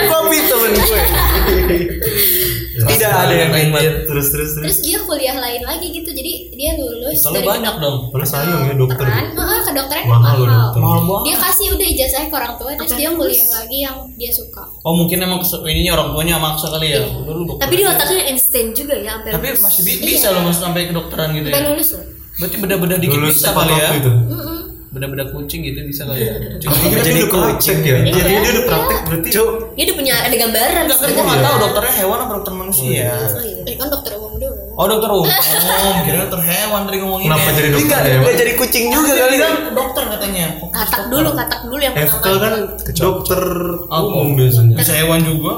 Kopi 0.08 0.38
temen 0.42 0.72
gue. 0.74 1.00
Tidak 2.88 3.10
ada 3.10 3.30
yang 3.32 3.50
nikmat. 3.50 3.82
Terus 4.04 4.26
terus 4.28 4.50
terus. 4.52 4.64
terus 4.64 4.78
dia 4.80 4.98
kuliah 5.00 5.34
lain 5.34 5.62
lagi 5.62 5.86
gitu 5.88 6.08
jadi 6.08 6.32
dia 6.52 6.74
lulus 6.74 7.14
soalnya 7.16 7.38
dari 7.40 7.50
banyak 7.52 7.74
dong 7.76 7.96
Terus 8.08 8.28
sayang 8.28 8.60
ya 8.60 8.74
dokter. 8.74 9.02
kedokteran 9.02 9.24
Heeh, 9.34 9.60
kedokteran 9.62 10.02
kan 10.02 10.08
Mahal 10.08 10.20
mahal, 10.20 10.38
loh 10.38 10.46
dokter. 10.48 10.80
mahal 10.80 11.00
banget 11.00 11.22
dia 11.24 11.36
kasih 11.40 11.66
udah 11.72 11.86
ijazahnya 11.88 12.26
ke 12.26 12.36
orang 12.36 12.54
tua 12.54 12.70
terus 12.72 12.92
dia 12.92 13.08
kuliah 13.12 13.46
lagi 13.52 13.78
yang 13.80 13.96
dia 14.14 14.32
suka. 14.32 14.62
Oh 14.82 14.94
mungkin 14.94 15.18
emang 15.20 15.40
ininya 15.64 15.92
orang 15.94 16.08
tuanya 16.12 16.34
maksa 16.38 16.66
kali 16.68 16.86
ya? 16.88 17.00
Dokter 17.02 17.58
Tapi 17.60 17.74
di 17.74 17.84
otaknya 17.84 18.22
instant 18.28 18.68
juga 18.72 18.94
ya 18.96 19.10
sampai 19.16 19.30
tapi 19.32 19.46
masih 19.56 19.82
bi- 19.84 20.00
bisa 20.04 20.26
loh 20.30 20.42
masuk 20.44 20.62
sampai 20.64 20.80
kedokteran 20.86 21.28
gitu 21.32 21.46
sampai 21.46 21.60
ya. 21.60 21.68
lulus 21.68 21.88
loh. 21.94 22.04
Berarti 22.38 22.56
beda-beda 22.56 22.94
dikit 22.96 23.18
bisa 23.24 23.48
kali 23.52 23.74
ya 23.74 23.88
beda-beda 24.88 25.24
kucing 25.28 25.60
gitu 25.62 25.80
bisa 25.82 26.02
kali 26.02 26.22
ya 26.22 26.34
Jadi 26.56 26.64
Jadi 27.04 27.18
udah 27.20 27.28
coaching. 27.30 27.78
ya. 27.80 27.96
Iya. 27.98 28.08
Jadi 28.10 28.30
dia 28.32 28.50
udah 28.50 28.64
praktek 28.64 28.98
berarti. 29.04 29.28
Cuk, 29.30 29.48
Dia 29.70 29.84
udah 29.84 29.96
punya 29.96 30.14
ada 30.18 30.32
gambaran 30.34 30.82
Enggak 30.82 30.98
kan 30.98 31.08
gua 31.10 31.24
nggak 31.24 31.40
tahu 31.42 31.56
dokternya 31.60 31.92
hewan 31.94 32.18
apa 32.18 32.32
dokter 32.34 32.52
manusia 32.54 33.08
Oh, 33.12 33.42
iya. 33.42 33.62
Eh, 33.64 33.74
kan 33.74 33.88
dokter 33.88 34.10
umum 34.14 34.32
dulu 34.34 34.56
oh 34.74 34.86
dokter 34.86 35.10
umum 35.10 35.26
oh 35.84 35.94
kira 36.02 36.16
dokter 36.22 36.40
hewan 36.42 36.80
tadi 36.82 36.96
ngomongin 36.98 37.26
Kenapa 37.26 37.48
jadi 37.50 37.60
Ini 37.60 37.74
dokter 37.74 37.84
enggak 37.84 38.00
ya? 38.02 38.16
enggak 38.16 38.34
jadi 38.38 38.52
kucing 38.54 38.84
juga 38.88 39.12
kali 39.14 39.36
kan 39.36 39.52
dokter 39.72 40.04
katanya 40.08 40.46
Katak 40.68 41.02
dulu, 41.06 41.28
katak 41.32 41.60
dulu 41.64 41.80
yang 41.80 41.94
pertama. 41.94 42.38
kan 42.38 42.54
dokter 42.94 43.42
Oh, 43.88 44.00
umum 44.06 44.26
biasanya. 44.34 44.74
bisa 44.74 44.92
hewan 44.94 45.20
juga 45.20 45.52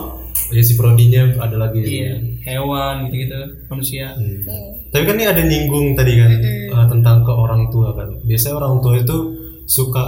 Ya 0.51 0.61
si 0.61 0.75
prodinya 0.75 1.23
ada 1.39 1.57
lagi. 1.57 1.79
iya 1.81 2.19
hewan 2.43 3.07
gitu-gitu 3.07 3.39
manusia 3.67 4.11
Hmm. 4.13 4.43
Tapi 4.91 5.03
kan 5.05 5.15
ini 5.15 5.27
ada 5.27 5.43
nyinggung 5.43 5.95
tadi 5.95 6.13
kan 6.15 6.31
eh, 6.37 6.87
tentang 6.89 7.23
ke 7.23 7.31
orang 7.31 7.71
tua 7.71 7.95
kan. 7.95 8.11
Biasanya 8.23 8.55
orang 8.57 8.75
tua 8.79 8.95
itu 8.97 9.17
suka 9.65 10.05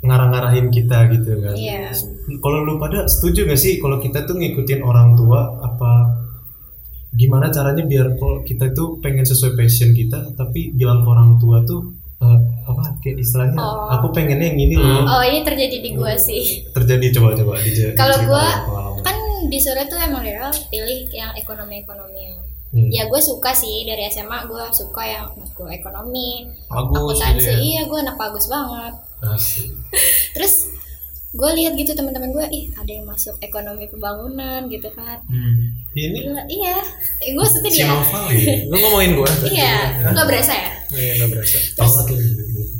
ngarah-ngarahin 0.00 0.68
kita 0.68 1.08
gitu 1.10 1.40
kan. 1.40 1.56
Iya. 1.56 1.88
Kalau 2.36 2.58
lu 2.60 2.76
pada 2.76 3.04
setuju 3.04 3.44
gak 3.44 3.56
sih 3.56 3.76
kalau 3.76 3.96
kita 3.96 4.24
tuh 4.24 4.36
ngikutin 4.36 4.80
orang 4.80 5.12
tua 5.12 5.40
apa 5.58 5.90
gimana 7.10 7.50
caranya 7.50 7.82
biar 7.82 8.14
kalau 8.14 8.40
kita 8.40 8.70
itu 8.70 8.84
pengen 8.98 9.26
sesuai 9.26 9.58
passion 9.58 9.90
kita 9.90 10.30
tapi 10.32 10.70
bilang 10.70 11.02
ke 11.02 11.08
orang 11.10 11.34
tua 11.36 11.58
tuh 11.66 11.90
eh, 12.16 12.38
apa 12.62 12.94
kayak 13.02 13.18
istilahnya 13.18 13.58
Oh. 13.58 13.90
aku 13.90 14.14
pengennya 14.14 14.46
yang 14.46 14.60
ini 14.60 14.78
loh 14.78 15.02
oh 15.02 15.18
ini 15.20 15.42
terjadi 15.42 15.76
di 15.82 15.90
gua 15.90 16.14
sih 16.14 16.62
terjadi 16.70 17.18
coba-coba 17.18 17.58
di 17.58 17.70
kalau 17.92 18.14
gua 18.24 18.46
disuruh 19.48 19.86
tuh 19.88 19.96
emang 19.96 20.20
Daryl 20.26 20.52
pilih 20.68 21.08
yang 21.14 21.32
ekonomi 21.32 21.80
ekonomi 21.80 22.36
Hmm. 22.70 22.86
ya 22.86 23.02
gue 23.02 23.18
suka 23.18 23.50
sih 23.50 23.82
dari 23.82 24.06
SMA 24.06 24.46
gue 24.46 24.62
suka 24.70 25.02
yang 25.02 25.26
matkul 25.34 25.66
ekonomi. 25.66 26.46
Bagus 26.70 27.18
akuntansi 27.18 27.42
gitu 27.42 27.50
ya. 27.50 27.58
iya 27.58 27.80
gue 27.82 27.98
anak 27.98 28.14
bagus 28.14 28.46
banget. 28.46 28.94
Asik. 29.26 29.74
terus 30.38 30.70
gue 31.34 31.50
lihat 31.58 31.74
gitu 31.74 31.98
teman-teman 31.98 32.30
gue 32.30 32.46
ih 32.54 32.70
ada 32.78 32.86
yang 32.86 33.10
masuk 33.10 33.34
ekonomi 33.42 33.90
pembangunan 33.90 34.70
gitu 34.70 34.86
kan. 34.94 35.18
Hmm. 35.26 35.74
ini 35.98 36.30
Gila, 36.30 36.46
iya. 36.46 36.78
Gue 37.34 37.42
maksudnya 37.42 37.70
si 37.74 37.82
dia. 37.82 37.90
Ya 37.90 38.54
lu 38.70 38.76
ngomongin 38.78 39.18
gue. 39.18 39.30
iya 39.58 39.74
nggak 40.14 40.26
berasa 40.30 40.52
ya. 40.54 40.70
Iya, 40.94 41.10
enggak 41.18 41.30
berasa. 41.34 41.58
terus 41.74 41.94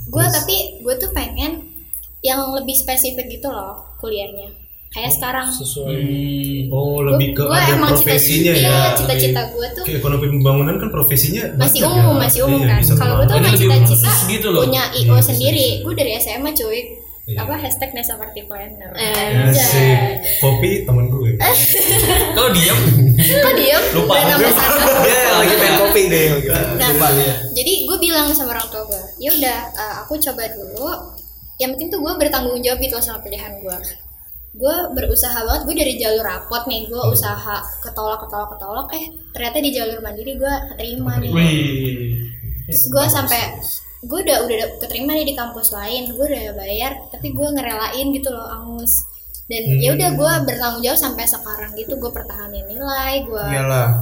gue 0.07 0.25
tapi 0.31 0.57
gue 0.87 0.95
tuh 1.03 1.11
pengen 1.11 1.67
yang 2.23 2.47
lebih 2.55 2.79
spesifik 2.79 3.27
gitu 3.27 3.51
loh 3.51 3.91
kuliahnya 3.99 4.55
kayak 4.91 5.11
sekarang 5.13 5.47
Sesuai 5.49 5.95
Hmm. 6.61 6.67
Oh, 6.69 6.99
lebih 7.01 7.33
ke 7.33 7.43
Gua 7.43 7.57
ada 7.57 7.73
emang 7.73 7.91
cita- 7.93 8.11
profesinya 8.11 8.53
iya, 8.53 8.71
ya. 8.71 8.91
cita-cita 8.93 9.41
Lebih 9.41 9.53
gua 9.53 9.67
tuh- 9.73 9.85
ke 9.85 9.93
ekonomi 9.97 10.27
pembangunan 10.29 10.75
kan 10.77 10.89
profesinya 10.89 11.43
masih 11.57 11.81
umum 11.85 11.99
ya. 12.13 12.21
masih 12.21 12.41
umum 12.43 12.61
Iya, 12.61 12.69
kan 12.69 12.81
kalau 12.97 13.15
gue 13.17 13.25
tuh 13.25 13.37
emang 13.37 13.55
cita-cita 13.57 14.11
gitu 14.29 14.49
loh. 14.49 14.61
punya 14.61 14.85
Iya, 14.89 15.01
io 15.01 15.13
khusus. 15.13 15.27
sendiri 15.29 15.67
gue 15.81 15.95
dari 15.95 16.13
SMA 16.17 16.51
cuy 16.53 16.81
Iya. 17.23 17.39
apa 17.39 17.55
hashtag 17.57 17.91
Nesa 17.93 18.15
Party 18.15 18.43
Planner 18.45 18.91
Eh, 18.93 19.47
Asik. 19.47 19.63
Anjay. 19.63 20.19
Kopi 20.39 20.71
temen 20.83 21.07
gue. 21.09 21.31
kalau 22.35 22.51
diam 22.51 22.79
kok 23.17 23.55
diem 23.55 23.83
Lupa. 23.93 24.15
Dia 25.01 25.31
lagi 25.33 25.55
pengen 25.57 25.75
kopi 25.81 26.03
deh 26.05 26.23
gitu. 26.37 26.51
nah 26.51 26.89
Lupa 26.89 27.09
dia. 27.15 27.35
jadi 27.53 27.73
gue 27.85 27.97
bilang 28.01 28.27
sama 28.31 28.51
orang 28.53 28.67
tua 28.67 28.83
gue 28.85 29.03
ya 29.19 29.31
udah 29.33 29.59
eh, 29.71 29.95
aku 30.01 30.19
coba 30.21 30.43
dulu 30.49 30.91
yang 31.57 31.71
penting 31.71 31.89
tuh 31.89 31.99
gue 31.99 32.13
bertanggung 32.17 32.59
jawab 32.59 32.79
gitu 32.79 32.93
loh 32.93 33.05
sama 33.05 33.19
pilihan 33.21 33.55
gue 33.57 33.79
gue 34.51 34.77
berusaha 34.93 35.47
banget 35.47 35.63
gue 35.63 35.77
dari 35.79 35.95
jalur 35.95 36.27
rapot 36.27 36.67
nih 36.67 36.91
gue 36.91 36.99
Hmm. 36.99 37.15
usaha 37.15 37.57
ketolak 37.81 38.19
ketolak 38.27 38.51
ketolak 38.51 38.87
eh 38.93 39.05
ternyata 39.31 39.57
di 39.63 39.71
jalur 39.71 39.99
mandiri 40.03 40.35
gue 40.35 40.55
keterima 40.75 41.23
nih 41.23 41.31
Wih. 41.31 42.19
terus 42.67 42.91
gue 42.91 43.05
sampai 43.07 43.41
gue 44.01 44.19
udah 44.27 44.39
udah 44.43 44.57
keterima 44.83 45.15
nih 45.15 45.27
di 45.29 45.35
kampus 45.37 45.71
lain 45.71 46.11
gue 46.11 46.25
udah 46.25 46.57
bayar 46.57 46.99
tapi 47.09 47.31
gue 47.31 47.47
ngerelain 47.47 48.07
gitu 48.11 48.29
loh 48.29 48.43
angus 48.43 49.07
dan 49.51 49.63
Hmm. 49.67 49.77
ya 49.77 49.91
udah 49.93 50.11
gue 50.13 50.33
bertanggung 50.47 50.79
jawab 50.81 50.99
sampai 51.01 51.27
sekarang 51.27 51.75
gitu 51.75 51.93
gue 51.93 52.07
pertahanin 52.09 52.63
nilai 52.65 53.21
gue 53.21 53.45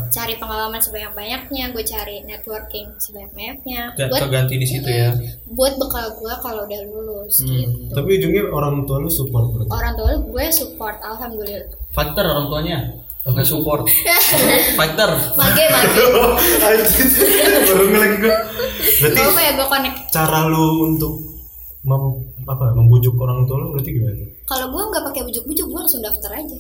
cari 0.09 0.37
pengalaman 0.37 0.77
sebanyak 0.77 1.09
banyaknya 1.11 1.65
gue 1.69 1.81
cari 1.83 2.21
networking 2.23 2.93
sebanyak 2.95 3.33
banyaknya 3.33 3.83
Gak 3.95 4.09
buat 4.09 4.21
keganti 4.23 4.55
di 4.55 4.67
situ 4.67 4.85
ya. 4.87 5.09
buat 5.49 5.75
bekal 5.75 6.13
gue 6.15 6.35
kalau 6.39 6.63
udah 6.63 6.81
lulus 6.85 7.41
Hmm. 7.41 7.49
gitu 7.49 7.73
Tapi 7.91 8.09
ujungnya 8.15 8.43
orang 8.47 8.85
tua 8.85 8.99
lu 8.99 9.09
support 9.09 9.49
berarti. 9.51 9.71
orang 9.71 9.93
tua 9.95 10.11
gue 10.21 10.45
support 10.51 10.97
alhamdulillah 11.01 11.65
Fighter 11.91 12.25
orang 12.27 12.47
tuanya. 12.47 12.79
Nggak 13.25 13.45
support. 13.45 13.85
Fighter. 14.79 15.11
mage 15.35 15.65
mage. 15.67 16.05
Baru 17.67 17.85
ngelagi 17.87 18.17
gue. 18.19 18.37
Berarti 18.99 19.21
apa 19.23 19.41
ya 19.43 19.53
gue 19.55 19.67
connect 19.67 19.97
cara 20.09 20.41
lu 20.45 20.65
untuk 20.87 21.13
mem- 21.83 22.28
apa 22.49 22.73
membujuk 22.73 23.13
orang 23.15 23.45
tua 23.45 23.61
lu 23.61 23.71
berarti 23.71 23.91
gimana? 23.91 24.25
kalau 24.45 24.67
gue 24.69 24.83
nggak 24.83 25.05
pakai 25.05 25.23
bujuk-bujuk 25.23 25.67
gue 25.67 25.79
langsung 25.79 26.01
daftar 26.01 26.33
aja 26.35 26.59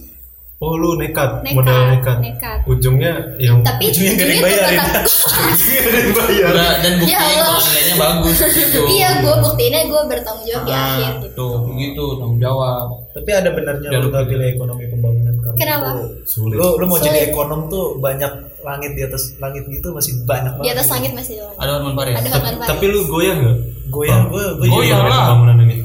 Oh 0.59 0.74
lu 0.74 0.99
nekat, 0.99 1.47
Nekat, 1.47 1.55
modal 1.55 1.80
nekat. 1.86 2.18
nekat. 2.18 2.59
Ujungnya 2.66 3.14
yang 3.39 3.62
tapi 3.62 3.95
Ujungnya 3.95 4.11
ujungnya 4.11 4.43
ujungnya 4.43 5.78
ada 5.78 5.95
yang 5.95 6.11
bayar. 6.11 6.51
Udah, 6.51 6.72
dan 6.82 6.93
buktiin 6.99 7.14
Ya 7.14 7.20
kalau 7.39 7.61
nilainya 7.62 7.95
bagus 7.95 8.36
gitu 8.43 8.80
iya 8.91 9.09
gue 9.22 9.34
buktiinnya 9.39 9.82
gue 9.86 10.01
bertanggung 10.11 10.43
jawab 10.45 10.64
di 10.66 10.72
Ah, 10.74 10.82
akhir 10.91 11.12
gitu 11.14 11.28
tuh 11.39 11.55
gitu 11.78 12.05
tanggung 12.18 12.41
jawab 12.43 12.86
Tapi 13.14 13.30
ada 13.30 13.51
benarnya 13.51 13.86
Ya, 13.86 13.99
lu 13.99 14.11
gak 14.11 14.26
pilih 14.26 14.47
ekonomi 14.51 14.84
pembangunan 14.91 15.34
karena 15.39 15.59
Kenapa? 15.62 15.89
Sulit. 16.26 16.57
Lu 16.59 16.66
lu 16.74 16.84
mau 16.84 16.97
Sulit. 16.97 17.07
jadi 17.07 17.18
ekonom 17.30 17.61
tuh 17.68 17.84
banyak 17.97 18.32
langit 18.59 18.91
di 18.93 19.03
atas 19.05 19.22
langit 19.39 19.62
gitu 19.64 19.95
masih 19.95 20.12
banyak 20.24 20.59
di 20.59 20.68
atas 20.68 20.91
langit 20.91 21.14
masih 21.14 21.39
ada 21.39 21.55
ada 21.57 21.70
Hotman 21.78 21.95
Paris 21.95 22.14
ada 22.14 22.26
Tapi, 22.26 22.34
Hotman 22.34 22.55
Paris 22.59 22.68
tapi 22.68 22.84
lu 22.84 23.01
goyah 23.07 23.34
nggak? 23.39 23.57
Goyah 23.89 24.18
gue 24.26 24.43
jadi 24.61 24.91
lah. 24.91 24.99
Dari 24.99 25.14
pembangunan 25.14 25.57
ini. 25.62 25.76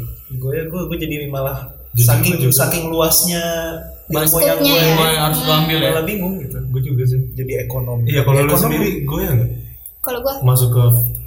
Gue 0.43 0.55
gue 0.65 0.81
gue 0.85 0.97
jadi 0.99 1.15
malah 1.27 1.57
Jujur 1.93 2.09
saking 2.09 2.35
juga. 2.41 2.55
saking 2.59 2.83
luasnya 2.89 3.43
ilmu 4.05 4.37
yang 4.39 4.57
gue 4.59 4.75
ya. 5.07 5.21
Harus 5.21 5.39
lu 5.39 5.51
ambil 5.53 5.77
ya 5.77 5.89
malah 5.89 6.03
bingung 6.03 6.35
gitu. 6.37 6.57
Gue 6.67 6.81
juga 6.81 7.03
sih. 7.05 7.19
Jadi 7.31 7.51
ekonom. 7.61 8.03
Iya 8.03 8.21
kalau 8.21 8.39
lu 8.41 8.53
sendiri 8.53 8.89
goyah 9.03 9.31
nggak? 9.33 9.51
kalau 9.99 10.19
gue 10.19 10.33
Masuk 10.43 10.67
ke 10.69 10.83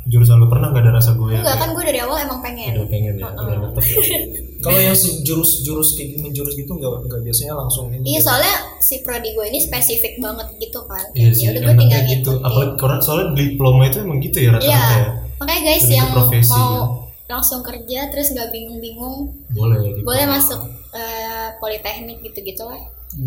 jurusan 0.07 0.37
lu 0.37 0.47
pernah 0.47 0.69
nggak 0.69 0.85
ada 0.85 0.93
rasa 0.95 1.17
goyah? 1.17 1.41
enggak 1.41 1.57
kan 1.57 1.73
gue 1.73 1.81
dari 1.83 1.97
awal 1.97 2.21
emang 2.21 2.39
pengen 2.39 2.77
Udah 2.77 2.87
pengen 2.87 3.15
ya, 3.17 3.25
udah 3.27 3.57
tetep 3.73 3.85
ya. 3.87 3.97
Kalau 4.67 4.79
yang 4.79 4.93
se- 4.93 5.17
jurus-jurus 5.23 5.97
kayak 5.97 6.09
gini 6.13 6.29
jurus 6.31 6.53
gitu 6.53 6.69
nggak 6.71 6.91
nggak 7.03 7.21
biasanya 7.23 7.55
langsung 7.57 7.89
ini. 7.89 8.05
Iya 8.05 8.21
soalnya 8.21 8.55
si 8.79 9.01
prodi 9.01 9.33
gue 9.33 9.47
ini 9.47 9.59
spesifik 9.59 10.21
banget 10.21 10.47
gitu 10.59 10.85
kan. 10.85 11.05
Iya 11.11 11.29
sih, 11.31 11.43
ya 11.43 11.51
udah 11.51 11.63
gue 11.63 11.75
tinggal 11.79 12.03
gitu. 12.07 12.31
Apalagi 12.39 12.73
karena 12.77 12.97
soalnya 13.01 13.27
diploma 13.33 13.83
itu 13.83 13.97
emang 13.99 14.19
gitu 14.21 14.37
ya 14.37 14.51
rata-rata 14.51 14.69
Iya. 14.69 14.99
ya. 14.99 15.09
Makanya 15.37 15.61
guys 15.63 15.85
yang 15.87 16.09
profesi, 16.11 16.53
mau 16.53 16.69
ya. 16.69 16.85
Langsung 17.27 17.61
kerja 17.61 18.07
terus 18.07 18.31
nggak 18.31 18.49
bingung-bingung 18.49 19.35
Boleh 19.51 19.79
ya. 19.81 19.93
boleh 20.01 20.25
masuk 20.29 20.61
eh, 20.91 21.49
politeknik 21.57 22.23
gitu-gitu 22.23 22.63
lah. 22.63 22.79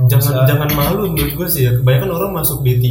Jangan 0.05 0.45
jangan 0.45 0.69
malu 0.69 1.07
menurut 1.07 1.33
gue 1.33 1.47
sih 1.49 1.65
ya. 1.65 1.71
Kebanyakan 1.73 2.09
orang 2.11 2.31
masuk 2.35 2.61
D3 2.61 2.85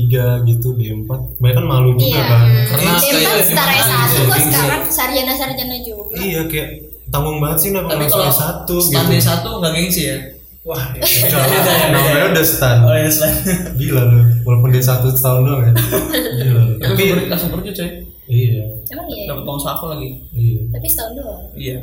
gitu, 0.44 0.74
D4. 0.74 1.10
Kebanyakan 1.36 1.64
malu 1.64 1.88
juga 1.94 2.10
Iya. 2.10 2.24
kan. 2.24 2.42
Karena 2.66 2.90
Dia 2.90 3.10
kayak 3.12 3.22
kan 3.22 3.44
setara 3.44 3.72
gimana 3.72 3.78
S1 3.78 4.08
gitu, 4.08 4.18
kok 4.18 4.34
gitu. 4.34 4.48
sekarang 4.48 4.82
sarjana-sarjana 4.88 5.76
juga. 5.80 6.14
Iya 6.16 6.40
kayak 6.44 6.68
tanggung 7.08 7.38
banget 7.38 7.58
sih 7.58 7.68
kenapa 7.70 7.88
tapi 7.88 8.02
masuk 8.02 8.12
kalau 8.14 8.28
S1 8.28 8.50
gitu. 8.58 8.74
stand 8.82 9.08
D1 9.08 9.44
nggak 9.48 9.72
gengsi 9.72 10.02
ya 10.04 10.18
Wah, 10.60 10.84
Kalau 11.32 11.48
namanya 11.88 12.26
udah 12.28 12.44
stand. 12.44 12.80
oh 12.82 12.92
ya 12.92 13.08
selain 13.08 13.36
Gila 13.74 14.02
lu, 14.04 14.20
walaupun 14.42 14.68
dia 14.68 14.82
satu 14.82 15.08
tahun 15.08 15.40
doang 15.42 15.62
ya. 15.62 15.72
Gila 16.38 16.62
tapi 16.84 17.02
langsung 17.24 17.50
kerja 17.54 17.70
coy 17.74 17.90
Iya. 18.28 18.64
Emang 18.88 19.06
iya. 19.12 19.24
dapat 19.28 19.44
uang 19.44 19.60
saku 19.60 19.84
lagi 19.90 20.08
Iya. 20.32 20.60
Tapi 20.72 20.86
setahun 20.88 21.12
doang. 21.16 21.42
iya 21.58 21.78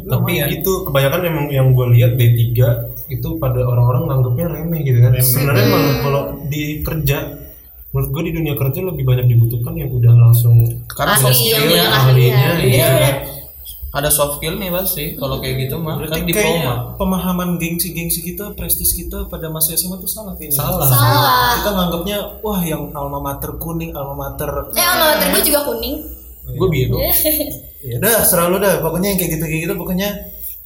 Tapi 0.00 0.32
gitu 0.48 0.72
kebanyakan 0.88 1.20
emang 1.28 1.46
yang 1.52 1.76
gue 1.76 1.86
lihat 1.92 2.16
D3 2.16 2.56
itu 3.12 3.28
pada 3.36 3.60
orang-orang 3.68 4.08
nganggapnya 4.08 4.46
remeh 4.48 4.80
gitu 4.80 4.98
kan. 5.04 5.12
Sebenarnya 5.20 5.64
emang 5.68 5.84
kalau 6.00 6.22
di 6.48 6.80
kerja 6.80 7.18
menurut 7.90 8.08
gue 8.14 8.22
di 8.30 8.32
dunia 8.38 8.54
kerja 8.54 8.80
lebih 8.86 9.02
banyak 9.02 9.26
dibutuhkan 9.26 9.74
yang 9.74 9.90
udah 9.90 10.14
langsung 10.14 10.62
karena 10.86 11.18
soft 11.18 11.42
yang 11.42 11.58
skill 11.58 11.74
ya 11.74 11.84
ahli. 11.90 12.24
ahlinya 12.30 12.50
Iya, 12.54 12.66
iya. 12.70 12.88
bener. 12.94 13.16
ada 13.90 14.06
soft 14.06 14.38
skill 14.38 14.54
nih 14.62 14.70
pasti 14.70 15.18
kalau 15.18 15.42
kayak 15.42 15.66
gitu 15.66 15.74
mah 15.82 15.98
Berarti 15.98 16.14
kan 16.14 16.22
kayaknya 16.22 16.62
diploma 16.62 16.74
pemahaman 16.94 17.48
gengsi-gengsi 17.58 18.22
kita, 18.22 18.54
prestis 18.54 18.94
kita 18.94 19.26
pada 19.26 19.50
masa 19.50 19.74
SMA 19.74 19.98
tuh 19.98 20.06
salah 20.06 20.38
kayaknya. 20.38 20.62
Salah. 20.62 20.86
Salah. 20.86 21.50
Kita 21.58 21.70
nganggapnya 21.74 22.18
wah 22.38 22.62
yang 22.62 22.94
alma 22.94 23.18
mater 23.18 23.50
kuning, 23.58 23.90
alma 23.90 24.14
mater 24.14 24.70
Eh 24.78 24.86
alma 24.86 25.18
mater 25.18 25.26
gue 25.34 25.42
juga 25.42 25.66
kuning. 25.66 26.19
Gue 26.52 26.68
biru 26.68 26.98
ya 27.90 27.96
dah 27.98 28.22
selalu 28.22 28.56
dah. 28.58 28.74
Pokoknya 28.78 29.14
yang 29.14 29.18
kayak 29.18 29.32
gitu 29.36 29.44
kayak 29.44 29.62
gitu 29.68 29.74
pokoknya 29.74 30.08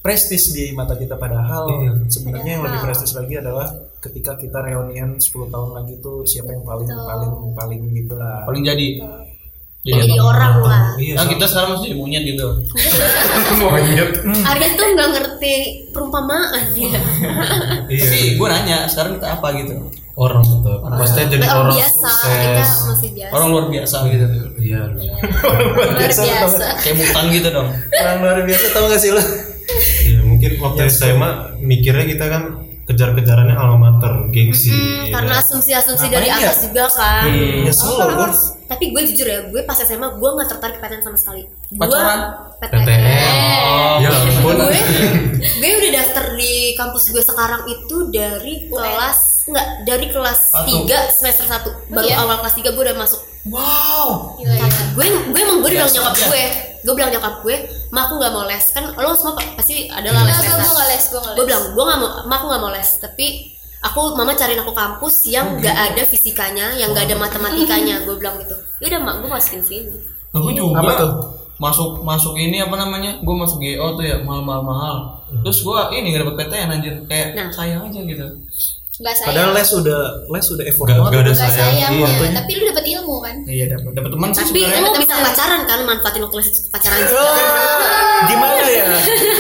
prestis 0.01 0.53
di 0.53 0.73
mata 0.73 0.95
kita. 0.95 1.17
Padahal 1.17 1.65
Iya. 1.71 1.93
sebenarnya 2.09 2.51
yang 2.59 2.65
lebih 2.67 2.81
prestis 2.83 3.13
lagi 3.13 3.35
adalah 3.39 3.67
ketika 3.99 4.37
kita 4.37 4.61
reunian 4.61 5.17
10 5.17 5.49
tahun 5.49 5.71
lagi 5.73 5.97
tuh 5.99 6.25
siapa 6.25 6.53
yang 6.53 6.65
paling 6.65 6.89
paling 6.91 7.33
paling 7.57 7.81
gitu 7.95 8.15
lah. 8.15 8.45
Paling 8.45 8.63
jadi 8.63 8.87
jadi 9.85 10.17
orang 10.17 10.65
lah. 10.65 10.85
Iya. 10.97 11.13
nah 11.15 11.29
kita 11.29 11.45
sekarang 11.45 11.77
masih 11.77 11.85
jadi 11.87 11.97
monyet 11.97 12.23
gitu. 12.25 12.47
Monyet. 13.61 14.11
Arya 14.25 14.69
tuh 14.73 14.87
nggak 14.91 15.09
ngerti 15.13 15.55
perumpamaan 15.93 16.65
ya 16.73 16.97
Iya. 17.85 18.01
tapi 18.01 18.19
gue 18.35 18.49
nanya 18.49 18.89
sekarang 18.89 19.21
kita 19.21 19.37
apa 19.37 19.47
gitu? 19.55 19.77
Orang 20.15 20.41
tetap. 20.41 20.79
Maksudnya 20.81 21.27
jadi 21.29 21.45
orang, 21.45 21.59
orang 21.61 21.77
biasa 21.77 22.09
kita 22.17 22.63
sukses. 22.65 22.87
masih 22.87 23.09
biasa. 23.13 23.33
Orang 23.35 23.49
luar 23.51 23.65
biasa 23.69 23.97
gitu. 24.09 24.25
Iya. 24.57 24.81
luar 24.89 25.93
biasa 25.93 26.23
kayak 26.81 26.97
mutan 26.97 27.25
gitu 27.29 27.49
dong. 27.51 27.69
Orang 27.93 28.17
luar 28.25 28.39
biasa 28.41 28.65
tau 28.73 28.85
gak 28.89 29.01
sih 29.03 29.13
lo 29.13 29.21
Iya, 30.01 30.19
mungkin 30.23 30.51
waktu 30.61 30.81
SMA 30.89 31.31
mikirnya 31.59 32.05
kita 32.07 32.25
kan 32.29 32.43
kejar-kejarannya 32.85 33.55
alma 33.55 33.79
mater, 33.91 34.29
gengsi. 34.29 34.69
Hmm, 34.69 35.09
ya 35.09 35.13
karena 35.15 35.35
kan? 35.35 35.43
asumsi-asumsi 35.43 36.07
dari 36.07 36.27
Ngapain 36.27 36.39
ya? 36.39 36.49
atas 36.49 36.59
juga 36.63 36.85
kan 36.91 37.25
nyesel 37.61 37.89
Oh, 37.91 38.09
gue 38.15 38.29
tapi 38.65 38.85
gue 38.91 39.03
jujur 39.07 39.27
ya 39.27 39.39
gue 39.45 39.61
pas 39.63 39.77
SMA 39.77 40.09
gue 40.11 40.31
nggak 40.31 40.49
tertarik 40.49 40.77
PTN 40.79 41.03
sama 41.03 41.17
sekali 41.17 41.43
gue 41.45 41.79
Pacaran? 41.79 42.21
PTN. 42.59 42.81
PTN 42.81 43.97
Ya 43.99 44.11
ampun. 44.11 44.55
gue 44.59 44.79
gue 45.39 45.71
udah 45.75 45.91
daftar 45.95 46.25
di 46.33 46.53
kampus 46.75 47.05
gue 47.09 47.23
sekarang 47.23 47.63
itu 47.67 47.97
dari 48.09 48.55
kelas 48.67 49.19
enggak 49.47 49.67
dari 49.83 50.07
kelas 50.09 50.41
Satu. 50.49 50.85
3 50.85 50.89
semester 51.11 51.45
1 51.45 51.91
baru 51.91 52.07
Iya. 52.07 52.17
awal 52.19 52.37
kelas 52.39 52.55
3 52.55 52.71
gue 52.71 52.83
udah 52.83 52.97
masuk. 52.97 53.21
Wow. 53.47 54.37
Gila, 54.37 54.55
gila. 54.55 54.69
gue 54.91 55.05
gue 55.27 55.41
emang 55.41 55.59
gue 55.61 55.71
bilang 55.71 55.87
nyokap 55.87 56.15
gue. 56.19 56.45
Gue 56.81 56.95
bilang 56.95 57.11
nyokap 57.11 57.35
gue 57.41 57.57
ma 57.91 58.01
aku 58.03 58.17
nggak 58.17 58.33
mau 58.33 58.45
les. 58.45 58.65
Kan 58.71 58.85
lo 58.91 59.13
semua 59.13 59.35
pa- 59.35 59.53
pasti 59.55 59.87
ada 59.87 60.09
lah 60.09 60.23
les 60.23 60.33
Enggak, 60.35 60.49
lesan 60.51 60.61
gue 60.61 60.75
nggak 60.75 60.89
les, 60.89 61.05
gue 61.05 61.21
les. 61.21 61.45
bilang 61.45 61.63
gue 61.69 61.85
nggak 61.85 61.99
mau 61.99 62.11
ma 62.23 62.35
aku 62.35 62.47
nggak 62.47 62.63
mau 62.63 62.73
les. 62.73 62.89
Tapi 62.99 63.27
aku 63.83 64.01
mama 64.15 64.33
cariin 64.33 64.59
aku 64.59 64.73
kampus 64.73 65.15
yang 65.27 65.47
nggak 65.55 65.77
ada 65.77 66.03
fisikanya 66.05 66.73
yang 66.73 66.91
nggak 66.91 67.05
ada 67.05 67.17
matematikanya. 67.19 68.01
Gue 68.03 68.17
bilang 68.17 68.37
gitu. 68.39 68.57
Ya 68.79 68.91
udah 68.91 69.01
mak 69.03 69.15
gue 69.19 69.29
masukin 69.29 69.61
sini. 69.61 69.93
Nah, 70.31 70.41
gue 70.41 70.53
juga 70.53 70.81
Apa 70.81 70.93
tuh? 70.97 71.11
masuk 71.55 72.03
masuk 72.03 72.35
ini 72.35 72.59
apa 72.59 72.75
namanya? 72.75 73.21
Gue 73.21 73.35
masuk 73.35 73.57
GO 73.57 73.87
tuh 73.93 74.03
ya 74.03 74.19
mahal 74.19 74.41
mahal 74.41 74.63
mahal 74.63 74.97
terus 75.37 75.61
gue 75.61 75.79
ini 75.93 76.11
gak 76.11 76.25
dapet 76.25 76.37
PTN 76.43 76.69
anjir. 76.71 76.95
Kayak 77.05 77.29
Nah. 77.35 77.49
sayang 77.51 77.83
aja 77.83 78.01
gitu 78.01 78.27
Nggak 78.95 79.11
sayang. 79.13 79.27
padahal 79.29 79.51
les 79.53 79.71
udah 79.75 80.01
les 80.29 80.47
udah 80.49 80.65
effort 80.65 80.87
Gak, 80.87 80.97
banget 80.97 81.11
gak 81.11 81.19
ada 81.19 81.27
Nggak 81.27 81.41
sayang. 81.41 81.59
sayang 81.67 81.93
Iya. 81.93 82.07
ya. 82.07 82.31
Tapi 82.33 82.51
lu 82.55 82.65
dapet 82.65 82.85
ilmu 82.89 83.17
kan. 83.19 83.37
iya 83.45 83.65
dapet 83.67 83.91
dapet 83.91 84.11
teman 84.11 84.29
sih 84.31 84.45
tapi 84.45 84.61
lo 84.63 84.89
bisa 84.95 85.15
pacaran 85.17 85.61
kan 85.65 85.79
manfaatin 85.83 86.23
waktu 86.23 86.37
les 86.39 86.49
pacaran 86.69 86.99
gimana 88.25 88.65
ya 88.65 88.87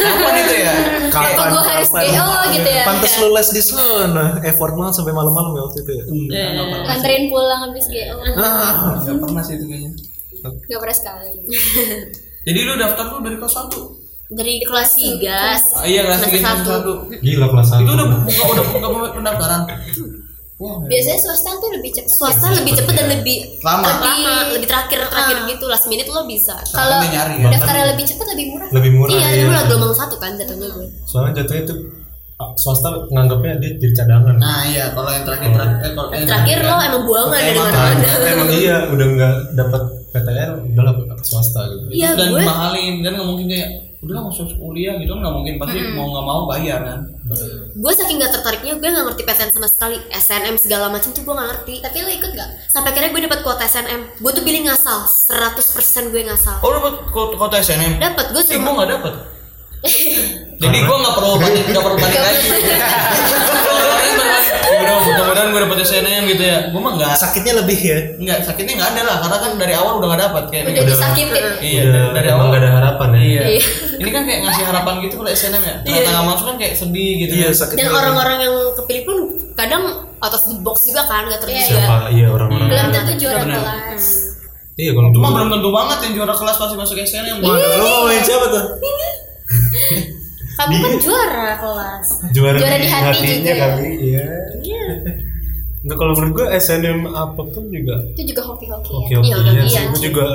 kapan 0.02 0.34
itu 0.36 0.54
ya 0.58 0.74
Kok 1.06 1.22
gua 1.46 1.62
harus 1.64 1.88
GO 1.88 2.28
gitu 2.50 2.68
ya? 2.68 2.82
pantas 2.84 3.12
lu 3.16 3.28
les 3.30 3.48
di 3.48 3.62
sana 3.62 4.24
effort 4.42 4.74
banget 4.74 4.94
sampai 4.94 5.12
malam-malam 5.12 5.50
ya 5.52 5.62
waktu 5.62 5.78
itu 5.80 5.90
ya 5.94 6.02
nggak 6.50 6.66
pernah 6.66 6.84
Nganterin 6.84 7.22
pulang 7.30 7.60
habis 7.64 7.86
GO. 7.86 8.14
Ah, 8.34 8.72
nggak 8.98 9.16
pernah 9.20 9.42
sih 9.42 9.54
itu 9.54 9.64
kayaknya 9.64 9.92
Gak 10.44 10.76
pernah 10.76 10.92
sekali. 10.92 11.30
jadi 12.46 12.58
lu 12.60 12.74
daftar 12.76 13.04
tuh 13.08 13.20
dari 13.22 13.36
kelas 13.38 13.54
satu 13.54 13.80
dari 14.34 14.54
kelas 14.60 14.90
3 14.92 15.24
ah, 15.24 15.84
iya 15.84 16.00
kelas 16.02 16.20
tiga 16.22 16.38
kelas 16.40 16.60
satu 16.60 16.92
Gila 17.16 17.46
kelas 17.48 17.66
satu. 17.68 17.80
itu 17.80 17.90
udah 17.92 18.06
buka 18.18 18.42
udah 18.44 18.64
buka 18.68 19.08
pendaftaran 19.14 19.60
wah 20.54 20.78
Biasanya 20.84 21.18
swasta 21.18 21.50
tuh 21.56 21.70
lebih 21.72 21.90
cepet. 21.90 22.10
swasta 22.10 22.46
lebih 22.52 22.72
cepet 22.72 22.94
dan 22.94 23.06
lebih 23.10 23.38
Lama. 23.60 23.90
lama 24.00 24.32
lebih 24.50 24.66
terakhir 24.66 25.02
terakhir 25.04 25.36
gitu 25.46 25.64
last 25.66 25.86
minute 25.86 26.06
lo 26.06 26.22
bisa 26.24 26.54
Kalau 26.68 26.98
dia 27.00 27.10
nyari 27.12 27.34
ya. 27.38 27.48
daftarnya 27.52 27.84
lebih 27.90 28.04
cepet 28.04 28.26
lebih 28.28 28.46
murah. 28.50 28.68
lebih 28.70 28.90
murah. 28.92 29.10
iya 29.12 29.26
ya. 29.28 29.36
dulu 29.40 29.52
lah 29.52 29.64
gelombang 29.64 29.94
satu 29.94 30.14
kan 30.16 30.34
jatuhnya 30.34 30.68
gue 30.68 30.86
Soalnya 31.04 31.32
jatuhnya 31.36 31.62
itu 31.64 31.74
ah, 32.34 32.50
swasta 32.54 32.88
nganggapnya 33.08 33.52
dia 33.56 33.70
jadi 33.76 33.94
cadangan. 33.96 34.34
nah 34.36 34.62
iya 34.64 34.84
kalau 34.90 35.10
yang 35.10 35.22
terakhir 35.22 35.50
terakhir 35.52 35.76
eh, 35.80 35.92
kalau 35.92 36.08
yang 36.10 36.24
terakhir 36.24 36.58
lo 36.60 36.74
emang 36.80 37.02
buangan 37.04 37.30
dari 37.36 37.50
Emang. 37.50 37.66
mana 37.66 37.74
Nah, 37.74 37.90
mana 37.94 38.26
emang 38.32 38.48
iya 38.52 38.76
udah 38.88 39.06
nggak 39.12 39.34
dapat 39.54 39.82
PTN 40.10 40.50
udahlah 40.70 40.94
swasta 41.20 41.60
gitu. 41.66 41.84
iya 41.92 42.08
dan 42.14 42.30
gue 42.30 42.40
mahalin 42.40 42.94
dan 43.00 43.10
nggak 43.12 43.26
mungkin 43.26 43.46
kayak 43.48 43.70
udah 44.04 44.20
masuk 44.28 44.52
kuliah 44.60 44.94
gitu 45.00 45.12
nggak 45.16 45.32
mungkin. 45.32 45.54
Pasti 45.56 45.78
mau 45.96 46.06
nggak 46.12 46.26
mau 46.28 46.42
bayar 46.46 46.80
kan. 46.84 47.00
Gue 47.72 47.92
saking 47.96 48.20
gak 48.20 48.36
tertariknya 48.36 48.76
gue 48.76 48.84
gak 48.92 49.04
ngerti 49.08 49.22
PTN 49.24 49.50
sama 49.56 49.68
sekali. 49.72 49.96
SNM 50.12 50.56
segala 50.60 50.92
macam 50.92 51.08
tuh 51.08 51.24
gue 51.24 51.34
gak 51.34 51.48
ngerti. 51.56 51.74
Tapi 51.80 51.96
lu 52.04 52.10
ikut 52.12 52.32
gak? 52.36 52.48
sampai 52.68 52.90
akhirnya 52.92 53.10
gue 53.16 53.22
dapat 53.24 53.40
kuota 53.40 53.64
SNM 53.64 54.00
gue 54.20 54.30
tuh 54.36 54.44
pilih 54.44 54.60
ngasal. 54.68 55.08
100% 55.08 56.12
gue 56.12 56.22
ngasal. 56.28 56.60
Oh 56.60 56.70
dapat 56.70 56.94
kota 57.12 57.56
SNM 57.64 57.96
dapat 57.96 58.26
gue 58.30 58.42
eh 58.44 58.48
cuma 58.52 58.70
gue 58.70 58.74
nggak 58.76 58.90
dapat 59.00 59.14
jadi 60.64 60.78
gue 60.80 60.96
nggak 60.96 61.14
perlu 61.16 61.36
panik 61.36 61.64
nggak 61.68 61.84
perlu 61.84 61.98
panik 62.00 62.20
lagi. 62.20 62.48
Orang-orang 62.48 62.64
berpanik, 62.64 63.68
"Ya 63.68 63.73
udah 64.74 64.96
mudah-mudahan 65.04 65.48
gue 65.50 65.60
dapet 65.62 65.78
SNM 65.84 66.22
gitu 66.26 66.42
ya 66.42 66.58
gue 66.72 66.80
mah 66.80 66.92
nggak 66.98 67.14
sakitnya 67.14 67.52
lebih 67.62 67.78
ya 67.78 67.98
nggak 68.18 68.38
sakitnya 68.42 68.74
nggak 68.80 68.90
ada 68.96 69.02
lah 69.06 69.16
karena 69.22 69.36
kan 69.38 69.50
dari 69.54 69.74
awal 69.76 69.92
udah 70.00 70.08
nggak 70.10 70.22
dapat 70.30 70.42
kayak 70.50 70.62
Udah 70.70 70.84
disakitin. 70.86 71.44
iya 71.60 71.82
udah 71.86 72.04
dari 72.12 72.28
emang 72.28 72.38
awal 72.38 72.46
nggak 72.50 72.62
ada 72.62 72.70
harapan 72.74 73.08
ya. 73.14 73.20
iya 73.20 73.42
ini 74.00 74.10
kan 74.10 74.22
kayak 74.26 74.40
ngasih 74.48 74.64
harapan 74.66 74.94
gitu 75.06 75.14
kalau 75.20 75.30
SNM 75.30 75.62
ya 75.62 75.74
ternyata 75.84 76.08
nggak 76.10 76.26
masuk 76.26 76.44
kan 76.50 76.56
kayak 76.58 76.74
sedih 76.74 77.12
gitu 77.22 77.32
iya 77.36 77.48
kan. 77.50 77.58
sakitnya 77.62 77.82
dan 77.84 77.90
orang-orang 77.94 78.38
yang 78.42 78.54
kepilih 78.74 79.02
pun 79.06 79.16
kadang 79.54 79.82
out 80.18 80.34
of 80.34 80.42
the 80.48 80.56
box 80.64 80.76
juga 80.88 81.02
kan 81.06 81.28
gak 81.30 81.38
terduga 81.38 81.62
Siapa? 81.62 81.96
Iya 82.10 82.26
orang-orang. 82.32 82.66
Belum 82.66 82.86
tentu 82.90 83.12
juara 83.22 83.42
kelas. 83.44 84.04
Iya 84.74 84.90
kalau 84.90 85.08
cuma 85.14 85.28
belum 85.30 85.48
tentu 85.54 85.68
banget 85.70 85.98
yang 86.02 86.12
juara 86.18 86.34
kelas 86.34 86.56
pasti 86.58 86.74
masuk 86.74 86.96
SNM 86.98 87.36
Mana? 87.38 87.78
lu 87.78 87.84
ngomongin 87.86 88.22
siapa 88.26 88.46
tuh 88.50 88.64
kamu 90.54 90.74
kan 90.76 90.92
juara 90.98 91.48
kelas. 91.56 92.06
Juara, 92.30 92.56
Juara 92.56 92.76
di 92.76 92.86
hati 92.86 93.06
hatinya 93.10 93.34
juga 93.36 93.50
ya? 93.50 93.58
kali 93.66 93.90
iya. 94.00 94.24
Enggak 95.80 95.96
kalau 95.98 96.12
menurut 96.14 96.32
gue 96.34 96.46
SNM 96.56 97.00
apa 97.06 97.42
pun 97.44 97.64
juga 97.66 97.94
itu 98.10 98.22
juga 98.26 98.42
hoki-hoki 98.42 98.90
oke 98.90 99.10
ya 99.10 99.18
Iya, 99.20 99.36
iya 99.36 99.52
iya 99.52 99.64
sih. 99.66 99.84
gue 99.86 100.00
juga 100.06 100.26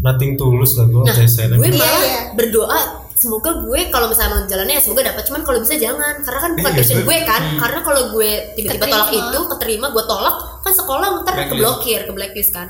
nothing 0.00 0.34
tulus 0.34 0.74
lah 0.74 0.86
gue 0.86 1.02
nah 1.04 1.14
SNM 1.16 1.56
gue 1.56 1.68
Iya, 1.68 1.78
malah 1.78 2.02
iya. 2.02 2.20
berdoa 2.34 2.80
semoga 3.12 3.50
gue 3.60 3.80
kalau 3.88 4.06
misalnya 4.06 4.30
mau 4.32 4.42
jalannya 4.44 4.74
ya 4.74 4.82
semoga 4.82 5.02
dapat 5.04 5.22
cuman 5.24 5.42
kalau 5.42 5.58
bisa 5.58 5.74
jangan. 5.76 6.14
Karena 6.20 6.40
kan 6.40 6.50
bukan 6.54 6.70
Iya, 6.70 6.78
passion 6.78 6.96
gue- 6.96 7.06
gue 7.08 7.18
kan. 7.24 7.40
Karena 7.56 7.78
kalau 7.80 8.02
gue 8.12 8.30
tiba-tiba 8.54 8.86
tolak 8.88 9.10
itu 9.12 9.38
keterima 9.48 9.86
gue 9.88 10.04
tolak 10.04 10.36
kan 10.60 10.72
sekolah 10.72 11.06
ntar 11.20 11.34
keblokir 11.46 12.00
ke 12.02 12.12
blacklist 12.12 12.50
kan. 12.50 12.68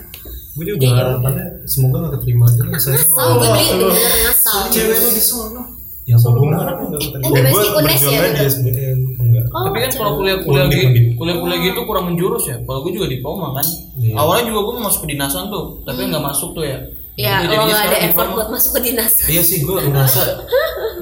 Gue 0.54 0.64
juga 0.66 0.86
harapannya 0.90 1.46
semoga 1.64 1.96
gak 2.02 2.12
keterima 2.16 2.44
aja 2.44 2.62
lah 2.64 2.76
saya 2.76 2.96
oh, 3.14 3.32
gue 3.34 3.46
beli. 3.46 3.64
bener-bener 3.70 4.12
ngasal. 4.22 4.58
Cewek 4.68 4.96
lu 4.98 5.08
di 5.10 5.22
sono 5.22 5.62
ya 6.08 6.16
apa 6.16 6.28
gue 6.32 6.48
Eh, 6.48 7.30
tapi 7.30 7.48
pasti 7.84 8.08
UNES 8.08 8.54
ya, 8.64 8.90
enggak 8.96 9.44
oh, 9.52 9.62
Tapi 9.68 9.76
kan 9.84 9.90
kalau 9.92 10.12
kuliah-kuliah 10.16 10.66
gitu, 10.72 11.20
kuliah-kuliah 11.20 11.58
gitu 11.68 11.80
kurang 11.84 12.04
menjurus 12.08 12.48
ya. 12.48 12.56
Kalau 12.64 12.80
gue 12.80 12.92
juga 12.96 13.12
diploma 13.12 13.52
kan. 13.60 13.66
Iya. 14.00 14.16
Awalnya 14.16 14.44
juga 14.48 14.60
gue 14.64 14.74
mau 14.80 14.84
masuk 14.88 15.04
ke 15.04 15.08
dinasan 15.12 15.52
tuh, 15.52 15.84
tapi 15.84 16.08
nggak 16.08 16.24
masuk 16.24 16.56
tuh 16.56 16.64
ya. 16.64 16.80
Ya 17.18 17.34
Udah, 17.36 17.50
lo 17.50 17.50
jadinya 17.50 17.66
nggak 17.68 17.84
ada 17.84 17.98
effort 18.06 18.28
buat 18.30 18.48
masuk 18.48 18.70
ke 18.72 18.80
dinas 18.84 19.12
iya 19.26 19.42
sih 19.42 19.58
gue 19.60 19.74
ngerasa 19.82 20.22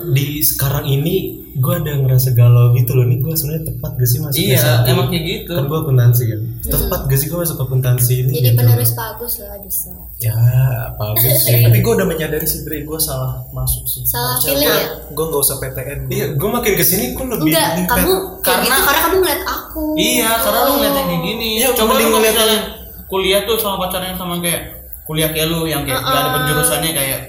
di 0.08 0.40
sekarang 0.40 0.86
ini 0.86 1.14
gue 1.52 1.74
ada 1.74 1.92
ngerasa 1.94 2.32
galau 2.32 2.72
gitu 2.72 2.92
loh 2.92 3.04
nih 3.04 3.18
gue 3.18 3.32
sebenarnya 3.32 3.64
tepat 3.66 3.90
gak 3.94 4.06
sih 4.06 4.18
masuk 4.18 4.38
Iya, 4.38 4.56
S1? 4.56 4.80
emang 4.86 5.06
kayak 5.08 5.24
gitu. 5.24 5.52
kan 5.52 5.64
gue 5.66 5.78
akuntansi 5.78 6.22
kan 6.26 6.40
tepat 6.62 7.00
gak 7.04 7.18
sih 7.18 7.26
gue 7.26 7.38
masuk 7.38 7.56
akuntansi 7.58 8.12
ini 8.18 8.30
jadi 8.34 8.44
gitu. 8.46 8.58
penerus 8.58 8.92
bagus 8.92 9.32
lah 9.38 9.56
bisa 9.58 9.92
ya 10.16 10.36
bagus 10.94 11.32
sih 11.38 11.60
tapi 11.60 11.78
gue 11.78 11.92
udah 11.92 12.06
menyadari 12.06 12.44
sih 12.44 12.60
Bre 12.62 12.80
gue 12.80 12.98
salah 12.98 13.40
masuk 13.50 13.84
sih 13.84 14.02
Salah 14.04 14.36
pilih 14.38 14.64
ya? 14.64 14.88
gue 15.06 15.24
gak 15.26 15.42
usah 15.42 15.56
PTN 15.58 15.98
iya 16.08 16.26
gue 16.30 16.48
makin 16.50 16.72
ke 16.72 16.84
sini 16.84 17.04
gue 17.12 17.24
lebih 17.26 17.44
enggak 17.46 17.68
lebih 17.72 17.84
kamu 17.86 18.12
kayak 18.38 18.42
Karena- 18.42 18.64
gitu 18.64 18.84
karena 18.84 19.00
kamu 19.02 19.16
ngeliat 19.18 19.42
aku 19.44 19.84
Iya, 19.92 20.30
karena 20.38 20.60
lu 20.62 20.72
ngeliatnya 20.74 21.04
kayak 21.04 21.20
gini. 21.22 21.48
Iya, 21.58 21.68
Coba 21.72 21.92
mending 21.92 22.06
lu 22.06 22.12
kalau 22.12 22.20
ngeliat 22.24 22.64
kuliah 23.06 23.40
tuh 23.44 23.56
sama 23.56 23.76
pacarnya 23.78 24.12
sama 24.14 24.34
kayak 24.38 24.75
kuliah 25.06 25.30
kayak 25.30 25.48
lu 25.48 25.64
yang 25.64 25.82
kayak 25.82 25.98
gak 26.00 26.12
ada 26.16 26.30
penjurusannya 26.34 26.92
kayak 26.92 27.20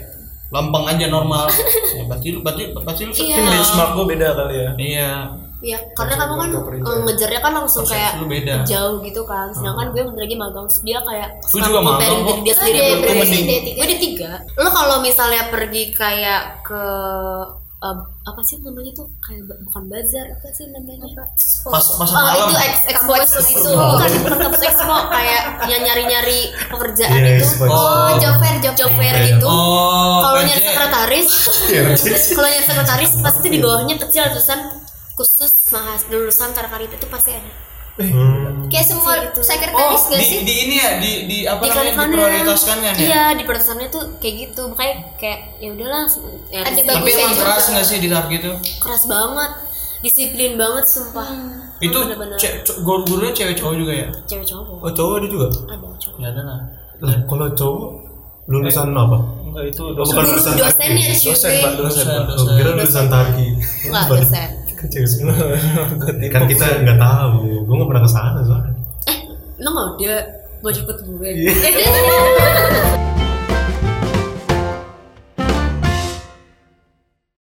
lempeng 0.47 0.86
aja 0.86 1.05
normal. 1.07 1.45
ya, 1.97 2.03
berarti 2.03 2.28
lu 2.30 2.39
berarti 2.39 2.63
pasti 2.73 3.01
lu 3.03 3.11
Iya. 3.11 3.19
mungkin 3.19 3.43
benchmark 3.51 3.89
gue 3.93 4.05
beda 4.07 4.28
kali 4.34 4.55
ya 4.55 4.69
Iya. 4.75 5.11
Iya, 5.57 5.78
karena 5.91 6.13
kamu 6.15 6.34
kan 6.38 6.49
eh, 6.69 6.99
ngejarnya 7.03 7.41
kan 7.41 7.49
langsung 7.51 7.82
Persepsi 7.82 7.97
kayak 8.13 8.30
beda. 8.30 8.55
jauh 8.63 9.01
gitu 9.01 9.25
kan. 9.25 9.49
Sedangkan 9.49 9.89
gue 9.89 10.05
bentar 10.05 10.21
lagi 10.21 10.38
magang, 10.38 10.69
dia 10.80 10.99
kayak 11.01 11.30
Gue 11.43 11.61
juga 11.63 11.80
magang 11.82 12.13
kok. 12.21 12.38
dia 12.45 12.53
sendiri 12.53 12.78
Oh, 12.78 13.01
mending. 13.01 13.45
D3. 13.47 13.67
Gue 13.73 13.88
di 13.89 13.97
tiga. 13.97 14.32
Lo 14.53 14.69
kalau 14.69 15.01
misalnya 15.01 15.49
pergi 15.49 15.89
kayak 15.91 16.61
ke 16.61 16.84
eh, 17.78 17.97
apa 18.23 18.41
sih 18.41 18.57
namanya 18.59 18.91
tuh? 18.91 19.05
Kayak 19.19 19.43
bukan 19.61 19.84
bazar 19.86 20.25
apa 20.30 20.47
sih 20.49 20.65
namanya? 20.67 21.07
Pas 21.13 21.86
Oh 21.88 22.01
malam. 22.01 22.47
itu 22.47 22.55
ex- 22.59 22.86
expo 22.88 23.11
expo 23.13 23.39
itu 23.43 23.69
bukan 23.69 24.09
kampus 24.39 24.61
expo 24.63 24.95
kayak 25.07 25.41
yang 25.65 25.82
nyari 25.84 26.03
nyari 26.05 26.39
pekerjaan 26.65 27.19
Iya, 27.19 27.38
itu. 27.38 27.45
Oh 27.63 28.09
job 28.17 28.36
fair 28.38 28.55
job 28.59 28.73
job 28.73 28.91
fair 28.91 29.13
Iya. 29.13 29.28
gitu. 29.32 29.45
Oh, 29.45 30.17
kalau 30.23 30.41
nyari 30.41 30.61
sekretaris 30.63 31.30
kalau 32.36 32.47
nyari 32.47 32.63
sekretaris 32.63 33.11
pasti 33.19 33.47
di 33.47 33.59
bawahnya 33.59 33.95
kecil 33.99 34.23
tulisan 34.32 34.59
khusus 35.13 35.51
mahas 35.69 36.01
lulusan 36.07 36.53
Tarkarita 36.53 36.93
itu 36.93 37.07
pasti 37.07 37.34
ada 37.34 37.49
Hmm. 37.97 38.69
kayak 38.69 38.85
semua 38.85 39.13
Gitu. 39.19 39.39
Oh, 39.39 39.43
sekretaris 39.43 40.03
gak 40.05 40.19
di, 40.19 40.25
sih? 40.27 40.39
di 40.41 40.53
ini 40.61 40.75
ya 40.77 40.89
di 40.97 41.11
di 41.25 41.37
apa 41.43 41.61
di 41.61 41.69
namanya 41.71 41.93
kan 41.95 42.07
diprioritaskan 42.07 42.77
kan 42.77 42.93
ya? 42.93 43.01
iya 43.01 43.23
di 43.31 43.41
prioritaskannya 43.41 43.87
tuh 43.89 44.03
kayak 44.17 44.35
gitu. 44.43 44.61
Makanya 44.67 44.95
kayak 45.15 45.39
ya 45.57 45.69
udahlah 45.71 46.03
ya, 46.47 46.59
Ada 46.61 46.79
Tapi 46.83 47.09
emang 47.11 47.33
keras 47.35 47.65
nggak 47.67 47.85
sih 47.85 47.97
di 47.97 48.07
saat 48.07 48.25
gitu? 48.27 48.51
keras 48.77 49.03
banget. 49.05 49.51
Disiplin 49.97 50.51
banget 50.55 50.85
sumpah. 50.85 51.25
Itu 51.79 51.99
ce- 52.37 52.61
ce- 52.61 52.77
guru-gurunya 52.79 53.33
cewek 53.33 53.55
cowok 53.55 53.73
juga 53.75 53.93
ya? 53.95 54.07
cewek 54.23 54.45
cowok. 54.45 54.77
Oh 54.77 54.91
cowok 54.91 55.13
ada 55.15 55.27
juga? 55.27 55.47
Ada 55.65 55.87
cowok. 55.97 56.17
Ya 56.17 56.27
ada 56.29 56.41
lah. 56.43 56.59
lah 56.99 57.15
kalau 57.25 57.47
cowok 57.51 57.81
lulusan 58.47 58.87
apa? 58.91 59.17
enggak 59.43 59.63
itu 59.67 59.81
Oh, 59.83 59.91
dosen. 59.91 60.13
bukan 60.13 60.23
guru 60.23 60.31
lulusan 60.31 60.53
dosen 60.53 61.51
pak 61.57 61.71
dosen 61.75 62.05
Dosen, 62.05 62.23
oh 62.37 62.45
kira 62.53 62.69
lulusan 62.71 63.05
Bukan. 63.83 64.05
dosen. 64.13 64.49
kan 64.53 64.66
cewek 64.86 65.09
semua. 65.09 65.34
Kan 66.34 66.43
kita 66.45 66.86
nggak 66.86 66.99
tahu. 67.01 67.65
Gue 67.65 67.73
nggak 67.73 67.89
pernah 67.89 68.03
ke 68.05 68.11
sana 68.13 68.39
soalnya. 68.45 68.73
Eh 69.09 69.17
lo 69.65 69.69
nggak 69.73 69.88
ada 69.97 70.13
mau 70.61 70.69
jemput 70.69 70.97
gue? 71.01 71.30
Iya. 71.34 71.53